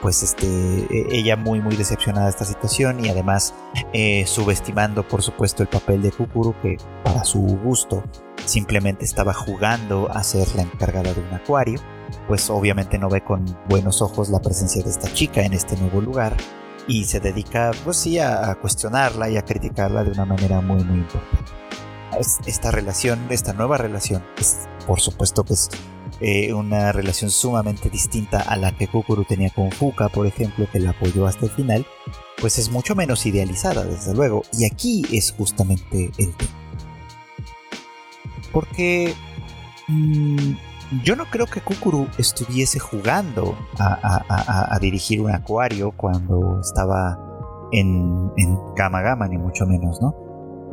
pues 0.05 0.21
este, 0.21 0.45
e, 0.45 1.07
ella 1.09 1.35
muy 1.35 1.61
muy 1.61 1.75
decepcionada 1.75 2.25
de 2.25 2.29
esta 2.29 2.45
situación 2.45 3.03
y 3.03 3.09
además 3.09 3.55
eh, 3.91 4.23
subestimando 4.27 5.01
por 5.07 5.23
supuesto 5.23 5.63
el 5.63 5.67
papel 5.67 6.03
de 6.03 6.11
Kukuru 6.11 6.53
que 6.61 6.77
para 7.03 7.23
su 7.23 7.39
gusto 7.39 8.03
simplemente 8.45 9.03
estaba 9.03 9.33
jugando 9.33 10.07
a 10.11 10.23
ser 10.23 10.47
la 10.55 10.61
encargada 10.61 11.11
de 11.11 11.21
un 11.21 11.33
acuario, 11.33 11.79
pues 12.27 12.51
obviamente 12.51 12.99
no 12.99 13.09
ve 13.09 13.23
con 13.23 13.45
buenos 13.67 14.03
ojos 14.03 14.29
la 14.29 14.39
presencia 14.39 14.83
de 14.83 14.91
esta 14.91 15.11
chica 15.11 15.41
en 15.41 15.53
este 15.53 15.75
nuevo 15.75 16.01
lugar 16.01 16.37
y 16.87 17.05
se 17.05 17.19
dedica 17.19 17.71
pues 17.83 17.97
sí 17.97 18.19
a, 18.19 18.53
cuestionarla 18.61 19.31
y 19.31 19.37
a 19.37 19.41
criticarla 19.41 20.03
de 20.03 20.11
una 20.11 20.25
manera 20.25 20.61
muy 20.61 20.83
muy 20.83 20.99
importante. 20.99 21.51
Esta 22.45 22.69
relación, 22.69 23.25
esta 23.31 23.53
nueva 23.53 23.77
relación, 23.79 24.23
es 24.37 24.69
por 24.85 25.01
supuesto 25.01 25.43
que 25.43 25.53
es 25.53 25.71
eh, 26.19 26.53
una 26.53 26.91
relación 26.91 27.29
sumamente 27.29 27.89
distinta 27.89 28.39
a 28.39 28.55
la 28.57 28.71
que 28.75 28.87
Kukuru 28.87 29.25
tenía 29.25 29.49
con 29.49 29.71
Fuka, 29.71 30.09
por 30.09 30.27
ejemplo, 30.27 30.67
que 30.71 30.79
la 30.79 30.91
apoyó 30.91 31.27
hasta 31.27 31.45
el 31.45 31.51
final, 31.51 31.85
pues 32.39 32.57
es 32.57 32.69
mucho 32.69 32.95
menos 32.95 33.25
idealizada, 33.25 33.83
desde 33.83 34.13
luego, 34.13 34.43
y 34.53 34.65
aquí 34.65 35.03
es 35.11 35.31
justamente 35.31 36.11
el 36.17 36.33
tema. 36.35 36.51
Porque 38.51 39.13
mm, 39.87 40.53
yo 41.03 41.15
no 41.15 41.25
creo 41.25 41.47
que 41.47 41.61
Kukuru 41.61 42.07
estuviese 42.17 42.79
jugando 42.79 43.57
a, 43.79 44.77
dirigir 44.79 45.21
un 45.21 45.31
acuario 45.31 45.91
cuando 45.91 46.59
estaba 46.61 47.17
en, 47.71 48.31
en 48.37 48.57
Gama 48.75 49.01
Gama, 49.01 49.27
ni 49.27 49.37
mucho 49.37 49.65
menos, 49.65 49.99
¿no? 50.01 50.24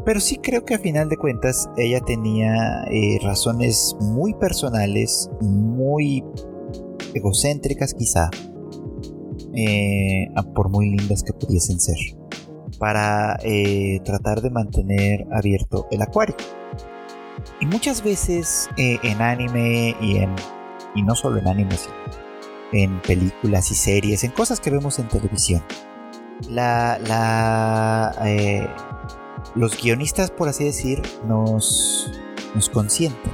Pero 0.04 0.18
sí 0.18 0.38
creo 0.38 0.64
que 0.64 0.74
a 0.74 0.78
final 0.78 1.08
de 1.08 1.16
cuentas 1.16 1.68
ella 1.76 2.00
tenía 2.00 2.84
eh, 2.90 3.18
razones 3.22 3.96
muy 4.00 4.34
personales, 4.34 5.30
muy 5.40 6.24
egocéntricas 7.14 7.94
quizá, 7.94 8.28
eh, 9.54 10.28
por 10.54 10.70
muy 10.70 10.90
lindas 10.90 11.22
que 11.22 11.32
pudiesen 11.32 11.78
ser, 11.78 11.96
para 12.78 13.38
eh, 13.44 14.00
tratar 14.04 14.40
de 14.40 14.50
mantener 14.50 15.26
abierto 15.32 15.86
el 15.92 16.02
acuario. 16.02 16.34
Y 17.60 17.66
muchas 17.66 18.02
veces 18.02 18.68
en 18.76 19.22
anime 19.22 19.96
y 20.00 20.16
en 20.16 20.34
y 20.94 21.02
no 21.02 21.14
solo 21.14 21.38
en 21.38 21.48
anime, 21.48 21.76
sino 21.76 21.94
en 22.72 23.00
películas 23.00 23.70
y 23.70 23.74
series, 23.74 24.24
en 24.24 24.32
cosas 24.32 24.60
que 24.60 24.70
vemos 24.70 24.98
en 24.98 25.08
televisión. 25.08 25.62
La, 26.48 26.98
la, 26.98 28.14
los 29.54 29.80
guionistas, 29.80 30.30
por 30.30 30.48
así 30.48 30.64
decir, 30.64 31.02
nos, 31.26 32.10
nos 32.54 32.68
consienten 32.68 33.32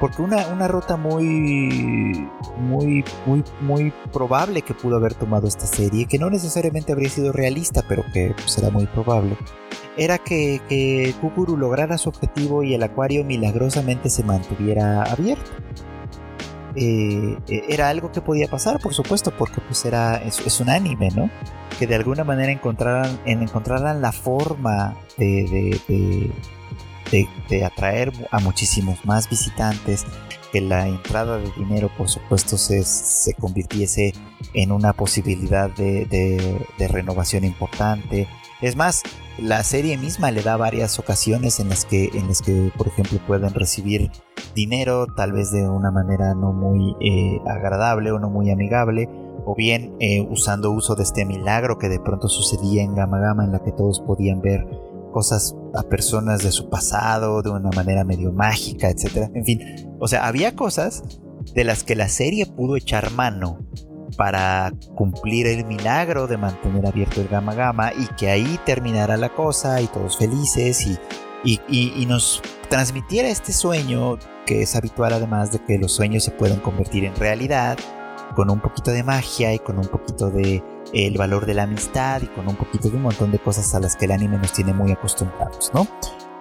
porque 0.00 0.22
una, 0.22 0.48
una 0.48 0.68
ruta 0.68 0.96
muy, 0.96 2.28
muy, 2.58 3.04
muy, 3.24 3.44
muy 3.60 3.92
probable 4.12 4.62
que 4.62 4.74
pudo 4.74 4.96
haber 4.96 5.14
tomado 5.14 5.48
esta 5.48 5.66
serie, 5.66 6.06
que 6.06 6.18
no 6.18 6.30
necesariamente 6.30 6.92
habría 6.92 7.08
sido 7.08 7.32
realista, 7.32 7.82
pero 7.88 8.04
que 8.12 8.34
será 8.46 8.70
muy 8.70 8.86
probable, 8.86 9.36
era 9.96 10.18
que, 10.18 10.60
que 10.68 11.14
Kukuru 11.20 11.56
lograra 11.56 11.96
su 11.98 12.08
objetivo 12.08 12.62
y 12.62 12.74
el 12.74 12.82
acuario 12.82 13.24
milagrosamente 13.24 14.10
se 14.10 14.22
mantuviera 14.22 15.02
abierto. 15.04 15.50
Eh, 16.76 17.38
eh, 17.48 17.64
era 17.68 17.88
algo 17.88 18.12
que 18.12 18.20
podía 18.20 18.48
pasar, 18.48 18.80
por 18.80 18.94
supuesto, 18.94 19.30
porque 19.36 19.60
pues 19.62 19.84
era, 19.84 20.16
es, 20.16 20.60
un 20.60 20.68
anime, 20.68 21.08
¿no? 21.14 21.30
Que 21.78 21.86
de 21.86 21.94
alguna 21.94 22.22
manera 22.22 22.52
encontraran, 22.52 23.18
encontraran 23.24 24.00
la 24.00 24.12
forma 24.12 24.96
de 25.16 25.80
de, 27.48 27.64
atraer 27.64 28.12
a 28.30 28.38
muchísimos 28.40 29.04
más 29.04 29.28
visitantes, 29.28 30.04
que 30.52 30.60
la 30.60 30.86
entrada 30.86 31.38
de 31.38 31.50
dinero 31.56 31.90
por 31.96 32.08
supuesto 32.08 32.56
se, 32.56 32.84
se 32.84 33.34
convirtiese 33.34 34.14
en 34.54 34.72
una 34.72 34.92
posibilidad 34.92 35.70
de, 35.70 36.66
renovación 36.78 37.44
importante. 37.44 38.28
Es 38.60 38.76
más, 38.76 39.02
la 39.38 39.62
serie 39.64 39.98
misma 39.98 40.30
le 40.30 40.42
da 40.42 40.56
varias 40.56 40.98
ocasiones 40.98 41.60
en 41.60 41.68
las 41.68 41.84
que, 41.84 42.10
en 42.14 42.28
las 42.28 42.40
que 42.40 42.72
por 42.76 42.88
ejemplo, 42.88 43.18
pueden 43.26 43.52
recibir 43.52 44.10
dinero, 44.56 45.06
tal 45.06 45.32
vez 45.32 45.52
de 45.52 45.68
una 45.68 45.92
manera 45.92 46.34
no 46.34 46.52
muy 46.52 46.96
eh, 47.00 47.40
agradable 47.46 48.10
o 48.10 48.18
no 48.18 48.30
muy 48.30 48.50
amigable, 48.50 49.08
o 49.44 49.54
bien 49.54 49.94
eh, 50.00 50.26
usando 50.28 50.72
uso 50.72 50.96
de 50.96 51.04
este 51.04 51.24
milagro 51.24 51.78
que 51.78 51.88
de 51.88 52.00
pronto 52.00 52.28
sucedía 52.28 52.82
en 52.82 52.96
Gama 52.96 53.20
Gama, 53.20 53.44
en 53.44 53.52
la 53.52 53.62
que 53.62 53.70
todos 53.70 54.00
podían 54.00 54.40
ver 54.40 54.66
cosas 55.12 55.54
a 55.74 55.82
personas 55.84 56.42
de 56.42 56.50
su 56.50 56.68
pasado 56.68 57.42
de 57.42 57.50
una 57.50 57.70
manera 57.70 58.04
medio 58.04 58.32
mágica, 58.32 58.90
etc. 58.90 59.30
En 59.34 59.44
fin, 59.44 59.60
o 60.00 60.08
sea, 60.08 60.26
había 60.26 60.56
cosas 60.56 61.02
de 61.54 61.62
las 61.62 61.84
que 61.84 61.94
la 61.94 62.08
serie 62.08 62.46
pudo 62.46 62.76
echar 62.76 63.12
mano 63.12 63.60
para 64.16 64.72
cumplir 64.94 65.46
el 65.46 65.64
milagro 65.66 66.26
de 66.26 66.38
mantener 66.38 66.86
abierto 66.86 67.20
el 67.20 67.28
Gama 67.28 67.54
Gama 67.54 67.92
y 67.92 68.06
que 68.16 68.30
ahí 68.30 68.58
terminara 68.64 69.16
la 69.16 69.28
cosa 69.28 69.80
y 69.80 69.86
todos 69.86 70.16
felices 70.16 70.86
y, 70.86 70.98
y, 71.46 72.06
nos 72.06 72.42
transmitiera 72.68 73.28
este 73.28 73.52
sueño 73.52 74.18
que 74.44 74.62
es 74.62 74.76
habitual 74.76 75.12
además 75.12 75.52
de 75.52 75.58
que 75.60 75.78
los 75.78 75.92
sueños 75.92 76.24
se 76.24 76.30
pueden 76.30 76.60
convertir 76.60 77.04
en 77.04 77.14
realidad 77.16 77.78
con 78.34 78.50
un 78.50 78.60
poquito 78.60 78.90
de 78.90 79.02
magia 79.02 79.54
y 79.54 79.58
con 79.58 79.78
un 79.78 79.86
poquito 79.86 80.30
de 80.30 80.62
el 80.92 81.16
valor 81.16 81.46
de 81.46 81.54
la 81.54 81.64
amistad 81.64 82.22
y 82.22 82.26
con 82.26 82.48
un 82.48 82.56
poquito 82.56 82.90
de 82.90 82.96
un 82.96 83.02
montón 83.02 83.32
de 83.32 83.38
cosas 83.38 83.74
a 83.74 83.80
las 83.80 83.96
que 83.96 84.04
el 84.04 84.12
anime 84.12 84.38
nos 84.38 84.52
tiene 84.52 84.72
muy 84.72 84.92
acostumbrados, 84.92 85.70
¿no? 85.74 85.86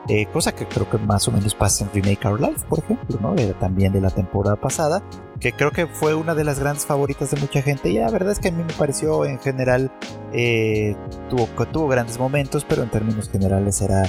Eh, 0.07 0.27
cosa 0.27 0.53
que 0.53 0.67
creo 0.67 0.87
que 0.87 0.99
más 0.99 1.27
o 1.27 1.31
menos 1.31 1.55
pasa 1.55 1.83
en 1.83 1.91
Remake 1.91 2.27
Our 2.27 2.39
Life, 2.39 2.65
por 2.69 2.77
ejemplo, 2.77 3.17
¿no? 3.19 3.33
también 3.59 3.91
de 3.91 4.01
la 4.01 4.11
temporada 4.11 4.55
pasada, 4.55 5.01
que 5.39 5.51
creo 5.51 5.71
que 5.71 5.87
fue 5.87 6.13
una 6.13 6.35
de 6.35 6.43
las 6.43 6.59
grandes 6.59 6.85
favoritas 6.85 7.31
de 7.31 7.41
mucha 7.41 7.63
gente. 7.63 7.89
Y 7.89 7.97
la 7.97 8.11
verdad 8.11 8.31
es 8.31 8.39
que 8.39 8.49
a 8.49 8.51
mí 8.51 8.63
me 8.63 8.73
pareció 8.73 9.25
en 9.25 9.39
general, 9.39 9.91
eh, 10.31 10.95
tuvo, 11.31 11.47
tuvo 11.65 11.87
grandes 11.87 12.19
momentos, 12.19 12.63
pero 12.69 12.83
en 12.83 12.91
términos 12.91 13.29
generales 13.29 13.81
era 13.81 14.03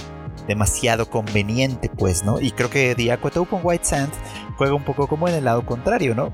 demasiado 0.47 1.11
conveniente, 1.11 1.91
pues, 1.91 2.25
¿no? 2.25 2.41
Y 2.41 2.53
creo 2.53 2.71
que 2.71 2.95
The 2.95 3.13
Aqua 3.13 3.31
con 3.31 3.61
White 3.63 3.85
Sand 3.85 4.13
juega 4.57 4.75
un 4.75 4.85
poco 4.85 5.07
como 5.07 5.29
en 5.29 5.35
el 5.35 5.45
lado 5.45 5.65
contrario, 5.67 6.15
¿no? 6.15 6.33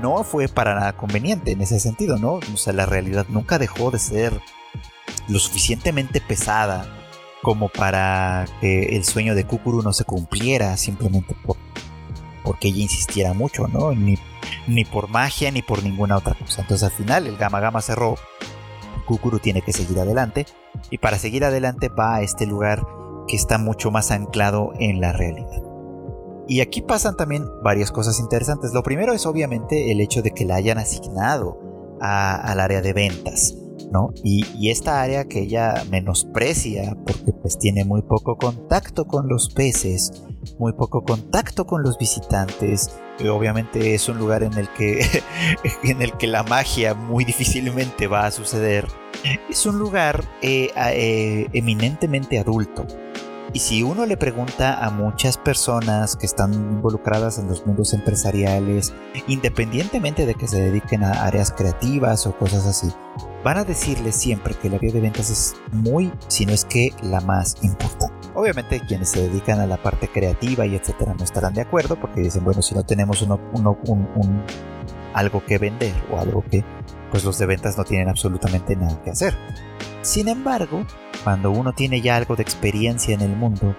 No 0.00 0.24
fue 0.24 0.48
para 0.48 0.74
nada 0.74 0.92
conveniente 0.94 1.52
en 1.52 1.60
ese 1.60 1.78
sentido, 1.80 2.18
¿no? 2.18 2.40
O 2.52 2.56
sea, 2.56 2.72
la 2.72 2.86
realidad 2.86 3.26
nunca 3.28 3.58
dejó 3.58 3.90
de 3.90 3.98
ser 3.98 4.40
lo 5.28 5.38
suficientemente 5.38 6.20
pesada 6.20 6.86
como 7.42 7.68
para 7.68 8.46
que 8.60 8.96
el 8.96 9.04
sueño 9.04 9.34
de 9.34 9.44
Kukuru 9.44 9.82
no 9.82 9.92
se 9.92 10.04
cumpliera 10.04 10.76
simplemente 10.76 11.34
por, 11.44 11.56
porque 12.44 12.68
ella 12.68 12.82
insistiera 12.82 13.32
mucho, 13.32 13.66
¿no? 13.68 13.92
Ni, 13.92 14.18
ni 14.66 14.84
por 14.84 15.08
magia 15.08 15.50
ni 15.50 15.62
por 15.62 15.82
ninguna 15.82 16.16
otra 16.16 16.34
cosa. 16.34 16.62
Entonces 16.62 16.84
al 16.84 16.96
final 16.96 17.26
el 17.26 17.36
Gama 17.36 17.60
Gama 17.60 17.80
cerró, 17.80 18.16
Kukuru 19.06 19.38
tiene 19.38 19.62
que 19.62 19.72
seguir 19.72 19.98
adelante 19.98 20.46
y 20.90 20.98
para 20.98 21.18
seguir 21.18 21.44
adelante 21.44 21.88
va 21.88 22.16
a 22.16 22.22
este 22.22 22.46
lugar 22.46 22.86
que 23.30 23.36
está 23.36 23.58
mucho 23.58 23.92
más 23.92 24.10
anclado 24.10 24.72
en 24.80 25.00
la 25.00 25.12
realidad. 25.12 25.62
Y 26.48 26.62
aquí 26.62 26.82
pasan 26.82 27.16
también 27.16 27.44
varias 27.62 27.92
cosas 27.92 28.18
interesantes. 28.18 28.72
Lo 28.74 28.82
primero 28.82 29.12
es 29.12 29.24
obviamente 29.24 29.92
el 29.92 30.00
hecho 30.00 30.20
de 30.20 30.32
que 30.32 30.44
la 30.44 30.56
hayan 30.56 30.78
asignado 30.78 31.96
al 32.00 32.58
área 32.58 32.80
de 32.82 32.92
ventas, 32.92 33.54
¿no? 33.92 34.12
Y, 34.24 34.68
esta 34.68 35.00
área 35.00 35.26
que 35.26 35.42
ella 35.42 35.84
menosprecia 35.90 36.96
porque 37.06 37.32
pues 37.32 37.56
tiene 37.56 37.84
muy 37.84 38.02
poco 38.02 38.36
contacto 38.36 39.06
con 39.06 39.28
los 39.28 39.50
peces, 39.50 40.24
muy 40.58 40.72
poco 40.72 41.04
contacto 41.04 41.66
con 41.66 41.84
los 41.84 41.98
visitantes. 41.98 42.98
Y 43.20 43.28
obviamente 43.28 43.94
es 43.94 44.08
un 44.08 44.18
lugar 44.18 44.42
en 44.42 44.54
el 44.54 44.68
que 44.70 45.06
en 45.84 46.02
el 46.02 46.14
que 46.14 46.26
la 46.26 46.42
magia 46.42 46.94
muy 46.94 47.24
difícilmente 47.24 48.08
va 48.08 48.26
a 48.26 48.32
suceder. 48.32 48.88
Es 49.48 49.66
un 49.66 49.78
lugar 49.78 50.24
eh, 50.42 50.70
eh, 50.74 51.46
eminentemente 51.52 52.40
adulto 52.40 52.86
y 53.52 53.58
si 53.58 53.82
uno 53.82 54.06
le 54.06 54.16
pregunta 54.16 54.84
a 54.84 54.90
muchas 54.90 55.36
personas 55.36 56.14
que 56.16 56.26
están 56.26 56.54
involucradas 56.54 57.38
en 57.38 57.48
los 57.48 57.66
mundos 57.66 57.92
empresariales, 57.94 58.94
independientemente 59.26 60.24
de 60.24 60.34
que 60.34 60.46
se 60.46 60.60
dediquen 60.60 61.02
a 61.02 61.24
áreas 61.24 61.50
creativas 61.50 62.26
o 62.26 62.36
cosas 62.36 62.64
así, 62.66 62.92
van 63.42 63.58
a 63.58 63.64
decirle 63.64 64.12
siempre 64.12 64.54
que 64.54 64.68
el 64.68 64.74
área 64.74 64.92
de 64.92 65.00
ventas 65.00 65.30
es 65.30 65.54
muy, 65.72 66.12
si 66.28 66.46
no 66.46 66.52
es 66.52 66.64
que 66.64 66.94
la 67.02 67.20
más 67.20 67.56
importante. 67.62 68.14
Obviamente 68.34 68.80
quienes 68.86 69.08
se 69.08 69.28
dedican 69.28 69.58
a 69.58 69.66
la 69.66 69.82
parte 69.82 70.06
creativa 70.06 70.64
y 70.64 70.76
etcétera 70.76 71.14
no 71.18 71.24
estarán 71.24 71.54
de 71.54 71.62
acuerdo 71.62 71.98
porque 72.00 72.20
dicen, 72.20 72.44
bueno, 72.44 72.62
si 72.62 72.74
no 72.76 72.84
tenemos 72.84 73.26
algo 75.12 75.44
que 75.44 75.58
vender 75.58 75.94
o 76.12 76.20
algo 76.20 76.44
que, 76.48 76.64
pues 77.10 77.24
los 77.24 77.36
de 77.38 77.46
ventas 77.46 77.76
no 77.76 77.82
tienen 77.82 78.08
absolutamente 78.08 78.76
nada 78.76 79.02
que 79.02 79.10
hacer. 79.10 79.34
Sin 80.02 80.28
embargo, 80.28 80.86
cuando 81.24 81.50
uno 81.50 81.72
tiene 81.72 82.00
ya 82.00 82.16
algo 82.16 82.36
de 82.36 82.42
experiencia 82.42 83.14
en 83.14 83.20
el 83.20 83.36
mundo, 83.36 83.74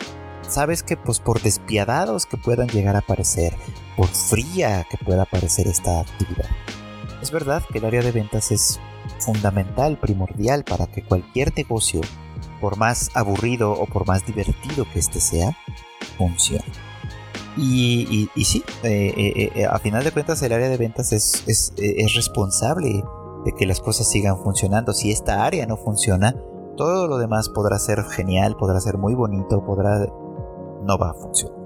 sabes 0.48 0.84
que 0.84 0.98
pues 0.98 1.20
por 1.20 1.42
despiadados 1.42 2.26
que 2.26 2.38
puedan 2.38 2.68
llegar 2.68 2.96
a 2.96 3.02
parecer, 3.02 3.54
por 3.96 4.08
fría 4.08 4.86
que 4.90 4.98
pueda 4.98 5.26
parecer 5.26 5.68
esta 5.68 6.00
actividad, 6.00 6.50
es 7.22 7.32
verdad 7.32 7.64
que 7.72 7.78
el 7.78 7.86
área 7.86 8.02
de 8.02 8.12
ventas 8.12 8.52
es 8.52 8.80
fundamental, 9.20 9.98
primordial 9.98 10.64
para 10.64 10.88
que 10.88 11.04
cualquier 11.04 11.54
negocio, 11.56 12.02
por 12.60 12.78
más 12.78 13.12
aburrido 13.14 13.72
o 13.72 13.86
por 13.86 14.08
más 14.08 14.26
divertido 14.26 14.86
que 14.92 15.00
éste 15.00 15.20
sea, 15.20 15.56
funcione. 16.18 16.66
Y, 17.58 18.30
sí, 18.44 18.64
eh, 18.84 19.14
eh, 19.16 19.52
eh, 19.56 19.66
a 19.66 19.78
final 19.80 20.04
de 20.04 20.12
cuentas 20.12 20.42
el 20.42 20.54
área 20.54 20.70
de 20.70 20.78
ventas 20.78 21.12
es 21.12 21.74
responsable 22.16 23.04
de 23.46 23.52
que 23.54 23.66
las 23.66 23.80
cosas 23.80 24.10
sigan 24.10 24.38
funcionando. 24.38 24.94
Si 24.94 25.12
esta 25.12 25.46
área 25.46 25.66
no 25.66 25.78
funciona, 25.78 26.36
todo 26.82 27.08
lo 27.08 27.20
demás 27.20 27.48
podrá 27.48 27.78
ser 27.78 28.04
genial, 28.06 28.56
podrá 28.58 28.80
ser 28.80 28.98
muy 28.98 29.14
bonito, 29.14 29.64
podrá... 29.64 30.00
no 30.00 30.98
va 30.98 31.12
a 31.12 31.14
funcionar. 31.14 31.62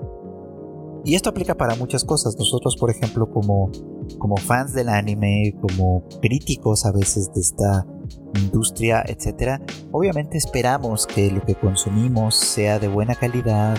Y 1.05 1.15
esto 1.15 1.29
aplica 1.29 1.55
para 1.55 1.75
muchas 1.75 2.03
cosas. 2.03 2.35
Nosotros, 2.37 2.75
por 2.75 2.89
ejemplo, 2.89 3.29
como, 3.29 3.71
como 4.17 4.35
fans 4.35 4.73
del 4.73 4.89
anime, 4.89 5.55
como 5.61 6.03
críticos 6.21 6.85
a 6.85 6.91
veces 6.91 7.31
de 7.33 7.39
esta 7.39 7.87
industria, 8.33 9.05
etc., 9.07 9.61
obviamente 9.93 10.37
esperamos 10.37 11.07
que 11.07 11.31
lo 11.31 11.45
que 11.45 11.55
consumimos 11.55 12.35
sea 12.35 12.77
de 12.77 12.89
buena 12.89 13.15
calidad, 13.15 13.77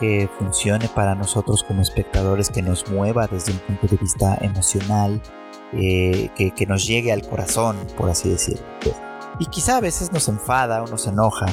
que 0.00 0.30
funcione 0.38 0.88
para 0.94 1.14
nosotros 1.14 1.64
como 1.64 1.82
espectadores, 1.82 2.48
que 2.48 2.62
nos 2.62 2.90
mueva 2.90 3.26
desde 3.26 3.52
un 3.52 3.58
punto 3.58 3.88
de 3.88 3.96
vista 3.98 4.38
emocional, 4.40 5.20
eh, 5.74 6.30
que, 6.34 6.66
nos 6.66 6.86
llegue 6.86 7.12
al 7.12 7.28
corazón, 7.28 7.76
por 7.98 8.08
así 8.08 8.30
decirlo. 8.30 8.64
Y 9.38 9.46
quizá 9.46 9.76
a 9.76 9.80
veces 9.80 10.12
nos 10.12 10.28
enfada 10.28 10.82
o 10.82 10.86
nos 10.86 11.06
enoja 11.06 11.46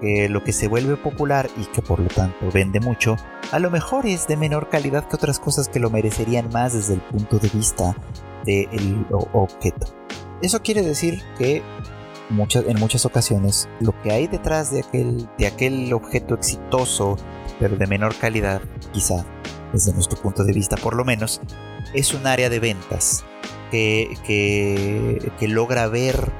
que 0.00 0.28
lo 0.28 0.42
que 0.42 0.52
se 0.52 0.68
vuelve 0.68 0.96
popular 0.96 1.48
y 1.56 1.64
que 1.66 1.82
por 1.82 2.00
lo 2.00 2.08
tanto 2.08 2.50
vende 2.52 2.80
mucho, 2.80 3.16
a 3.52 3.58
lo 3.58 3.70
mejor 3.70 4.06
es 4.06 4.26
de 4.26 4.36
menor 4.36 4.68
calidad 4.68 5.08
que 5.08 5.16
otras 5.16 5.38
cosas 5.38 5.68
que 5.68 5.80
lo 5.80 5.90
merecerían 5.90 6.48
más 6.50 6.72
desde 6.72 6.94
el 6.94 7.00
punto 7.00 7.38
de 7.38 7.48
vista 7.48 7.96
del 8.44 9.06
objeto. 9.10 9.86
Eso 10.42 10.60
quiere 10.62 10.82
decir 10.82 11.22
que 11.38 11.62
en 12.30 12.78
muchas 12.80 13.04
ocasiones 13.04 13.68
lo 13.80 14.00
que 14.02 14.12
hay 14.12 14.26
detrás 14.26 14.70
de 14.70 14.80
aquel, 14.80 15.28
de 15.38 15.46
aquel 15.46 15.92
objeto 15.92 16.34
exitoso, 16.34 17.16
pero 17.58 17.76
de 17.76 17.86
menor 17.86 18.14
calidad, 18.16 18.62
quizá 18.92 19.24
desde 19.72 19.92
nuestro 19.92 20.20
punto 20.20 20.44
de 20.44 20.52
vista 20.52 20.76
por 20.76 20.94
lo 20.94 21.04
menos, 21.04 21.40
es 21.92 22.14
un 22.14 22.26
área 22.26 22.48
de 22.48 22.60
ventas 22.60 23.24
que, 23.70 24.16
que, 24.26 25.48
logra 25.48 25.88
ver 25.88 26.32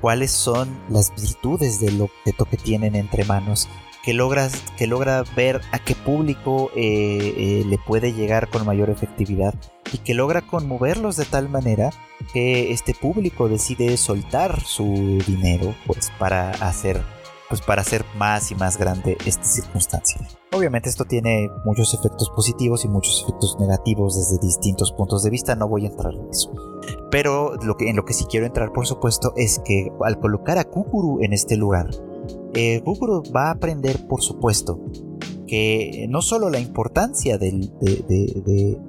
cuáles 0.00 0.30
son 0.30 0.78
las 0.88 1.14
virtudes 1.14 1.80
del 1.80 2.00
objeto 2.00 2.44
que 2.44 2.56
tienen 2.56 2.94
entre 2.94 3.24
manos, 3.24 3.68
que, 4.04 4.12
logra 4.12 5.24
ver 5.34 5.62
a 5.72 5.78
qué 5.78 5.94
público 5.94 6.70
eh, 6.76 7.34
eh, 7.36 7.64
le 7.66 7.78
puede 7.78 8.12
llegar 8.12 8.48
con 8.50 8.66
mayor 8.66 8.90
efectividad 8.90 9.54
y 9.92 9.98
que 9.98 10.14
logra 10.14 10.42
conmoverlos 10.42 11.16
de 11.16 11.24
tal 11.24 11.48
manera 11.48 11.90
que 12.32 12.72
este 12.72 12.94
público 12.94 13.48
decide 13.48 13.96
soltar 13.96 14.60
su 14.60 15.22
dinero 15.26 15.74
pues 15.86 16.12
para 16.18 16.50
hacer 16.50 17.02
pues 17.48 17.60
para 17.60 17.82
hacer 17.82 18.04
más 18.16 18.50
y 18.50 18.54
más 18.54 18.78
grande 18.78 19.16
esta 19.26 19.44
circunstancia. 19.44 20.20
Obviamente 20.52 20.88
esto 20.88 21.04
tiene 21.04 21.50
muchos 21.64 21.94
efectos 21.94 22.30
positivos 22.30 22.84
y 22.84 22.88
muchos 22.88 23.22
efectos 23.22 23.56
negativos 23.58 24.16
desde 24.16 24.44
distintos 24.44 24.92
puntos 24.92 25.22
de 25.22 25.30
vista, 25.30 25.54
no 25.54 25.68
voy 25.68 25.84
a 25.84 25.88
entrar 25.88 26.14
en 26.14 26.28
eso. 26.30 26.52
Pero 27.10 27.56
lo 27.62 27.76
que, 27.76 27.90
en 27.90 27.96
lo 27.96 28.04
que 28.04 28.14
sí 28.14 28.24
quiero 28.28 28.46
entrar 28.46 28.72
por 28.72 28.86
supuesto 28.86 29.32
es 29.36 29.60
que 29.64 29.90
al 30.04 30.18
colocar 30.20 30.58
a 30.58 30.64
Kukuru 30.64 31.22
en 31.22 31.32
este 31.32 31.56
lugar, 31.56 31.90
eh, 32.54 32.82
va 33.34 33.48
a 33.48 33.50
aprender, 33.52 34.06
por 34.06 34.22
supuesto, 34.22 34.80
que 35.46 36.06
no 36.08 36.22
solo 36.22 36.50
la 36.50 36.58
importancia 36.58 37.38
de, 37.38 37.68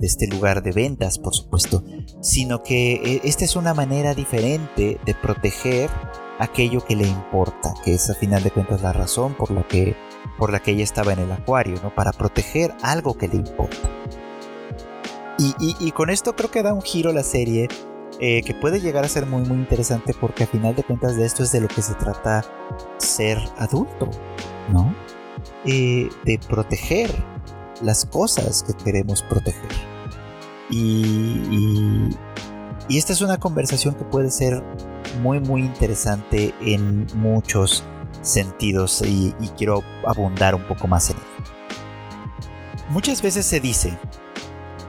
este 0.02 0.28
lugar 0.28 0.64
de 0.64 0.72
ventas, 0.72 1.18
por 1.20 1.36
supuesto, 1.36 1.84
sino 2.22 2.64
que 2.64 2.94
eh, 2.94 3.22
esta 3.24 3.44
es 3.44 3.56
una 3.56 3.74
manera 3.74 4.14
diferente 4.14 4.98
de 5.06 5.16
proteger 5.16 5.90
aquello 6.40 6.84
que 6.86 6.96
le 6.96 7.08
importa, 7.08 7.74
que 7.84 7.94
es 7.94 8.10
a 8.10 8.14
final 8.14 8.44
de 8.44 8.52
cuentas 8.52 8.82
la 8.82 8.94
razón 8.94 9.34
por 9.34 9.52
la 9.52 9.64
que, 9.68 9.96
por 10.38 10.52
la 10.52 10.60
que 10.60 10.72
ella 10.72 10.84
estaba 10.84 11.14
en 11.14 11.20
el 11.20 11.32
acuario, 11.32 11.80
¿no? 11.82 11.94
Para 11.94 12.12
proteger 12.12 12.74
algo 12.82 13.18
que 13.18 13.28
le 13.28 13.36
importa. 13.38 13.90
y 15.38 15.92
con 15.92 16.10
esto 16.10 16.36
creo 16.36 16.50
que 16.50 16.64
da 16.64 16.74
un 16.74 16.82
giro 16.82 17.12
la 17.12 17.24
serie 17.24 17.68
eh, 18.20 18.44
que 18.44 18.54
puede 18.54 18.80
llegar 18.80 19.04
a 19.04 19.10
ser 19.10 19.26
muy 19.26 19.42
muy 19.42 19.58
interesante 19.58 20.14
porque 20.14 20.46
a 20.46 20.48
final 20.48 20.74
de 20.74 20.84
cuentas 20.84 21.18
de 21.18 21.26
esto 21.26 21.44
es 21.44 21.52
de 21.52 21.60
lo 21.60 21.68
que 21.68 21.82
se 21.82 21.96
trata 21.96 22.46
ser 22.98 23.38
adulto, 23.58 24.10
¿no? 24.72 24.96
Eh, 25.66 26.08
de 26.24 26.40
proteger 26.48 27.12
las 27.82 28.06
cosas 28.06 28.64
que 28.64 28.74
queremos 28.74 29.22
proteger. 29.22 29.70
Y, 30.70 32.10
y, 32.88 32.98
esta 32.98 33.12
es 33.12 33.22
una 33.22 33.38
conversación 33.38 33.96
que 33.96 34.06
puede 34.06 34.32
ser 34.32 34.64
muy 35.22 35.40
muy 35.40 35.62
interesante 35.62 36.54
en 36.62 37.08
muchos 37.16 37.84
sentidos 38.22 39.02
y, 39.02 39.34
quiero 39.58 39.84
abundar 40.06 40.56
un 40.56 40.64
poco 40.64 40.88
más 40.88 41.10
en 41.10 41.18
ello. 41.18 41.26
Muchas 42.90 43.22
veces 43.22 43.46
se 43.46 43.60
dice 43.60 43.98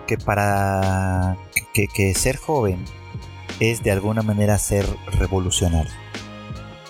que 0.07 0.18
para 0.18 1.37
que 1.72 2.14
ser 2.14 2.37
joven 2.37 2.85
es 3.61 3.83
de 3.83 3.91
alguna 3.91 4.22
manera 4.22 4.59
ser 4.59 4.87
revolucionario. 5.18 5.93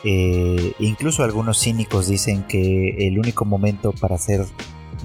Eh, 0.04 0.72
incluso 0.78 1.24
algunos 1.24 1.58
cínicos 1.60 2.06
dicen 2.06 2.44
que 2.44 3.08
el 3.08 3.18
único 3.18 3.44
momento 3.44 3.92
para 3.92 4.18
ser 4.18 4.46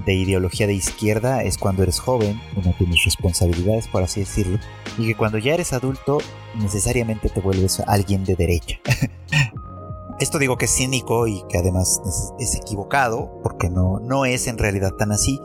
de 0.06 0.14
ideología 0.14 0.68
de 0.68 0.74
izquierda 0.74 1.43
es 1.43 1.58
cuando 1.58 1.84
eres 1.84 1.99
joven 1.99 2.41
y 2.56 2.68
no 2.68 2.74
tienes 2.78 3.04
responsabilidades, 3.04 3.88
por 3.88 4.04
así 4.04 4.22
decirlo, 4.22 4.60
y 4.97 5.08
que 5.08 5.16
cuando 5.16 5.38
ya 5.38 5.54
eres 5.54 5.74
adulto 5.74 6.20
necesariamente 6.56 7.30
te 7.30 7.41
vuelves 7.41 7.80
alguien 7.88 8.24
de 8.24 8.36
derecha. 8.36 8.80
Esto 10.20 10.38
digo 10.38 10.58
que 10.58 10.66
es 10.66 10.76
cínico 10.76 11.26
y 11.26 11.43
que 11.49 11.58
además 11.58 11.99
es, 12.39 12.56
equivocado, 12.56 13.39
porque 13.41 13.70
no, 13.70 13.99
no 13.99 14.26
es 14.26 14.45
en 14.45 14.60
realidad 14.60 14.91
tan 14.91 15.12
así. 15.12 15.39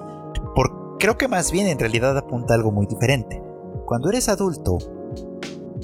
Por, 0.54 0.98
creo 0.98 1.16
que 1.16 1.28
más 1.28 1.50
bien 1.50 1.66
en 1.66 1.78
realidad 1.78 2.16
apunta 2.18 2.52
algo 2.54 2.72
muy 2.72 2.86
diferente. 2.86 3.42
Cuando 3.86 4.10
eres 4.10 4.28
adulto, 4.28 4.76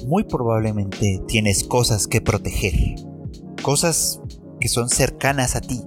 muy 0.05 0.25
probablemente 0.25 1.21
tienes 1.27 1.63
cosas 1.63 2.07
que 2.07 2.21
proteger. 2.21 2.73
Cosas 3.63 4.21
que 4.59 4.67
son 4.67 4.89
cercanas 4.89 5.55
a 5.55 5.61
ti. 5.61 5.81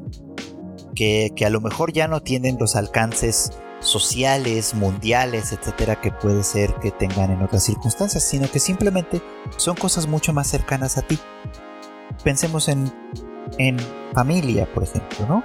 Que, 0.97 1.33
a 1.45 1.51
lo 1.51 1.61
mejor 1.61 1.93
ya 1.93 2.09
no 2.09 2.21
tienen 2.21 2.57
los 2.59 2.75
alcances 2.75 3.53
sociales, 3.81 4.75
mundiales, 4.75 5.53
etcétera, 5.53 6.01
que 6.01 6.11
puede 6.11 6.43
ser 6.43 6.75
que 6.77 6.91
tengan 6.91 7.31
en 7.31 7.43
otras 7.43 7.63
circunstancias, 7.65 8.25
sino 8.25 8.51
que 8.51 8.59
simplemente 8.59 9.21
son 9.59 9.77
cosas 9.77 10.09
mucho 10.09 10.33
más 10.33 10.49
cercanas 10.49 10.99
a 10.99 11.03
ti. 11.03 11.19
Pensemos 12.25 12.69
en, 12.69 12.91
en 13.59 13.77
familia, 14.15 14.67
por 14.73 14.83
ejemplo, 14.83 15.27
¿no? 15.29 15.45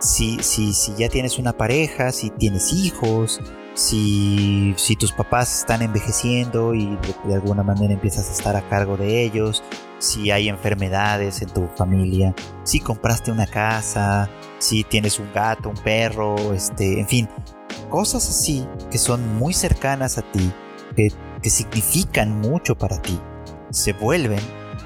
Si, 0.00 0.38
si, 0.42 0.74
si 0.74 0.94
ya 0.96 1.08
tienes 1.08 1.38
una 1.38 1.52
pareja, 1.52 2.10
si 2.10 2.30
tienes 2.30 2.72
hijos, 2.72 3.40
si, 3.74 4.96
tus 4.98 5.12
papás 5.12 5.60
están 5.60 5.82
envejeciendo 5.82 6.74
y 6.74 6.98
de, 7.24 7.34
alguna 7.34 7.62
manera 7.62 7.92
empiezas 7.92 8.28
a 8.28 8.32
estar 8.32 8.56
a 8.56 8.68
cargo 8.68 8.96
de 8.96 9.24
ellos, 9.24 9.62
si 10.00 10.30
hay 10.30 10.48
enfermedades 10.48 11.42
en 11.42 11.50
tu 11.50 11.68
familia, 11.76 12.34
si 12.64 12.80
compraste 12.80 13.30
una 13.30 13.46
casa, 13.46 14.28
si 14.58 14.82
tienes 14.82 15.20
un 15.20 15.32
gato, 15.32 15.68
un 15.68 15.76
perro, 15.76 16.52
este, 16.54 16.98
en 16.98 17.06
fin, 17.06 17.28
cosas 17.90 18.28
así 18.28 18.66
que 18.90 18.98
son 18.98 19.36
muy 19.36 19.52
cercanas 19.52 20.18
a 20.18 20.22
ti, 20.22 20.50
que, 20.96 21.12
significan 21.48 22.40
mucho 22.40 22.76
para 22.76 23.00
ti, 23.00 23.18
se 23.70 23.92
vuelven 23.92 24.40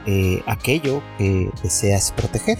eh, 0.06 0.42
aquello 0.46 1.02
que 1.18 1.50
deseas 1.62 2.12
proteger 2.12 2.58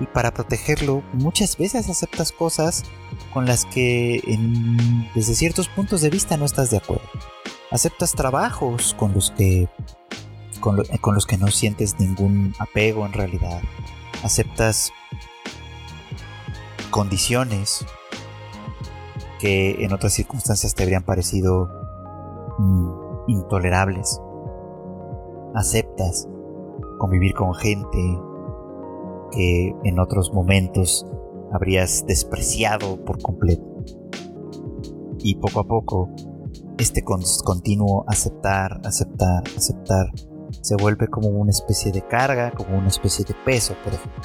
y 0.00 0.06
para 0.06 0.32
protegerlo 0.32 1.02
muchas 1.12 1.56
veces 1.56 1.88
aceptas 1.88 2.32
cosas 2.32 2.84
con 3.32 3.46
las 3.46 3.64
que 3.64 4.22
desde 5.14 5.34
ciertos 5.34 5.68
puntos 5.68 6.00
de 6.00 6.10
vista 6.10 6.36
no 6.36 6.44
estás 6.44 6.70
de 6.70 6.78
acuerdo. 6.78 7.08
Aceptas 7.70 8.12
trabajos 8.12 8.94
con 8.98 9.12
los 9.12 9.30
que 9.32 9.68
con, 10.58 10.76
los 11.14 11.26
que 11.26 11.38
no 11.38 11.48
sientes 11.48 11.98
ningún 11.98 12.54
apego 12.58 13.06
en 13.06 13.12
realidad. 13.12 13.60
Aceptas 14.22 14.92
condiciones 16.90 17.84
que 19.38 19.84
en 19.84 19.92
otras 19.92 20.12
circunstancias 20.12 20.74
te 20.74 20.82
habrían 20.82 21.04
parecido 21.04 21.68
mm, 22.58 23.30
intolerables. 23.30 24.20
Aceptas 25.54 26.28
convivir 26.98 27.34
con 27.34 27.54
gente 27.54 27.98
que 29.30 29.74
en 29.84 29.98
otros 29.98 30.32
momentos 30.32 31.06
habrías 31.52 32.04
despreciado 32.06 33.02
por 33.04 33.20
completo. 33.22 33.64
Y 35.20 35.36
poco 35.36 35.60
a 35.60 35.64
poco, 35.64 36.10
este 36.78 37.02
continuo 37.02 38.04
aceptar, 38.08 38.80
aceptar, 38.84 39.42
aceptar, 39.56 40.12
se 40.60 40.76
vuelve 40.76 41.08
como 41.08 41.28
una 41.28 41.50
especie 41.50 41.92
de 41.92 42.02
carga, 42.02 42.50
como 42.50 42.78
una 42.78 42.88
especie 42.88 43.24
de 43.24 43.34
peso, 43.44 43.74
por 43.84 43.94
ejemplo. 43.94 44.22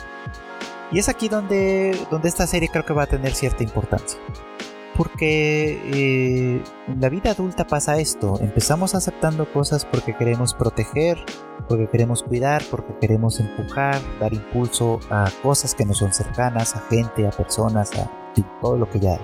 Y 0.91 0.99
es 0.99 1.09
aquí 1.09 1.27
donde, 1.27 1.97
donde 2.11 2.29
esta 2.29 2.45
serie 2.45 2.69
creo 2.69 2.85
que 2.85 2.93
va 2.93 3.03
a 3.03 3.07
tener 3.07 3.33
cierta 3.33 3.63
importancia. 3.63 4.19
Porque 4.95 5.81
eh, 5.91 6.63
en 6.87 7.01
la 7.01 7.09
vida 7.09 7.31
adulta 7.31 7.65
pasa 7.65 7.97
esto, 7.97 8.39
empezamos 8.41 8.93
aceptando 8.93 9.51
cosas 9.51 9.85
porque 9.85 10.15
queremos 10.15 10.53
proteger, 10.53 11.17
porque 11.67 11.87
queremos 11.87 12.21
cuidar, 12.21 12.61
porque 12.69 12.93
queremos 13.01 13.39
empujar, 13.39 13.99
dar 14.19 14.33
impulso 14.33 14.99
a 15.09 15.31
cosas 15.41 15.73
que 15.73 15.83
no 15.83 15.95
son 15.95 16.13
cercanas, 16.13 16.75
a 16.75 16.81
gente, 16.81 17.25
a 17.25 17.31
personas, 17.31 17.91
a 17.97 18.11
todo 18.61 18.77
lo 18.77 18.87
que 18.87 18.99
ya, 18.99 19.19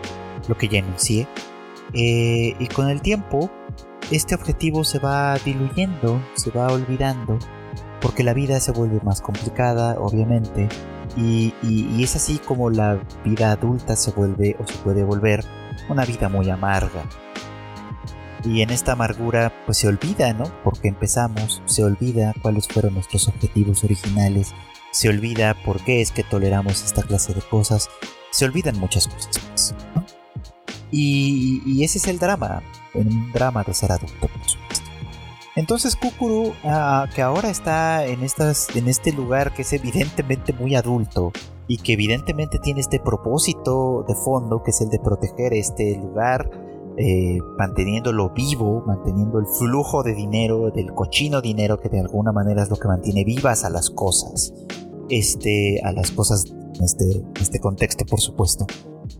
lo 0.47 0.57
que 0.57 0.67
ya 0.67 0.79
enuncié. 0.79 1.27
Eh, 1.93 2.55
y 2.57 2.67
con 2.67 2.89
el 2.89 3.03
tiempo, 3.03 3.51
este 4.11 4.35
objetivo 4.35 4.83
se 4.83 4.99
va 4.99 5.37
diluyendo, 5.37 6.21
se 6.35 6.51
va 6.51 6.67
olvidando, 6.67 7.37
porque 8.01 8.23
la 8.23 8.33
vida 8.33 8.59
se 8.59 8.71
vuelve 8.71 8.99
más 9.03 9.21
complicada, 9.21 9.97
obviamente, 9.99 10.69
y, 11.15 11.53
es 12.03 12.15
así 12.15 12.37
como 12.39 12.69
la 12.69 13.01
vida 13.25 13.51
adulta 13.51 13.95
se 13.95 14.11
vuelve 14.11 14.55
o 14.59 14.67
se 14.67 14.77
puede 14.79 15.03
volver 15.03 15.43
una 15.89 16.05
vida 16.05 16.29
muy 16.29 16.49
amarga. 16.49 17.03
Y 18.45 18.61
en 18.61 18.69
esta 18.69 18.93
amargura 18.93 19.51
pues 19.65 19.79
se 19.79 19.87
olvida, 19.87 20.31
¿no? 20.33 20.45
Porque 20.63 20.87
empezamos, 20.87 21.61
se 21.65 21.83
olvida 21.83 22.33
cuáles 22.41 22.67
fueron 22.67 22.93
nuestros 22.93 23.27
objetivos 23.27 23.83
originales, 23.83 24.53
se 24.91 25.09
olvida 25.09 25.55
por 25.65 25.83
qué 25.83 26.01
es 26.01 26.11
que 26.11 26.23
toleramos 26.23 26.83
esta 26.83 27.03
clase 27.03 27.33
de 27.33 27.41
cosas, 27.41 27.89
se 28.31 28.45
olvidan 28.45 28.79
muchas 28.79 29.07
cosas 29.07 29.43
más. 29.49 29.75
Y, 30.91 31.83
ese 31.83 31.97
es 31.97 32.07
el 32.07 32.17
drama, 32.17 32.63
un 32.93 33.31
drama 33.31 33.63
de 33.63 33.73
ser 33.73 33.91
adulto, 33.91 34.27
por 34.27 34.47
supuesto. 34.47 34.89
Entonces 35.55 35.95
Kukuru, 35.95 36.53
ah, 36.63 37.07
que 37.13 37.21
ahora 37.21 37.49
está 37.49 38.05
en, 38.05 38.23
estas, 38.23 38.73
en 38.75 38.87
este 38.87 39.11
lugar 39.11 39.53
que 39.53 39.63
es 39.63 39.73
evidentemente 39.73 40.53
muy 40.53 40.75
adulto 40.75 41.33
y 41.67 41.77
que 41.77 41.93
evidentemente 41.93 42.59
tiene 42.59 42.79
este 42.79 42.99
propósito 42.99 44.05
de 44.07 44.15
fondo, 44.15 44.63
que 44.63 44.71
es 44.71 44.79
el 44.81 44.89
de 44.89 44.99
proteger 44.99 45.53
este 45.53 45.97
lugar, 45.97 46.49
eh, 46.97 47.39
manteniéndolo 47.57 48.29
vivo, 48.29 48.83
manteniendo 48.85 49.39
el 49.39 49.47
flujo 49.47 50.01
de 50.01 50.15
dinero, 50.15 50.71
del 50.71 50.93
cochino 50.93 51.41
dinero 51.41 51.79
que 51.79 51.89
de 51.89 51.99
alguna 51.99 52.31
manera 52.31 52.63
es 52.63 52.69
lo 52.69 52.77
que 52.77 52.87
mantiene 52.87 53.23
vivas 53.23 53.63
a 53.65 53.69
las 53.69 53.89
cosas, 53.89 54.53
este, 55.09 55.81
a 55.83 55.91
las 55.91 56.11
cosas 56.11 56.45
en 56.47 56.83
este, 56.83 57.23
este 57.41 57.59
contexto, 57.59 58.05
por 58.05 58.21
supuesto. 58.21 58.65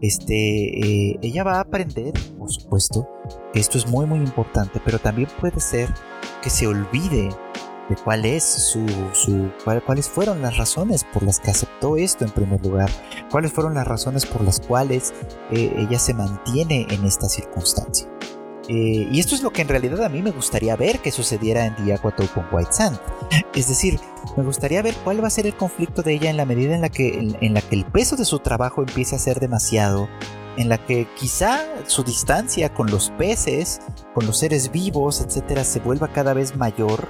Este, 0.02 0.34
eh, 0.34 1.20
ella 1.22 1.44
va 1.44 1.58
a 1.58 1.62
aprender, 1.62 2.14
por 2.38 2.52
supuesto, 2.52 3.08
que 3.54 3.60
esto 3.60 3.78
es 3.78 3.88
muy 3.88 4.06
muy 4.06 4.20
importante, 4.20 4.82
pero 4.84 5.00
también 5.00 5.30
puede 5.40 5.60
ser 5.60 5.94
que 6.42 6.50
se 6.50 6.68
olvide 6.68 7.30
de 7.90 7.96
cuál 8.04 8.26
es 8.26 8.44
su, 8.44 8.86
cuáles 9.86 10.08
fueron 10.08 10.42
las 10.42 10.58
razones 10.58 11.04
por 11.04 11.24
las 11.24 11.40
que 11.40 11.52
aceptó 11.52 11.98
esto 11.98 12.24
en 12.24 12.32
primer 12.32 12.64
lugar, 12.64 12.90
cuáles 13.32 13.52
fueron 13.52 13.74
las 13.74 13.88
razones 13.88 14.26
por 14.26 14.44
las 14.44 14.60
cuales 14.60 15.14
eh, 15.52 15.74
ella 15.78 15.98
se 15.98 16.14
mantiene 16.14 16.86
en 16.90 17.04
esta 17.04 17.28
circunstancia. 17.28 18.08
Eh, 18.70 19.08
y 19.12 19.20
esto 19.20 19.34
es 19.34 19.42
lo 19.42 19.52
que 19.52 19.64
en 19.64 19.68
realidad 19.68 20.04
a 20.04 20.10
mí 20.10 20.22
me 20.22 20.30
gustaría 20.30 20.76
ver 20.76 21.00
que 21.00 21.12
sucediera 21.12 21.66
en 21.66 21.86
Diacuato 21.86 22.24
con 22.34 22.46
White 22.52 22.72
Sand. 22.72 23.00
Es 23.56 23.68
decir, 23.68 24.00
me 24.38 24.44
gustaría 24.44 24.82
ver 24.84 24.96
cuál 25.04 25.24
va 25.24 25.28
a 25.28 25.32
ser 25.32 25.48
el 25.48 25.58
conflicto 25.58 26.04
de 26.04 26.14
ella 26.14 26.30
en 26.30 26.38
la 26.38 26.46
medida 26.46 26.76
en 26.76 26.82
la 26.82 26.90
que, 26.90 27.36
en 27.42 27.54
la 27.54 27.62
que 27.62 27.76
el 27.76 27.86
peso 27.86 28.16
de 28.16 28.26
su 28.26 28.40
trabajo 28.40 28.82
empiece 28.82 29.16
a 29.16 29.20
ser 29.20 29.40
demasiado 29.40 30.08
en 30.60 30.68
la 30.68 30.78
que 30.78 31.08
quizá 31.16 31.62
su 31.88 32.04
distancia 32.04 32.74
con 32.74 32.92
los 32.92 33.12
peces, 33.12 33.80
con 34.14 34.26
los 34.26 34.40
seres 34.40 34.72
vivos, 34.72 35.22
etcétera, 35.22 35.64
se 35.64 35.80
vuelva 35.80 36.12
cada 36.12 36.34
vez 36.34 36.58
mayor, 36.58 37.08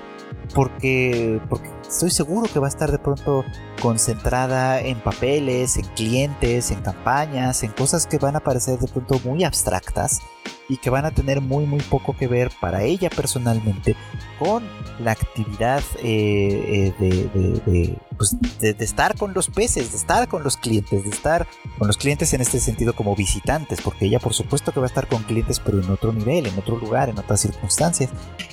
porque, 0.53 1.41
porque 1.49 1.69
estoy 1.81 2.11
seguro 2.11 2.47
que 2.51 2.59
va 2.59 2.67
a 2.67 2.69
estar 2.69 2.91
de 2.91 2.99
pronto 2.99 3.43
concentrada 3.81 4.79
en 4.81 4.99
papeles, 5.01 5.77
en 5.77 5.85
clientes, 5.95 6.69
en 6.69 6.81
campañas, 6.81 7.63
en 7.63 7.71
cosas 7.71 8.05
que 8.05 8.19
van 8.19 8.35
a 8.35 8.39
parecer 8.39 8.77
de 8.77 8.87
pronto 8.87 9.19
muy 9.23 9.43
abstractas 9.43 10.21
y 10.67 10.77
que 10.77 10.89
van 10.89 11.05
a 11.05 11.11
tener 11.11 11.41
muy 11.41 11.65
muy 11.65 11.81
poco 11.81 12.15
que 12.15 12.27
ver 12.27 12.51
para 12.61 12.83
ella 12.83 13.09
personalmente 13.09 13.95
con 14.37 14.63
la 14.99 15.11
actividad 15.11 15.81
eh, 16.03 16.93
eh, 16.99 17.97
pues, 18.17 18.35
de, 18.59 18.73
de, 18.73 18.85
estar 18.85 19.17
con 19.17 19.33
los 19.33 19.49
peces, 19.49 19.91
de 19.91 19.97
estar 19.97 20.27
con 20.27 20.43
los 20.43 20.57
clientes, 20.57 21.03
de 21.03 21.09
estar 21.09 21.47
con 21.77 21.87
los 21.87 21.97
clientes 21.97 22.33
en 22.33 22.41
este 22.41 22.59
sentido 22.59 22.93
como 22.93 23.15
visitantes, 23.15 23.81
porque 23.81 24.05
ella 24.05 24.19
por 24.19 24.33
supuesto 24.33 24.71
que 24.71 24.79
va 24.79 24.85
a 24.85 24.89
estar 24.89 25.07
con 25.07 25.23
clientes 25.23 25.59
pero 25.59 25.81
en 25.81 25.89
otro 25.89 26.13
nivel, 26.13 26.45
en 26.45 26.57
otro 26.57 26.77
lugar, 26.77 27.09
en 27.09 27.17
otras 27.17 27.41
circunstancias 27.41 28.11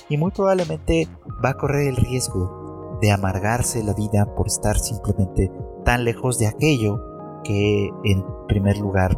y 0.09 0.17
muy 0.17 0.31
probablemente 0.31 1.07
va 1.43 1.49
a 1.49 1.57
correr 1.57 1.89
el 1.89 1.97
riesgo 1.97 2.97
de 3.01 3.11
amargarse 3.11 3.83
la 3.83 3.93
vida 3.93 4.25
por 4.35 4.47
estar 4.47 4.77
simplemente 4.79 5.51
tan 5.85 6.03
lejos 6.03 6.39
de 6.39 6.47
aquello 6.47 7.01
que 7.43 7.89
en 8.03 8.23
primer 8.47 8.77
lugar 8.77 9.17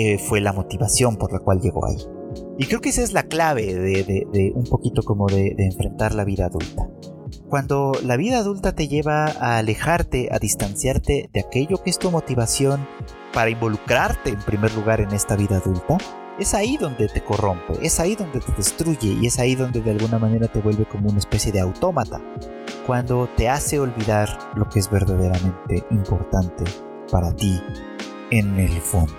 eh, 0.00 0.16
fue 0.16 0.40
la 0.40 0.52
motivación 0.52 1.16
por 1.16 1.32
la 1.32 1.40
cual 1.40 1.60
llegó 1.60 1.84
ahí. 1.84 1.96
Y 2.56 2.66
creo 2.66 2.80
que 2.80 2.90
esa 2.90 3.02
es 3.02 3.12
la 3.12 3.24
clave 3.24 3.74
de, 3.74 4.52
un 4.54 4.62
poquito 4.62 5.02
como 5.02 5.26
de, 5.26 5.56
enfrentar 5.58 6.14
la 6.14 6.24
vida 6.24 6.46
adulta. 6.46 6.88
Cuando 7.48 7.90
la 8.04 8.16
vida 8.16 8.38
adulta 8.38 8.76
te 8.76 8.86
lleva 8.86 9.24
a 9.24 9.58
alejarte, 9.58 10.28
a 10.30 10.38
distanciarte 10.38 11.30
de 11.32 11.40
aquello 11.40 11.82
que 11.82 11.90
es 11.90 11.98
tu 11.98 12.12
motivación 12.12 12.86
para 13.32 13.50
involucrarte 13.50 14.30
en 14.30 14.38
primer 14.38 14.72
lugar 14.74 15.00
en 15.00 15.10
esta 15.10 15.34
vida 15.34 15.56
adulta, 15.56 15.98
es 16.38 16.54
ahí 16.54 16.76
donde 16.76 17.08
te 17.08 17.24
corrompe, 17.24 17.74
es 17.82 17.98
ahí 17.98 18.14
donde 18.14 18.38
te 18.38 18.52
destruye 18.52 19.18
y 19.20 19.26
es 19.26 19.40
ahí 19.40 19.56
donde 19.56 19.80
de 19.80 19.90
alguna 19.90 20.20
manera 20.20 20.46
te 20.46 20.60
vuelve 20.60 20.86
como 20.86 21.08
una 21.08 21.18
especie 21.18 21.50
de 21.50 21.58
autómata, 21.58 22.22
cuando 22.86 23.28
te 23.36 23.48
hace 23.48 23.80
olvidar 23.80 24.28
lo 24.54 24.68
que 24.68 24.78
es 24.78 24.88
verdaderamente 24.88 25.84
importante 25.90 26.62
para 27.10 27.34
ti 27.34 27.60
en 28.30 28.60
el 28.60 28.80
fondo. 28.80 29.16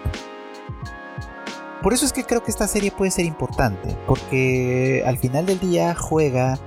Por 1.81 1.93
eso 1.93 2.05
es 2.05 2.11
que 2.11 2.25
creo 2.25 2.43
que 2.43 2.51
esta 2.51 2.67
serie 2.67 2.91
puede 2.91 3.11
ser 3.11 3.25
importante, 3.25 3.95
porque 4.05 5.03
al 5.05 5.17
final 5.17 5.45
del 5.45 5.59
día 5.59 5.95
juega, 5.95 6.59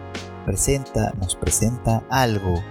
presenta, 0.46 1.12
nos 1.20 1.36
presenta 1.36 2.02
algo 2.08 2.62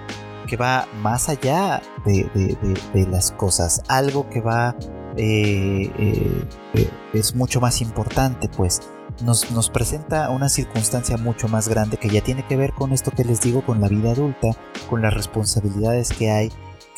que 0.47 0.57
va 0.57 0.87
más 1.01 1.29
allá 1.29 1.81
de, 2.03 3.07
las 3.09 3.31
cosas, 3.31 3.83
algo 3.87 4.27
que 4.29 4.41
va, 4.41 4.75
eh, 5.17 5.91
eh, 5.97 6.47
eh, 6.73 6.89
es 7.13 7.35
mucho 7.35 7.61
más 7.61 7.81
importante, 7.81 8.49
pues. 8.49 8.81
Nos, 9.23 9.51
nos, 9.51 9.69
presenta 9.69 10.29
una 10.29 10.49
circunstancia 10.49 11.17
mucho 11.17 11.47
más 11.47 11.67
grande 11.67 11.97
que 11.97 12.09
ya 12.09 12.21
tiene 12.21 12.47
que 12.47 12.55
ver 12.55 12.71
con 12.71 12.91
esto 12.91 13.11
que 13.11 13.23
les 13.23 13.41
digo, 13.41 13.63
con 13.63 13.81
la 13.81 13.87
vida 13.87 14.11
adulta, 14.11 14.47
con 14.89 15.01
las 15.01 15.13
responsabilidades 15.13 16.09
que 16.11 16.31
hay 16.31 16.51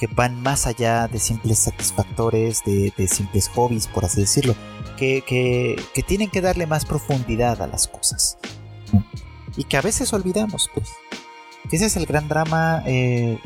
que 0.03 0.13
van 0.13 0.41
más 0.41 0.67
allá 0.67 1.07
de 1.07 1.17
simples 1.17 1.59
satisfactores, 1.59 2.61
de, 2.65 2.91
simples 3.07 3.49
hobbies, 3.55 3.87
por 3.87 4.03
así 4.03 4.19
decirlo, 4.19 4.53
que, 4.97 5.23
que, 5.25 6.03
tienen 6.03 6.29
que 6.29 6.41
darle 6.41 6.67
más 6.67 6.83
profundidad 6.83 7.61
a 7.61 7.67
las 7.67 7.87
cosas. 7.87 8.37
Y 9.55 9.63
que 9.63 9.77
a 9.77 9.81
veces 9.81 10.11
olvidamos, 10.11 10.69
pues. 10.73 10.89
Ese 11.71 11.85
es 11.85 11.95
el 11.95 12.05
gran 12.05 12.27
drama 12.27 12.83
eh, 12.85 13.39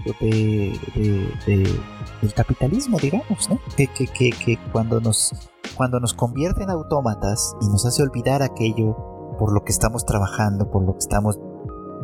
del 2.22 2.34
capitalismo, 2.34 2.98
digamos, 2.98 3.50
¿no? 3.50 3.60
Que, 3.76 3.88
que, 3.88 4.60
cuando, 4.72 5.00
nos, 5.00 5.32
cuando 5.76 6.00
nos 6.00 6.16
convierte 6.16 6.64
en 6.64 6.72
autómatas 6.72 7.56
y 7.62 7.68
nos 7.68 7.86
hace 7.86 8.02
olvidar 8.02 8.42
aquello 8.42 9.36
por 9.38 9.54
lo 9.54 9.64
que 9.64 9.72
estamos 9.72 10.06
trabajando, 10.06 10.72
por 10.72 10.84
lo 10.84 10.94
que 10.94 11.00
estamos 11.00 11.40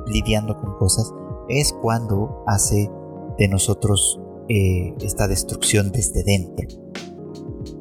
lidiando 0.05 0.55
con 0.61 0.77
cosas, 0.77 1.11
es 1.49 1.73
cuando 1.81 2.43
hace 2.45 2.91
de 3.39 3.47
nosotros 3.47 4.19
eh, 4.49 4.93
esta 5.01 5.27
destrucción 5.27 5.91
desde 5.91 6.23
dentro. 6.23 6.67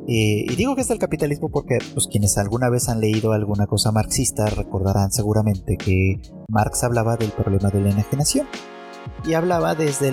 Eh, 0.09 0.45
y 0.49 0.57
digo 0.57 0.75
que 0.75 0.81
es 0.83 0.91
el 0.91 0.99
capitalismo 0.99 1.49
porque 1.49 1.79
pues, 1.95 2.09
quienes 2.09 2.37
alguna 2.37 2.69
vez 2.69 2.89
han 2.89 3.01
leído 3.01 3.33
alguna 3.33 3.67
cosa 3.67 3.93
marxista 3.93 4.47
recordarán 4.47 5.13
seguramente 5.13 5.77
que 5.77 6.21
Marx 6.49 6.83
hablaba 6.83 7.17
del 7.17 7.31
problema 7.31 7.71
de 7.71 7.81
la 7.81 7.91
enajenación. 7.91 8.47
Y 9.25 9.35
hablaba 9.35 9.75
desde, 9.75 10.11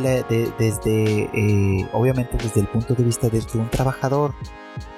desde 0.59 1.29
eh, 1.33 1.89
obviamente 1.93 2.37
desde 2.37 2.61
el 2.61 2.67
punto 2.67 2.93
de 2.93 3.03
vista 3.03 3.27
de 3.29 3.41
un 3.55 3.69
trabajador, 3.69 4.33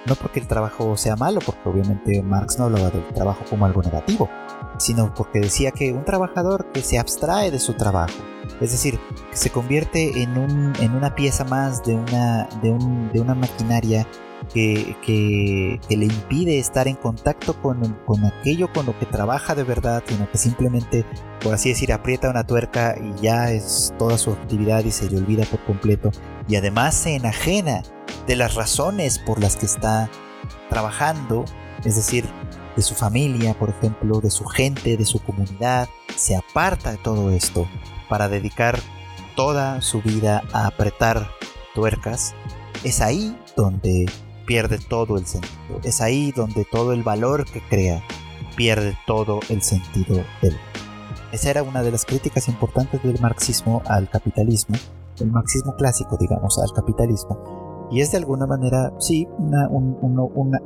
no 0.06 0.16
porque 0.16 0.40
el 0.40 0.48
trabajo 0.48 0.98
sea 0.98 1.16
malo, 1.16 1.40
porque 1.46 1.62
obviamente 1.70 2.22
Marx 2.22 2.58
no 2.58 2.66
hablaba 2.66 2.90
del 2.90 3.08
trabajo 3.14 3.44
como 3.50 3.66
algo 3.66 3.82
negativo, 3.82 4.30
sino 4.82 5.14
porque 5.14 5.40
decía 5.40 5.72
que 5.72 5.94
un 5.94 6.04
trabajador 6.04 6.72
que 6.72 6.82
se 6.82 7.00
abstrae 7.00 7.52
de 7.52 7.60
su 7.60 7.74
trabajo, 7.74 8.14
es 8.60 8.72
decir, 8.72 9.00
que 9.30 9.38
se 9.38 9.50
convierte 9.50 10.22
en, 10.22 10.38
un, 10.38 10.74
en 10.80 10.96
una 10.96 11.16
pieza 11.16 11.44
más 11.46 11.84
de 11.84 11.96
una, 11.96 12.48
de, 12.62 12.72
un, 12.72 13.12
de 13.12 13.20
una 13.20 13.36
maquinaria 13.36 14.08
que, 14.54 14.98
que, 15.06 15.80
le 15.96 16.06
impide 16.06 16.60
estar 16.60 16.88
en 16.88 16.96
contacto 16.96 17.54
con, 17.62 17.98
con, 18.06 18.26
aquello 18.26 18.72
con 18.74 18.86
lo 18.86 18.98
que 18.98 19.06
trabaja 19.06 19.56
de 19.56 19.64
verdad, 19.64 20.04
sino 20.06 20.30
que 20.30 20.38
simplemente, 20.38 21.06
por 21.42 21.54
así 21.54 21.70
decir, 21.70 21.94
aprieta 21.94 22.30
una 22.30 22.46
tuerca 22.46 22.96
y 23.00 23.22
ya 23.22 23.52
es 23.52 23.94
toda 23.98 24.18
su 24.18 24.32
actividad 24.32 24.84
y 24.84 24.92
se 24.92 25.10
le 25.10 25.18
olvida 25.18 25.46
por 25.46 25.64
completo. 25.66 26.12
Y 26.48 26.56
además 26.56 26.96
se 26.96 27.16
enajena 27.16 27.84
de 28.28 28.36
las 28.36 28.56
razones 28.56 29.20
por 29.20 29.40
las 29.40 29.56
que 29.56 29.66
está 29.66 30.10
trabajando, 30.70 31.46
es 31.86 31.96
decir, 31.96 32.26
de 32.76 32.82
su 32.82 32.96
familia, 32.96 33.54
por 33.54 33.70
ejemplo, 33.70 34.20
de 34.20 34.30
su 34.30 34.46
gente, 34.46 34.98
de 34.98 35.06
su 35.06 35.20
comunidad, 35.20 35.90
se 36.16 36.36
aparta 36.36 36.92
de 36.92 36.98
todo 36.98 37.32
esto 37.32 37.68
para 38.10 38.28
dedicar 38.28 38.80
toda 39.36 39.82
su 39.82 40.02
vida 40.02 40.44
a 40.54 40.68
apretar 40.68 41.30
tuercas, 41.74 42.34
es 42.84 43.02
ahí 43.02 43.38
donde 43.56 44.06
pierde 44.46 44.78
todo 44.78 45.18
el 45.18 45.26
sentido, 45.26 45.80
es 45.84 46.02
ahí 46.02 46.32
donde 46.32 46.66
todo 46.66 46.94
el 46.94 47.04
valor 47.04 47.46
que 47.46 47.62
crea 47.62 48.04
pierde 48.56 48.98
todo 49.06 49.40
el 49.50 49.62
sentido 49.62 50.24
del 50.42 50.58
esa 51.32 51.50
era 51.50 51.64
una 51.64 51.82
de 51.82 51.92
las 51.92 52.06
críticas 52.06 52.50
importantes 52.50 53.02
del 53.04 53.20
marxismo 53.22 53.82
al 53.86 54.10
capitalismo, 54.10 54.76
el 55.20 55.32
marxismo 55.32 55.76
clásico, 55.78 56.18
digamos, 56.20 56.60
al 56.60 56.74
capitalismo, 56.74 57.61
y 57.92 58.00
es 58.00 58.12
de 58.12 58.18
alguna 58.18 58.48
manera, 58.48 58.94
sí, 59.00 59.28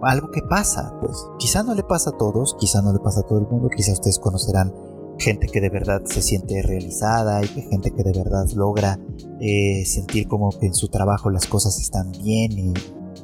algo 0.03 0.31
que 0.31 0.41
pasa, 0.43 0.93
pues. 1.01 1.25
Quizá 1.39 1.63
no 1.63 1.73
le 1.73 1.83
pasa 1.83 2.11
a 2.11 2.17
todos, 2.17 2.55
quizá 2.59 2.83
no 2.83 2.93
le 2.93 2.99
pasa 2.99 3.21
a 3.21 3.23
todo 3.23 3.39
el 3.39 3.47
mundo, 3.47 3.67
quizá 3.75 3.93
ustedes 3.93 4.19
conocerán 4.19 4.71
gente 5.17 5.47
que 5.47 5.59
de 5.59 5.69
verdad 5.69 6.01
se 6.05 6.21
siente 6.21 6.61
realizada 6.61 7.43
y 7.43 7.47
que 7.47 7.61
gente 7.63 7.91
que 7.91 8.03
de 8.03 8.11
verdad 8.11 8.45
logra 8.53 8.99
eh, 9.39 9.83
sentir 9.85 10.27
como 10.27 10.49
que 10.51 10.67
en 10.67 10.75
su 10.75 10.89
trabajo 10.89 11.29
las 11.29 11.47
cosas 11.47 11.79
están 11.79 12.11
bien 12.11 12.51
y, 12.51 12.73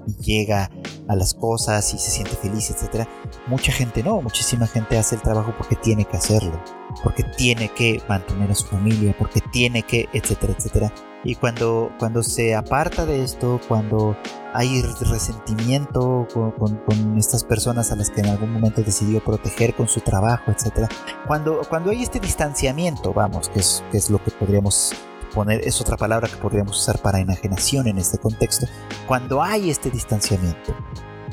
y 0.08 0.16
llega 0.24 0.72
a 1.08 1.16
las 1.16 1.34
cosas 1.34 1.94
y 1.94 2.00
se 2.00 2.10
siente 2.10 2.36
feliz, 2.36 2.72
etc. 2.72 3.08
Mucha 3.48 3.72
gente 3.72 4.02
no, 4.04 4.22
muchísima 4.22 4.68
gente 4.68 4.98
hace 4.98 5.16
el 5.16 5.22
trabajo 5.22 5.54
porque 5.58 5.76
tiene 5.76 6.06
que 6.06 6.18
hacerlo, 6.18 6.60
porque 7.04 7.24
tiene 7.38 7.70
que 7.70 8.02
mantener 8.08 8.50
a 8.50 8.56
su 8.56 8.66
familia, 8.66 9.16
porque 9.20 9.42
tiene 9.52 9.84
que, 9.84 10.08
etcétera, 10.14 10.56
etcétera. 10.58 10.94
Y 11.24 11.36
cuando, 11.36 11.92
cuando 12.00 12.24
se 12.24 12.56
aparta 12.56 13.06
de 13.06 13.24
esto, 13.24 13.60
cuando 13.68 14.18
hay 14.54 14.82
resentimiento 14.82 16.28
con, 16.34 16.82
estas 17.18 17.44
personas 17.44 17.92
a 17.92 17.96
las 17.96 18.10
que 18.10 18.22
en 18.22 18.28
algún 18.28 18.52
momento 18.52 18.82
decidió 18.82 19.24
proteger 19.24 19.76
con 19.76 19.88
su 19.88 20.02
trabajo, 20.02 20.52
etc. 20.52 20.90
Cuando, 21.28 21.62
cuando 21.70 21.92
hay 21.92 22.02
este 22.02 22.20
distanciamiento, 22.20 23.14
vamos, 23.14 23.50
que 23.50 23.60
es, 23.60 23.84
que 23.92 23.98
es 23.98 24.10
lo 24.10 24.24
que 24.24 24.32
podríamos 24.32 24.94
poner, 25.34 25.62
es 25.66 25.80
otra 25.80 25.96
palabra 25.96 26.28
que 26.28 26.38
podríamos 26.38 26.78
usar 26.80 27.00
para 27.00 27.20
enajenación 27.20 27.88
en 27.88 28.00
este 28.00 28.18
contexto, 28.18 28.66
cuando 29.08 29.44
hay 29.44 29.70
este 29.70 29.90
distanciamiento, 29.92 30.76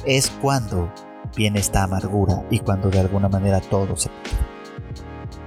es 0.04 0.30
cuando 0.42 0.92
viene 1.36 1.60
esta 1.60 1.82
amargura 1.82 2.44
y 2.50 2.60
cuando 2.60 2.90
de 2.90 3.00
alguna 3.00 3.28
manera 3.28 3.60
todo 3.60 3.96
se 3.96 4.10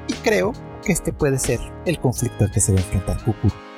Y 0.08 0.14
creo 0.14 0.54
que 0.84 0.92
este 0.92 1.14
puede 1.14 1.40
ser 1.40 1.60
el 1.86 2.00
conflicto 2.00 2.44
al 2.44 2.52
que 2.52 2.60
se 2.60 2.74
va 2.74 2.80
a 2.80 2.82
enfrentar 2.82 3.24
Kukuru. 3.24 3.71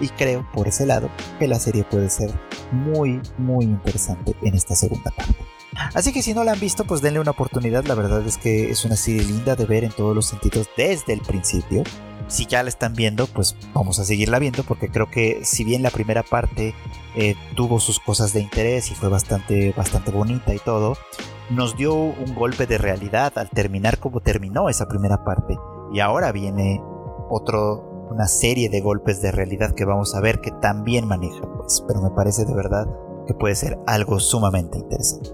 Y 0.00 0.08
creo, 0.08 0.46
por 0.52 0.68
ese 0.68 0.86
lado, 0.86 1.10
que 1.38 1.48
la 1.48 1.58
serie 1.58 1.84
puede 1.84 2.10
ser 2.10 2.30
muy, 2.72 3.20
muy 3.38 3.64
interesante 3.64 4.34
en 4.42 4.54
esta 4.54 4.74
segunda 4.74 5.10
parte. 5.10 5.36
Así 5.94 6.12
que 6.12 6.22
si 6.22 6.34
no 6.34 6.44
la 6.44 6.52
han 6.52 6.60
visto, 6.60 6.84
pues 6.84 7.02
denle 7.02 7.20
una 7.20 7.32
oportunidad. 7.32 7.84
La 7.84 7.94
verdad 7.94 8.26
es 8.26 8.38
que 8.38 8.70
es 8.70 8.84
una 8.84 8.96
serie 8.96 9.22
linda 9.22 9.56
de 9.56 9.66
ver 9.66 9.84
en 9.84 9.92
todos 9.92 10.14
los 10.14 10.26
sentidos 10.26 10.68
desde 10.76 11.12
el 11.12 11.20
principio. 11.20 11.84
si 12.28 12.44
ya 12.46 12.64
la 12.64 12.68
están 12.68 12.94
viendo, 12.94 13.28
pues 13.28 13.54
vamos 13.72 14.00
a 14.00 14.04
seguirla 14.04 14.40
viendo 14.40 14.64
porque 14.64 14.88
creo 14.88 15.08
que 15.08 15.44
si 15.44 15.62
bien 15.62 15.82
la 15.82 15.90
primera 15.90 16.24
parte 16.24 16.74
eh, 17.14 17.36
tuvo 17.54 17.78
sus 17.78 18.00
cosas 18.00 18.32
de 18.32 18.40
interés 18.40 18.90
y 18.90 18.96
fue 18.96 19.08
bastante, 19.08 19.72
bastante 19.76 20.10
bonita 20.10 20.52
y 20.52 20.58
todo, 20.58 20.96
nos 21.50 21.76
dio 21.76 21.94
un 21.94 22.34
golpe 22.34 22.66
de 22.66 22.78
realidad 22.78 23.32
al 23.36 23.48
terminar 23.50 23.98
como 23.98 24.20
terminó 24.20 24.68
esa 24.68 24.88
primera 24.88 25.24
parte. 25.24 25.56
Y 25.92 26.00
ahora 26.00 26.32
viene 26.32 26.80
otro, 27.30 27.95
una 28.10 28.26
serie 28.26 28.68
de 28.68 28.80
golpes 28.80 29.20
de 29.22 29.32
realidad 29.32 29.74
que 29.74 29.84
vamos 29.84 30.14
a 30.14 30.20
ver 30.20 30.40
que 30.40 30.50
también 30.50 31.06
maneja, 31.06 31.42
pues, 31.56 31.84
pero 31.86 32.00
me 32.00 32.10
parece 32.10 32.44
de 32.44 32.54
verdad 32.54 32.86
que 33.26 33.34
puede 33.34 33.54
ser 33.54 33.78
algo 33.86 34.20
sumamente 34.20 34.78
interesante. 34.78 35.30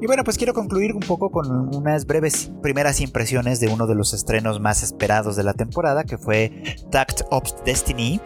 Y 0.00 0.06
bueno, 0.06 0.22
pues 0.22 0.36
quiero 0.36 0.52
concluir 0.52 0.92
un 0.92 1.00
poco 1.00 1.30
con 1.30 1.74
unas 1.74 2.04
breves 2.04 2.52
primeras 2.62 3.00
impresiones 3.00 3.58
de 3.60 3.68
uno 3.68 3.86
de 3.86 3.94
los 3.94 4.12
estrenos 4.12 4.60
más 4.60 4.82
esperados 4.82 5.34
de 5.34 5.44
la 5.44 5.54
temporada, 5.54 6.04
que 6.04 6.18
fue 6.18 6.52
Tact 6.90 7.22
of 7.30 7.44
Destiny, 7.64 8.20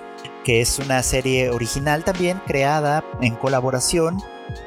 que 0.49 0.63
es 0.63 0.79
una 0.79 1.03
serie 1.03 1.51
original 1.51 2.05
también 2.05 2.41
creada 2.47 3.05
en 3.21 3.37
colaboración 3.37 4.17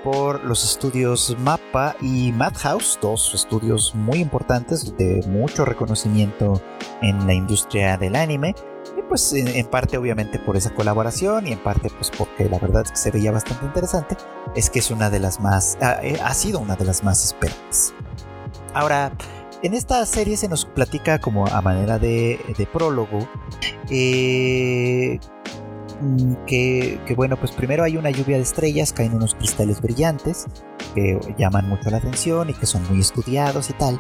por 0.04 0.44
los 0.44 0.64
estudios 0.64 1.36
Mappa 1.40 1.96
y 2.00 2.32
Madhouse, 2.34 3.00
dos 3.02 3.34
estudios 3.34 3.96
muy 3.96 4.20
importantes 4.20 4.96
de 4.96 5.24
mucho 5.28 5.66
reconocimiento 5.66 6.62
en 7.02 7.26
la 7.26 7.34
industria 7.34 7.98
del 7.98 8.16
anime. 8.16 8.54
Y 8.96 9.02
pues 9.02 9.34
en, 9.34 9.66
parte 9.72 9.98
obviamente 9.98 10.38
por 10.38 10.56
esa 10.56 10.70
colaboración 10.70 11.48
y 11.48 11.54
en 11.54 11.64
parte 11.64 11.90
pues 11.98 12.12
porque 12.16 12.48
la 12.48 12.60
verdad 12.60 12.84
es 12.86 12.92
que 12.92 12.98
se 12.98 13.10
veía 13.10 13.32
bastante 13.32 13.66
interesante, 13.66 14.18
es 14.56 14.70
que 14.70 14.78
es 14.78 14.92
una 14.92 15.10
de 15.10 15.18
las 15.18 15.40
más, 15.40 15.80
ah, 15.82 15.98
eh, 16.04 16.20
ha 16.24 16.36
sido 16.36 16.60
una 16.60 16.76
de 16.76 16.86
las 16.86 17.04
más 17.04 17.26
esperadas. 17.26 17.96
Ahora, 18.76 19.12
en 19.64 19.74
esta 19.74 20.06
serie 20.06 20.38
se 20.38 20.48
nos 20.48 20.64
platica 20.64 21.18
como 21.18 21.48
a 21.48 21.60
manera 21.62 21.98
de, 21.98 22.40
de 22.56 22.68
prólogo 22.68 23.28
eh, 23.90 25.20
Mm, 26.02 26.46
que, 26.48 27.00
bueno, 27.16 27.38
pues 27.38 27.52
primero 27.52 27.84
hay 27.84 27.96
una 27.98 28.10
lluvia 28.10 28.38
de 28.38 28.44
estrellas, 28.44 28.92
caen 28.92 29.14
unos 29.14 29.36
cristales 29.36 29.82
brillantes 29.82 30.48
que 30.96 31.20
llaman 31.38 31.70
mucho 31.70 31.90
la 31.90 31.98
atención 31.98 32.50
y 32.50 32.54
que 32.54 32.66
son 32.66 32.84
muy 32.90 33.00
estudiados 33.00 33.70
y 33.70 33.74
tal. 33.74 34.00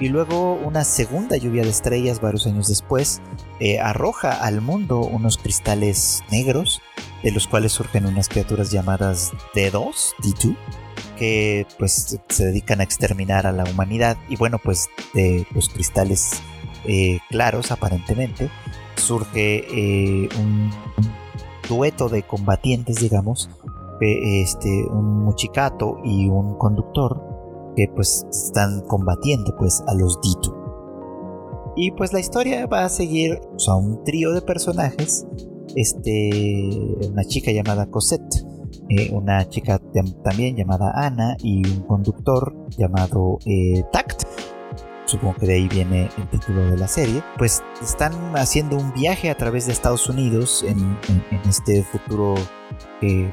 Y 0.00 0.08
luego 0.08 0.54
una 0.54 0.82
segunda 0.84 1.36
lluvia 1.36 1.62
de 1.62 1.68
estrellas 1.68 2.20
varios 2.20 2.46
años 2.46 2.68
después 2.68 3.20
eh, 3.60 3.78
arroja 3.78 4.32
al 4.32 4.60
mundo 4.60 5.00
unos 5.00 5.36
cristales 5.36 6.24
negros, 6.30 6.80
de 7.22 7.30
los 7.30 7.46
cuales 7.46 7.72
surgen 7.72 8.06
unas 8.06 8.28
criaturas 8.28 8.72
llamadas 8.72 9.32
D2, 9.54 10.14
D2, 10.22 10.56
que 11.16 11.66
pues 11.78 12.18
se 12.28 12.46
dedican 12.46 12.80
a 12.80 12.84
exterminar 12.84 13.46
a 13.46 13.52
la 13.52 13.64
humanidad. 13.64 14.16
Y 14.28 14.36
bueno, 14.36 14.58
pues 14.58 14.88
de 15.12 15.46
los 15.54 15.68
cristales 15.68 16.42
eh, 16.84 17.20
claros 17.28 17.70
aparentemente 17.70 18.50
surge 18.96 19.64
eh, 19.68 20.28
un 20.38 20.70
dueto 21.74 22.08
de 22.08 22.22
combatientes, 22.22 22.96
digamos, 22.96 23.48
este, 24.00 24.84
un 24.90 25.24
muchicato 25.24 25.98
y 26.04 26.28
un 26.28 26.56
conductor 26.58 27.22
que 27.76 27.88
pues 27.94 28.26
están 28.30 28.82
combatiendo 28.82 29.54
pues 29.56 29.82
a 29.86 29.94
los 29.94 30.20
Ditu. 30.20 30.54
Y 31.76 31.92
pues 31.92 32.12
la 32.12 32.20
historia 32.20 32.66
va 32.66 32.84
a 32.84 32.88
seguir 32.88 33.40
a 33.66 33.76
un 33.76 34.04
trío 34.04 34.32
de 34.32 34.42
personajes, 34.42 35.26
este, 35.74 36.30
una 37.08 37.24
chica 37.24 37.50
llamada 37.50 37.86
Cosette, 37.86 38.44
eh, 38.88 39.10
una 39.12 39.48
chica 39.48 39.80
también 40.22 40.56
llamada 40.56 40.92
Ana 40.94 41.36
y 41.42 41.66
un 41.66 41.82
conductor 41.82 42.54
llamado 42.76 43.38
eh, 43.46 43.84
Tact 43.92 44.24
supongo 45.12 45.36
que 45.36 45.46
de 45.46 45.54
ahí 45.54 45.68
viene 45.68 46.10
el 46.16 46.28
título 46.28 46.70
de 46.70 46.76
la 46.76 46.88
serie, 46.88 47.22
pues 47.36 47.62
están 47.82 48.34
haciendo 48.36 48.76
un 48.76 48.92
viaje 48.92 49.30
a 49.30 49.36
través 49.36 49.66
de 49.66 49.72
Estados 49.72 50.08
Unidos 50.08 50.64
en, 50.66 50.98
este 51.48 51.82
futuro 51.82 52.34
que, 53.00 53.32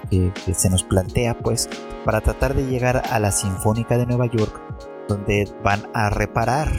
se 0.53 0.69
nos 0.69 0.83
plantea, 0.83 1.37
pues, 1.39 1.69
para 2.03 2.21
tratar 2.21 2.53
de 2.53 2.65
llegar 2.65 3.01
a 3.09 3.19
la 3.19 3.31
Sinfónica 3.31 3.97
de 3.97 4.05
Nueva 4.05 4.25
York, 4.25 4.61
donde 5.07 5.49
van 5.63 5.89
a 5.93 6.09
reparar, 6.09 6.69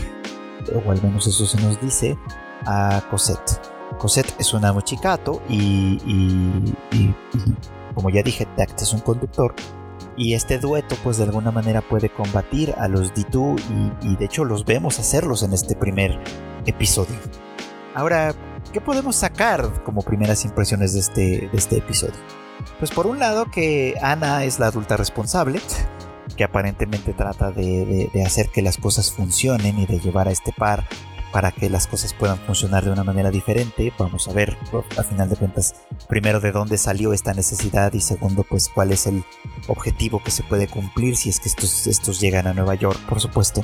o 0.84 0.90
al 0.90 1.02
menos 1.02 1.26
eso 1.26 1.46
se 1.46 1.60
nos 1.60 1.80
dice, 1.80 2.18
a 2.66 3.02
Cosette. 3.10 3.60
Cosette 3.98 4.34
es 4.38 4.52
una 4.52 4.72
mochicato 4.72 5.42
y, 5.48 5.98
y, 6.06 7.14
como 7.94 8.10
ya 8.10 8.22
dije, 8.22 8.46
Tact 8.56 8.82
es 8.82 8.92
un 8.92 9.00
conductor 9.00 9.54
y 10.20 10.34
este 10.34 10.58
dueto 10.58 10.96
pues 11.02 11.16
de 11.16 11.24
alguna 11.24 11.50
manera 11.50 11.80
puede 11.80 12.10
combatir 12.10 12.74
a 12.76 12.88
los 12.88 13.14
D2 13.14 13.58
y, 14.02 14.16
de 14.16 14.24
hecho 14.26 14.44
los 14.44 14.66
vemos 14.66 14.98
hacerlos 14.98 15.42
en 15.42 15.54
este 15.54 15.74
primer 15.74 16.20
episodio. 16.66 17.16
Ahora, 17.94 18.34
¿qué 18.70 18.82
podemos 18.82 19.16
sacar 19.16 19.82
como 19.82 20.02
primeras 20.02 20.44
impresiones 20.44 20.92
de 20.92 21.00
este, 21.00 21.48
de 21.50 21.56
este 21.56 21.78
episodio? 21.78 22.20
Pues 22.78 22.90
por 22.90 23.06
un 23.06 23.18
lado 23.18 23.50
que 23.50 23.94
Ana 24.02 24.44
es 24.44 24.58
la 24.58 24.66
adulta 24.66 24.98
responsable, 24.98 25.58
que 26.36 26.44
aparentemente 26.44 27.14
trata 27.14 27.50
de, 27.50 28.10
de 28.12 28.22
hacer 28.22 28.50
que 28.50 28.60
las 28.60 28.76
cosas 28.76 29.10
funcionen 29.10 29.78
y 29.78 29.86
de 29.86 30.00
llevar 30.00 30.28
a 30.28 30.32
este 30.32 30.52
par 30.52 30.86
para 31.32 31.52
que 31.52 31.70
las 31.70 31.86
cosas 31.86 32.14
puedan 32.14 32.38
funcionar 32.38 32.84
de 32.84 32.90
una 32.90 33.04
manera 33.04 33.30
diferente. 33.30 33.92
Vamos 33.98 34.28
a 34.28 34.32
ver, 34.32 34.56
a 34.98 35.02
final 35.02 35.28
de 35.28 35.36
cuentas, 35.36 35.74
primero 36.08 36.40
de 36.40 36.52
dónde 36.52 36.78
salió 36.78 37.12
esta 37.12 37.32
necesidad 37.34 37.92
y 37.92 38.00
segundo, 38.00 38.44
pues 38.48 38.68
cuál 38.68 38.92
es 38.92 39.06
el 39.06 39.24
objetivo 39.68 40.22
que 40.22 40.30
se 40.30 40.42
puede 40.42 40.66
cumplir 40.66 41.16
si 41.16 41.28
es 41.28 41.40
que 41.40 41.48
estos, 41.48 41.86
estos 41.86 42.20
llegan 42.20 42.46
a 42.46 42.54
Nueva 42.54 42.74
York, 42.74 42.98
por 43.08 43.20
supuesto. 43.20 43.62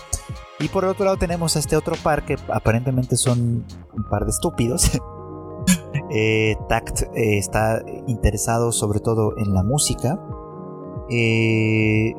Y 0.59 0.69
por 0.69 0.85
otro 0.85 1.05
lado 1.05 1.17
tenemos 1.17 1.57
a 1.57 1.59
este 1.59 1.77
otro 1.77 1.97
par 2.03 2.25
que 2.25 2.37
aparentemente 2.49 3.17
son 3.17 3.65
un 3.93 4.05
par 4.11 4.25
de 4.25 4.31
estúpidos. 4.31 4.91
Eh, 6.11 6.57
Tact 6.69 7.03
eh, 7.15 7.39
está 7.39 7.83
interesado 8.07 8.71
sobre 8.71 9.01
todo 9.01 9.37
en 9.39 9.55
la 9.55 9.65
música. 9.65 10.21
Eh, 11.11 12.13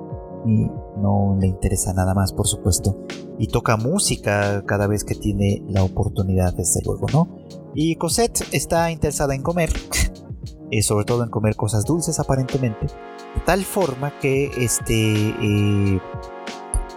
y 0.46 0.68
no 0.98 1.38
le 1.40 1.48
interesa 1.48 1.94
nada 1.94 2.14
más, 2.14 2.34
por 2.34 2.48
supuesto. 2.48 3.06
Y 3.38 3.48
toca 3.48 3.78
música 3.78 4.64
cada 4.66 4.88
vez 4.88 5.04
que 5.04 5.16
tiene 5.16 5.64
la 5.68 5.84
oportunidad, 5.84 6.54
desde 6.54 6.82
luego, 6.86 7.08
¿no? 7.14 7.38
Y 7.74 7.96
Cosette 7.96 8.44
está 8.52 8.92
interesada 8.92 9.36
en 9.36 9.44
comer, 9.44 9.72
y 10.72 10.82
sobre 10.84 11.06
todo 11.06 11.24
en 11.24 11.30
comer 11.30 11.56
cosas 11.56 11.86
dulces 11.86 12.20
aparentemente, 12.20 12.88
de 12.88 13.42
tal 13.46 13.64
forma 13.64 14.18
que 14.20 14.52
este, 14.58 15.30
eh, 15.30 16.02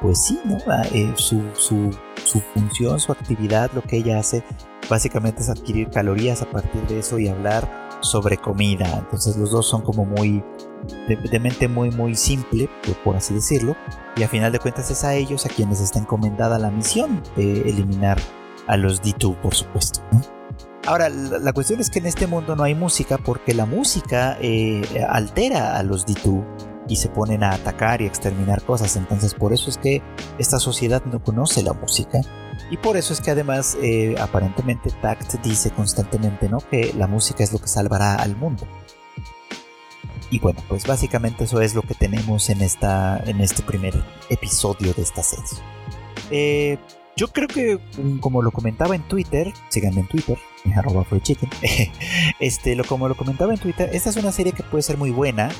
pues 0.01 0.25
sí, 0.25 0.41
¿no? 0.45 0.57
Ah, 0.67 0.85
eh, 0.93 1.13
su, 1.17 1.43
su, 1.55 1.91
su 2.25 2.41
función, 2.55 2.99
su 2.99 3.13
actividad, 3.13 3.71
lo 3.75 3.83
que 3.83 3.99
ella 3.99 4.19
hace, 4.19 4.43
básicamente 4.89 5.43
es 5.43 5.51
adquirir 5.51 5.91
calorías 5.91 6.43
a 6.43 6.51
partir 6.51 6.87
de 6.87 7.01
eso 7.01 7.19
y 7.19 7.29
hablar 7.29 7.91
sobre 8.01 8.39
comida. 8.39 8.99
Entonces 8.99 9.37
los 9.37 9.51
dos 9.51 9.67
son 9.67 9.83
como 9.83 10.05
muy 10.05 10.43
de, 11.09 11.41
mente 11.41 11.69
muy 11.69 11.91
muy 11.91 12.15
simple, 12.17 12.69
por 13.05 13.17
así 13.17 13.35
decirlo, 13.35 13.77
y 14.17 14.23
a 14.23 14.29
final 14.29 14.53
de 14.53 14.59
cuentas 14.59 14.91
es 14.91 15.05
a 15.05 15.15
ellos 15.15 15.47
a 15.47 15.49
quienes 15.49 15.81
está 15.81 15.99
encomendada 15.99 16.59
la 16.59 16.71
misión 16.71 17.23
de 17.37 17.63
eliminar 17.63 18.19
a 18.67 18.77
los 18.77 19.03
D2, 19.03 19.37
por 19.37 19.55
supuesto. 19.55 20.01
Ahora, 20.87 21.09
la, 21.09 21.53
cuestión 21.53 21.81
es 21.81 21.91
que 21.91 21.99
en 21.99 22.07
este 22.07 22.27
mundo 22.27 22.57
no 22.57 22.63
hay 22.63 22.75
música 22.75 23.19
porque 23.19 23.55
la 23.55 23.67
música 23.67 24.39
eh, 24.41 24.83
altera 25.09 25.77
a 25.79 25.83
los 25.83 26.07
D2 26.07 26.43
y 26.89 26.97
se 26.97 27.09
ponen 27.09 27.45
a 27.45 27.53
atacar 27.53 28.01
y 28.03 28.07
exterminar 28.07 28.63
cosas. 28.63 28.97
Entonces, 28.97 29.35
por 29.35 29.53
eso 29.53 29.71
es 29.71 29.79
que 29.79 30.03
esta 30.39 30.59
sociedad 30.59 31.03
no 31.05 31.23
conoce 31.23 31.63
la 31.63 31.75
música. 31.75 32.21
Y 32.71 32.77
por 32.77 32.97
eso 32.97 33.13
es 33.13 33.21
que 33.21 33.31
además, 33.31 33.77
eh, 33.83 34.17
aparentemente, 34.21 34.91
Tact 35.03 35.35
dice 35.43 35.71
constantemente 35.71 36.49
¿no? 36.49 36.59
que 36.59 36.93
la 36.97 37.07
música 37.07 37.45
es 37.45 37.53
lo 37.53 37.59
que 37.59 37.69
salvará 37.69 38.17
al 38.17 38.37
mundo. 38.37 38.67
Y 40.31 40.39
bueno, 40.39 40.61
pues 40.69 40.87
básicamente 40.87 41.45
eso 41.45 41.61
es 41.61 41.75
lo 41.75 41.83
que 41.83 41.95
tenemos 41.95 42.51
en, 42.51 42.63
esta, 42.63 43.19
en 43.27 43.41
este 43.41 43.63
primer 43.63 43.95
episodio 44.29 44.95
de 44.95 45.03
esta 45.03 45.23
serie. 45.23 45.45
Eh, 46.31 46.79
yo 47.17 47.29
creo 47.29 47.49
que, 47.49 47.79
mm, 47.99 48.19
como 48.19 48.41
lo 48.41 48.53
comentaba 48.53 48.95
en 48.95 49.03
Twitter, 49.03 49.53
síganme 49.69 50.03
en 50.03 50.09
Twitter, 50.09 50.39
arroba 50.77 51.05
chicken, 51.21 51.51
este, 52.41 52.77
lo, 52.77 52.85
como 52.85 53.09
lo 53.09 53.17
comentaba 53.17 53.53
en 53.53 53.59
Twitter, 53.59 53.91
esta 53.93 54.11
es 54.11 54.17
una 54.17 54.33
serie 54.33 54.53
que 54.53 54.63
puede 54.63 54.83
ser 54.83 54.97
muy 54.97 55.11
buena 55.11 55.51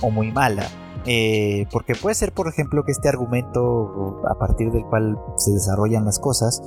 o 0.00 0.10
muy 0.10 0.32
mala. 0.32 0.66
Eh, 1.06 1.66
porque 1.70 1.94
puede 1.94 2.14
ser, 2.14 2.32
por 2.32 2.48
ejemplo, 2.48 2.84
que 2.84 2.92
este 2.92 3.08
argumento 3.08 4.20
a 4.28 4.34
partir 4.34 4.70
del 4.72 4.84
cual 4.84 5.16
se 5.36 5.52
desarrollan 5.52 6.04
las 6.04 6.18
cosas 6.18 6.60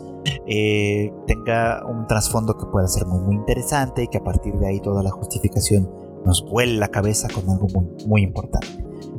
eh, 0.47 1.13
tenga 1.27 1.85
un 1.85 2.07
trasfondo 2.07 2.57
que 2.57 2.65
pueda 2.65 2.87
ser 2.87 3.05
muy, 3.05 3.19
muy 3.19 3.35
interesante 3.35 4.03
y 4.03 4.07
que 4.07 4.17
a 4.17 4.23
partir 4.23 4.53
de 4.55 4.67
ahí 4.67 4.79
toda 4.79 5.03
la 5.03 5.11
justificación 5.11 6.00
nos 6.25 6.43
vuele 6.43 6.77
la 6.77 6.89
cabeza 6.89 7.27
con 7.29 7.49
algo 7.49 7.67
muy, 7.67 8.05
muy 8.05 8.21
importante. 8.23 8.67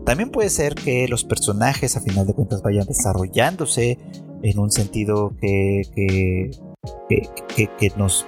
También 0.05 0.31
puede 0.31 0.51
ser 0.51 0.75
que 0.75 1.07
los 1.09 1.25
personajes 1.25 1.97
a 1.97 2.01
final 2.01 2.27
de 2.27 2.35
cuentas 2.35 2.63
vayan 2.63 2.87
desarrollándose 2.87 3.99
en 4.43 4.59
un 4.59 4.71
sentido 4.71 5.33
que, 5.41 5.83
que, 5.95 6.51
que, 7.79 7.93
nos, 7.97 8.27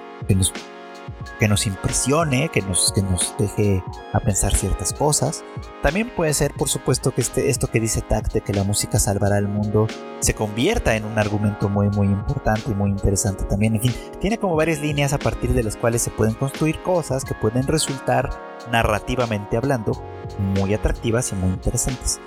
que 1.39 1.47
nos 1.47 1.67
impresione, 1.67 2.49
que 2.49 2.61
nos, 2.61 2.91
que 2.93 3.01
nos 3.01 3.35
deje 3.37 3.83
a 4.13 4.19
pensar 4.19 4.55
ciertas 4.55 4.93
cosas. 4.93 5.43
También 5.81 6.09
puede 6.15 6.33
ser, 6.33 6.53
por 6.53 6.69
supuesto, 6.69 7.11
que 7.11 7.21
este, 7.21 7.49
esto 7.49 7.67
que 7.67 7.79
dice 7.79 8.01
Tac 8.01 8.31
de 8.31 8.41
que 8.41 8.53
la 8.53 8.63
música 8.63 8.99
salvará 8.99 9.37
el 9.37 9.47
mundo 9.47 9.87
se 10.19 10.33
convierta 10.33 10.95
en 10.95 11.05
un 11.05 11.19
argumento 11.19 11.69
muy, 11.69 11.89
muy 11.89 12.07
importante 12.07 12.71
y 12.71 12.73
muy 12.73 12.89
interesante 12.89 13.43
también. 13.45 13.75
En 13.75 13.81
fin, 13.81 13.93
tiene 14.19 14.37
como 14.37 14.55
varias 14.55 14.79
líneas 14.79 15.13
a 15.13 15.19
partir 15.19 15.53
de 15.53 15.63
las 15.63 15.77
cuales 15.77 16.01
se 16.01 16.11
pueden 16.11 16.33
construir 16.35 16.81
cosas 16.83 17.23
que 17.23 17.35
pueden 17.35 17.67
resultar 17.67 18.29
narrativamente 18.71 19.57
hablando 19.57 19.91
muy 20.39 20.73
atractivas 20.73 21.31
y 21.31 21.35
muy 21.35 21.49
interesantes 21.49 22.19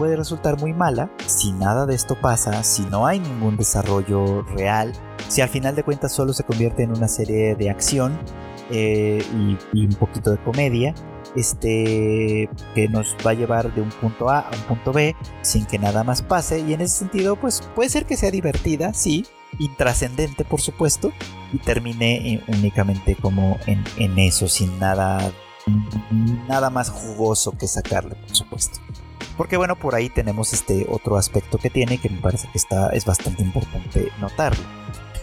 puede 0.00 0.16
resultar 0.16 0.58
muy 0.58 0.72
mala 0.72 1.10
si 1.26 1.52
nada 1.52 1.84
de 1.84 1.94
esto 1.94 2.18
pasa, 2.18 2.62
si 2.62 2.84
no 2.84 3.06
hay 3.06 3.20
ningún 3.20 3.58
desarrollo 3.58 4.40
real, 4.44 4.94
si 5.28 5.42
al 5.42 5.50
final 5.50 5.76
de 5.76 5.82
cuentas 5.82 6.10
solo 6.10 6.32
se 6.32 6.42
convierte 6.42 6.84
en 6.84 6.96
una 6.96 7.06
serie 7.06 7.54
de 7.54 7.68
acción 7.68 8.18
eh, 8.70 9.22
y, 9.74 9.84
un 9.84 9.94
poquito 9.96 10.30
de 10.30 10.38
comedia, 10.38 10.94
este, 11.36 12.48
que 12.74 12.88
nos 12.88 13.14
va 13.26 13.32
a 13.32 13.34
llevar 13.34 13.74
de 13.74 13.82
un 13.82 13.90
punto 13.90 14.30
A 14.30 14.38
a 14.38 14.50
un 14.56 14.62
punto 14.62 14.90
B 14.94 15.14
sin 15.42 15.66
que 15.66 15.78
nada 15.78 16.02
más 16.02 16.22
pase 16.22 16.60
y 16.60 16.72
en 16.72 16.80
ese 16.80 16.96
sentido 16.96 17.36
pues 17.36 17.60
puede 17.74 17.90
ser 17.90 18.06
que 18.06 18.16
sea 18.16 18.30
divertida, 18.30 18.94
sí, 18.94 19.26
intrascendente 19.58 20.46
por 20.46 20.62
supuesto 20.62 21.12
y 21.52 21.58
termine 21.58 22.42
únicamente 22.48 23.16
como 23.16 23.58
en, 23.66 23.84
en 23.98 24.18
eso 24.18 24.48
sin 24.48 24.78
nada 24.78 25.30
nada 26.48 26.70
más 26.70 26.88
jugoso 26.88 27.52
que 27.52 27.68
sacarle 27.68 28.14
por 28.14 28.34
supuesto. 28.34 28.80
Porque 29.40 29.56
bueno, 29.56 29.74
por 29.74 29.94
ahí 29.94 30.10
tenemos 30.10 30.52
este 30.52 30.86
otro 30.90 31.16
aspecto 31.16 31.56
que 31.56 31.70
tiene 31.70 31.96
que 31.96 32.10
me 32.10 32.20
parece 32.20 32.46
que 32.52 32.58
está, 32.58 32.90
es 32.90 33.06
bastante 33.06 33.42
importante 33.42 34.12
notarlo. 34.20 34.62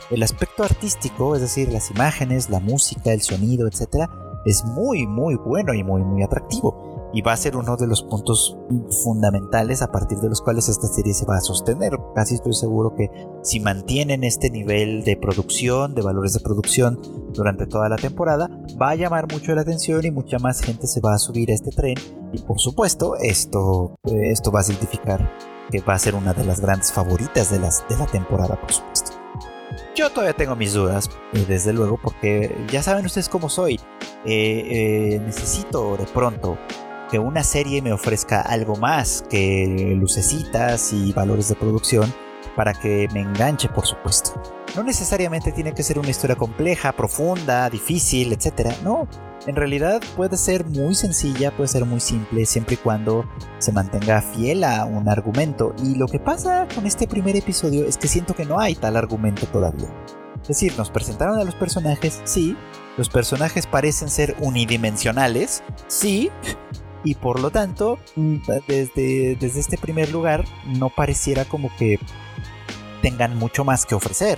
El 0.09 0.23
aspecto 0.23 0.63
artístico, 0.63 1.35
es 1.35 1.41
decir, 1.41 1.71
las 1.71 1.91
imágenes, 1.91 2.49
la 2.49 2.59
música, 2.59 3.13
el 3.13 3.21
sonido, 3.21 3.67
etc., 3.67 4.09
es 4.43 4.65
muy, 4.65 5.05
muy 5.05 5.35
bueno 5.35 5.75
y 5.75 5.83
muy, 5.83 6.01
muy 6.01 6.23
atractivo 6.23 6.96
y 7.13 7.21
va 7.21 7.33
a 7.33 7.37
ser 7.37 7.55
uno 7.55 7.77
de 7.77 7.87
los 7.87 8.03
puntos 8.03 8.57
fundamentales 9.03 9.81
a 9.81 9.91
partir 9.91 10.17
de 10.19 10.29
los 10.29 10.41
cuales 10.41 10.69
esta 10.69 10.87
serie 10.87 11.13
se 11.13 11.25
va 11.25 11.37
a 11.37 11.41
sostener. 11.41 11.97
Casi 12.15 12.35
estoy 12.35 12.53
seguro 12.53 12.95
que 12.95 13.09
si 13.43 13.59
mantienen 13.59 14.23
este 14.23 14.49
nivel 14.49 15.03
de 15.03 15.17
producción, 15.17 15.95
de 15.95 16.01
valores 16.01 16.33
de 16.33 16.39
producción 16.39 16.99
durante 17.33 17.65
toda 17.65 17.89
la 17.89 17.95
temporada, 17.95 18.49
va 18.81 18.91
a 18.91 18.95
llamar 18.95 19.31
mucho 19.31 19.55
la 19.55 19.61
atención 19.61 20.05
y 20.05 20.11
mucha 20.11 20.37
más 20.39 20.61
gente 20.61 20.87
se 20.87 21.01
va 21.01 21.13
a 21.13 21.19
subir 21.19 21.51
a 21.51 21.53
este 21.53 21.71
tren 21.71 21.95
y 22.33 22.39
por 22.39 22.59
supuesto 22.59 23.15
esto, 23.15 23.97
eh, 24.05 24.31
esto 24.31 24.51
va 24.51 24.59
a 24.59 24.63
significar 24.63 25.31
que 25.71 25.81
va 25.81 25.93
a 25.93 25.99
ser 25.99 26.15
una 26.15 26.33
de 26.33 26.45
las 26.45 26.61
grandes 26.61 26.91
favoritas 26.91 27.51
de, 27.51 27.59
las, 27.59 27.87
de 27.89 27.97
la 27.97 28.05
temporada, 28.05 28.59
por 28.59 28.71
supuesto. 28.71 29.11
Yo 29.95 30.09
todavía 30.11 30.33
tengo 30.33 30.55
mis 30.55 30.73
dudas, 30.73 31.09
eh, 31.33 31.45
desde 31.47 31.73
luego, 31.73 31.99
porque 32.01 32.55
ya 32.71 32.83
saben 32.83 33.05
ustedes 33.05 33.29
cómo 33.29 33.49
soy. 33.49 33.79
Eh, 34.25 35.19
necesito 35.25 35.97
de 35.97 36.05
pronto 36.05 36.57
que 37.09 37.19
una 37.19 37.43
serie 37.43 37.81
me 37.81 37.93
ofrezca 37.93 38.41
algo 38.41 38.75
más 38.75 39.23
que 39.29 39.95
lucecitas 39.99 40.93
y 40.93 41.13
valores 41.13 41.49
de 41.49 41.55
producción 41.55 42.13
para 42.55 42.73
que 42.73 43.07
me 43.13 43.21
enganche, 43.21 43.69
por 43.69 43.85
supuesto. 43.85 44.41
No 44.75 44.83
necesariamente 44.83 45.51
tiene 45.51 45.73
que 45.73 45.83
ser 45.83 45.99
una 45.99 46.09
historia 46.09 46.35
compleja, 46.35 46.91
profunda, 46.91 47.69
difícil, 47.69 48.33
etc. 48.33 48.73
No, 48.83 49.07
en 49.45 49.55
realidad 49.55 50.01
puede 50.15 50.37
ser 50.37 50.65
muy 50.65 50.93
sencilla, 50.95 51.55
puede 51.55 51.67
ser 51.67 51.85
muy 51.85 51.99
simple, 51.99 52.45
siempre 52.45 52.75
y 52.75 52.77
cuando 52.77 53.25
se 53.59 53.71
mantenga 53.71 54.21
fiel 54.21 54.63
a 54.63 54.85
un 54.85 55.07
argumento. 55.07 55.73
Y 55.83 55.95
lo 55.95 56.07
que 56.07 56.19
pasa 56.19 56.67
con 56.73 56.85
este 56.85 57.07
primer 57.07 57.35
episodio 57.35 57.85
es 57.85 57.97
que 57.97 58.07
siento 58.07 58.33
que 58.33 58.45
no 58.45 58.59
hay 58.59 58.75
tal 58.75 58.97
argumento 58.97 59.45
todavía. 59.47 59.89
Es 60.41 60.49
decir, 60.49 60.73
nos 60.77 60.89
presentaron 60.89 61.39
a 61.39 61.43
los 61.43 61.55
personajes, 61.55 62.21
sí, 62.23 62.57
los 62.97 63.09
personajes 63.09 63.67
parecen 63.67 64.09
ser 64.09 64.35
unidimensionales, 64.39 65.63
sí, 65.87 66.31
y 67.03 67.15
por 67.15 67.39
lo 67.39 67.51
tanto, 67.51 67.99
mm, 68.15 68.37
desde, 68.67 69.35
desde 69.35 69.59
este 69.59 69.77
primer 69.77 70.11
lugar, 70.11 70.45
no 70.65 70.89
pareciera 70.89 71.45
como 71.45 71.69
que 71.77 71.99
tengan 73.01 73.37
mucho 73.37 73.63
más 73.63 73.85
que 73.85 73.95
ofrecer. 73.95 74.37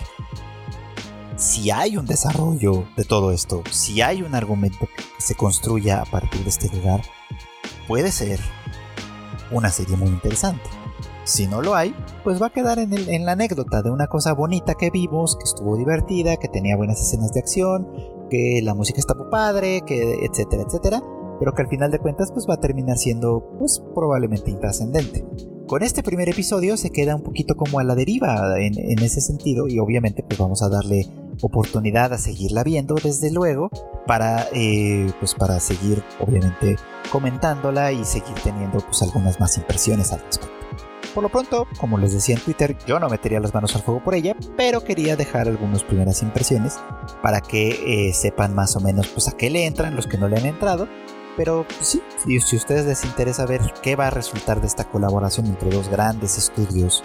Si 1.35 1.71
hay 1.71 1.95
un 1.95 2.05
desarrollo 2.05 2.85
de 2.97 3.05
todo 3.05 3.31
esto, 3.31 3.63
si 3.71 4.01
hay 4.01 4.21
un 4.21 4.35
argumento 4.35 4.87
que 4.95 5.03
se 5.19 5.35
construya 5.35 6.01
a 6.01 6.05
partir 6.05 6.43
de 6.43 6.49
este 6.49 6.69
lugar, 6.75 7.01
puede 7.87 8.11
ser 8.11 8.39
una 9.51 9.69
serie 9.69 9.95
muy 9.95 10.09
interesante. 10.09 10.69
Si 11.23 11.47
no 11.47 11.61
lo 11.61 11.75
hay, 11.75 11.95
pues 12.23 12.41
va 12.41 12.47
a 12.47 12.49
quedar 12.49 12.79
en, 12.79 12.91
en, 12.93 13.25
la 13.25 13.33
anécdota 13.33 13.81
de 13.81 13.91
una 13.91 14.07
cosa 14.07 14.33
bonita 14.33 14.73
que 14.73 14.89
vimos, 14.89 15.37
que 15.37 15.43
estuvo 15.43 15.77
divertida, 15.77 16.37
que 16.37 16.47
tenía 16.49 16.75
buenas 16.75 16.99
escenas 16.99 17.31
de 17.31 17.39
acción, 17.39 17.87
que 18.29 18.61
la 18.63 18.73
música 18.73 18.99
estaba 18.99 19.29
padre, 19.29 19.81
que 19.85 20.25
etcétera, 20.25 20.63
etcétera 20.63 21.01
pero 21.39 21.53
que 21.53 21.61
al 21.61 21.69
final 21.69 21.89
de 21.91 21.99
cuentas 21.99 22.31
pues 22.31 22.45
va 22.47 22.55
a 22.55 22.59
terminar 22.59 22.97
siendo 22.97 23.55
pues 23.57 23.81
probablemente 23.95 24.51
intrascendente. 24.51 25.25
Con 25.67 25.83
este 25.83 26.01
primer 26.01 26.27
episodio 26.27 26.77
se 26.77 26.89
queda 26.89 27.15
un 27.15 27.21
poquito 27.21 27.55
como 27.55 27.79
a 27.79 27.83
la 27.83 27.93
deriva 27.95 28.59
en, 28.59 28.99
ese 29.03 29.21
sentido 29.21 29.67
y 29.67 29.77
obviamente 29.77 30.23
pues 30.23 30.39
vamos 30.39 30.63
a 30.63 30.69
darle 30.69 31.07
oportunidad 31.41 32.11
a 32.11 32.17
seguirla 32.17 32.63
viendo 32.63 32.95
desde 32.95 33.31
luego 33.31 33.69
para 34.07 34.47
eh, 34.51 35.11
pues 35.19 35.35
para 35.35 35.59
seguir 35.59 36.03
obviamente 36.19 36.75
comentándola 37.11 37.91
y 37.91 38.03
seguir 38.03 38.33
teniendo 38.43 38.79
pues 38.79 39.03
algunas 39.03 39.39
más 39.39 39.57
impresiones 39.57 40.11
al 40.11 40.21
respecto. 40.21 40.59
Por 41.13 41.23
lo 41.23 41.29
pronto, 41.29 41.67
como 41.79 41.97
les 41.97 42.13
decía 42.13 42.35
en 42.35 42.41
Twitter, 42.41 42.77
yo 42.85 42.99
no 42.99 43.09
metería 43.09 43.39
las 43.39 43.53
manos 43.53 43.75
al 43.75 43.81
fuego 43.81 44.03
por 44.03 44.13
ella, 44.13 44.35
pero 44.55 44.83
quería 44.83 45.15
dejar 45.15 45.47
algunas 45.47 45.83
primeras 45.83 46.21
impresiones 46.21 46.79
para 47.21 47.41
que 47.41 48.07
eh, 48.09 48.13
sepan 48.13 48.53
más 48.53 48.75
o 48.75 48.79
menos 48.79 49.07
pues 49.07 49.27
a 49.27 49.31
qué 49.31 49.49
le 49.49 49.65
entran 49.65 49.95
los 49.95 50.07
que 50.07 50.17
no 50.17 50.27
le 50.27 50.37
han 50.37 50.45
entrado 50.45 50.87
pero 51.39 51.65
sí, 51.79 52.01
si, 52.17 52.37
si 52.41 52.57
a 52.57 52.59
ustedes 52.59 52.85
les 52.85 53.05
interesa 53.05 53.45
ver 53.45 53.61
qué 53.81 53.95
va 53.95 54.07
a 54.07 54.09
resultar 54.09 54.59
de 54.59 54.67
esta 54.67 54.83
colaboración 54.83 55.45
entre 55.45 55.69
dos 55.69 55.87
grandes 55.87 56.37
estudios 56.37 57.01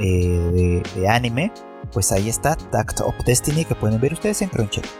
eh, 0.00 0.82
de, 0.96 1.08
anime, 1.08 1.52
pues 1.92 2.10
ahí 2.10 2.28
está 2.28 2.56
Tact 2.56 3.02
of 3.02 3.14
Destiny 3.24 3.64
que 3.64 3.76
pueden 3.76 4.00
ver 4.00 4.14
ustedes 4.14 4.42
en 4.42 4.48
Crunchyroll. 4.48 4.90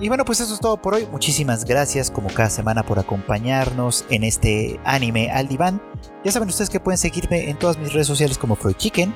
Y 0.00 0.08
bueno, 0.08 0.24
pues 0.24 0.40
eso 0.40 0.52
es 0.52 0.58
todo 0.58 0.76
por 0.78 0.94
hoy. 0.94 1.06
Muchísimas 1.12 1.64
gracias 1.64 2.10
como 2.10 2.30
cada 2.30 2.50
semana 2.50 2.82
por 2.82 2.98
acompañarnos 2.98 4.06
en 4.10 4.24
este 4.24 4.80
anime 4.82 5.30
al 5.30 5.46
diván. 5.46 5.80
Ya 6.24 6.32
saben 6.32 6.48
ustedes 6.48 6.68
que 6.68 6.80
pueden 6.80 6.98
seguirme 6.98 7.48
en 7.48 7.56
todas 7.56 7.78
mis 7.78 7.92
redes 7.92 8.08
sociales 8.08 8.38
como 8.38 8.56
Freud 8.56 8.74
Chicken 8.74 9.14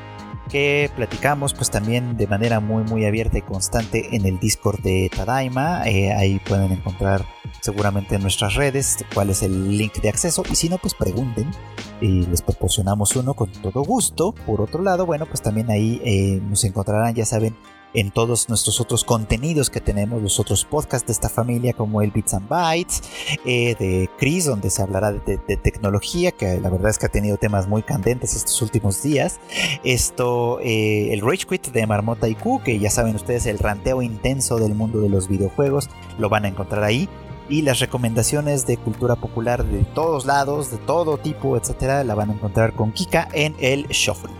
que 0.51 0.89
platicamos 0.95 1.55
pues 1.55 1.71
también 1.71 2.17
de 2.17 2.27
manera 2.27 2.61
muy 2.61 2.85
muy 2.85 3.07
abierta 3.07 3.39
y 3.39 3.43
constante 3.43 4.15
en 4.15 4.25
el 4.25 4.39
Discord 4.39 4.81
de 4.83 5.11
Tadaima. 5.13 5.83
Eh, 5.89 6.13
ahí 6.13 6.39
pueden 6.39 6.71
encontrar 6.71 7.25
seguramente 7.65 8.17
en 8.17 8.23
nuestras 8.23 8.57
redes 8.57 8.99
cuál 9.15 9.31
es 9.31 9.43
el 9.43 9.79
link 9.79 9.95
de 10.03 10.11
acceso 10.11 10.43
y 10.51 10.55
si 10.55 10.69
no 10.69 10.77
pues 10.77 10.93
pregunten 10.93 11.51
y 11.99 12.27
les 12.27 12.43
proporcionamos 12.43 13.17
uno 13.17 13.33
con 13.33 13.51
todo 13.51 13.83
gusto. 13.83 14.33
Por 14.33 14.61
otro 14.61 14.83
lado, 14.83 15.07
bueno 15.07 15.25
pues 15.25 15.41
también 15.41 15.71
ahí 15.71 15.99
eh, 16.05 16.41
nos 16.43 16.63
encontrarán 16.65 17.15
ya 17.15 17.25
saben 17.25 17.57
en 17.95 18.11
todos 18.11 18.49
nuestros 18.49 18.81
otros 18.81 19.05
contenidos 19.05 19.71
que 19.71 19.81
tenemos, 19.81 20.21
los 20.21 20.39
otros 20.41 20.65
podcasts 20.65 21.07
de 21.07 21.13
esta 21.13 21.29
familia, 21.29 21.73
como 21.73 22.03
el 22.03 22.11
Bits 22.11 22.35
and 22.35 22.49
Bytes, 22.49 23.03
eh, 23.47 23.77
de 23.79 24.11
Chris, 24.19 24.47
donde 24.47 24.69
se 24.69 24.83
hablará 24.83 25.13
de, 25.13 25.39
tecnología, 25.39 26.33
que 26.33 26.61
la 26.61 26.71
verdad 26.71 26.91
es 26.91 26.99
que 26.99 27.07
ha 27.07 27.09
tenido 27.09 27.37
temas 27.37 27.69
muy 27.69 27.85
candentes 27.85 28.35
estos 28.35 28.61
últimos 28.63 29.01
días. 29.01 29.39
Esto, 29.85 30.59
eh, 30.61 31.13
el 31.13 31.21
Rage 31.21 31.47
Quit 31.47 31.69
de 31.69 31.87
Marmota 31.87 32.29
IQ, 32.29 32.65
que 32.65 32.81
ya 32.81 32.91
saben 32.91 33.15
ustedes, 33.15 33.47
el 33.47 33.61
ranteo 33.61 34.03
intenso 34.03 34.59
del 34.59 34.75
mundo 34.75 35.01
de 35.01 35.09
los 35.09 35.29
videojuegos, 35.29 35.89
lo 36.19 36.29
van 36.29 36.47
a 36.47 36.49
encontrar 36.49 36.83
ahí 36.83 37.09
y 37.49 37.63
las 37.63 37.81
recomendaciones 37.81 38.67
de 38.67 38.77
cultura 38.77 39.17
popular 39.17 39.65
de 39.65 39.85
todos 39.85 40.27
lados, 40.27 40.71
de 40.71 40.79
todo 40.79 41.19
tipo, 41.19 41.57
etcétera, 41.57 42.05
la 42.05 42.15
van 42.15 42.31
a 42.31 42.35
encontrar 42.35 42.75
con 42.75 42.93
Kika 42.93 43.29
en 43.33 43.55
el 43.61 43.87
Shuffle. 43.89 44.33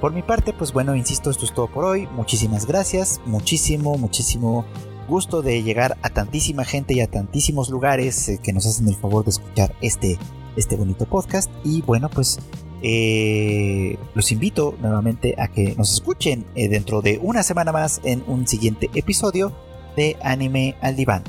Por 0.00 0.12
mi 0.12 0.22
parte, 0.22 0.52
pues 0.52 0.72
bueno, 0.72 0.94
insisto, 0.94 1.30
esto 1.30 1.44
es 1.46 1.54
todo 1.54 1.68
por 1.68 1.84
hoy. 1.84 2.06
Muchísimas 2.08 2.66
gracias, 2.66 3.20
muchísimo, 3.24 3.96
muchísimo 3.96 4.64
gusto 5.08 5.42
de 5.42 5.62
llegar 5.62 5.96
a 6.02 6.10
tantísima 6.10 6.64
gente 6.64 6.94
y 6.94 7.00
a 7.00 7.06
tantísimos 7.06 7.70
lugares 7.70 8.28
eh, 8.28 8.40
que 8.42 8.52
nos 8.52 8.66
hacen 8.66 8.88
el 8.88 8.96
favor 8.96 9.24
de 9.24 9.30
escuchar 9.30 9.74
este, 9.80 10.18
este 10.56 10.76
bonito 10.76 11.06
podcast. 11.06 11.50
Y 11.64 11.82
bueno, 11.82 12.10
pues 12.10 12.38
eh, 12.82 13.96
los 14.14 14.30
invito 14.32 14.74
nuevamente 14.80 15.34
a 15.38 15.48
que 15.48 15.74
nos 15.76 15.92
escuchen 15.92 16.44
eh, 16.54 16.68
dentro 16.68 17.00
de 17.00 17.18
una 17.22 17.42
semana 17.42 17.72
más 17.72 18.00
en 18.04 18.22
un 18.26 18.46
siguiente 18.46 18.90
episodio 18.94 19.52
de 19.96 20.16
Anime 20.22 20.76
al 20.82 20.96
Diván. 20.96 21.22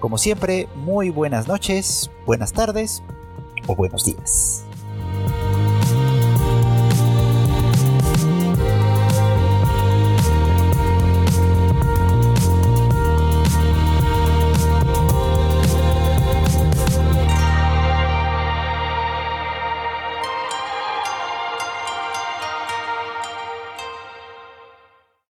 Como 0.00 0.16
siempre, 0.16 0.66
muy 0.76 1.10
buenas 1.10 1.46
noches, 1.46 2.10
buenas 2.24 2.54
tardes 2.54 3.02
o 3.66 3.76
buenos 3.76 4.06
días. 4.06 4.64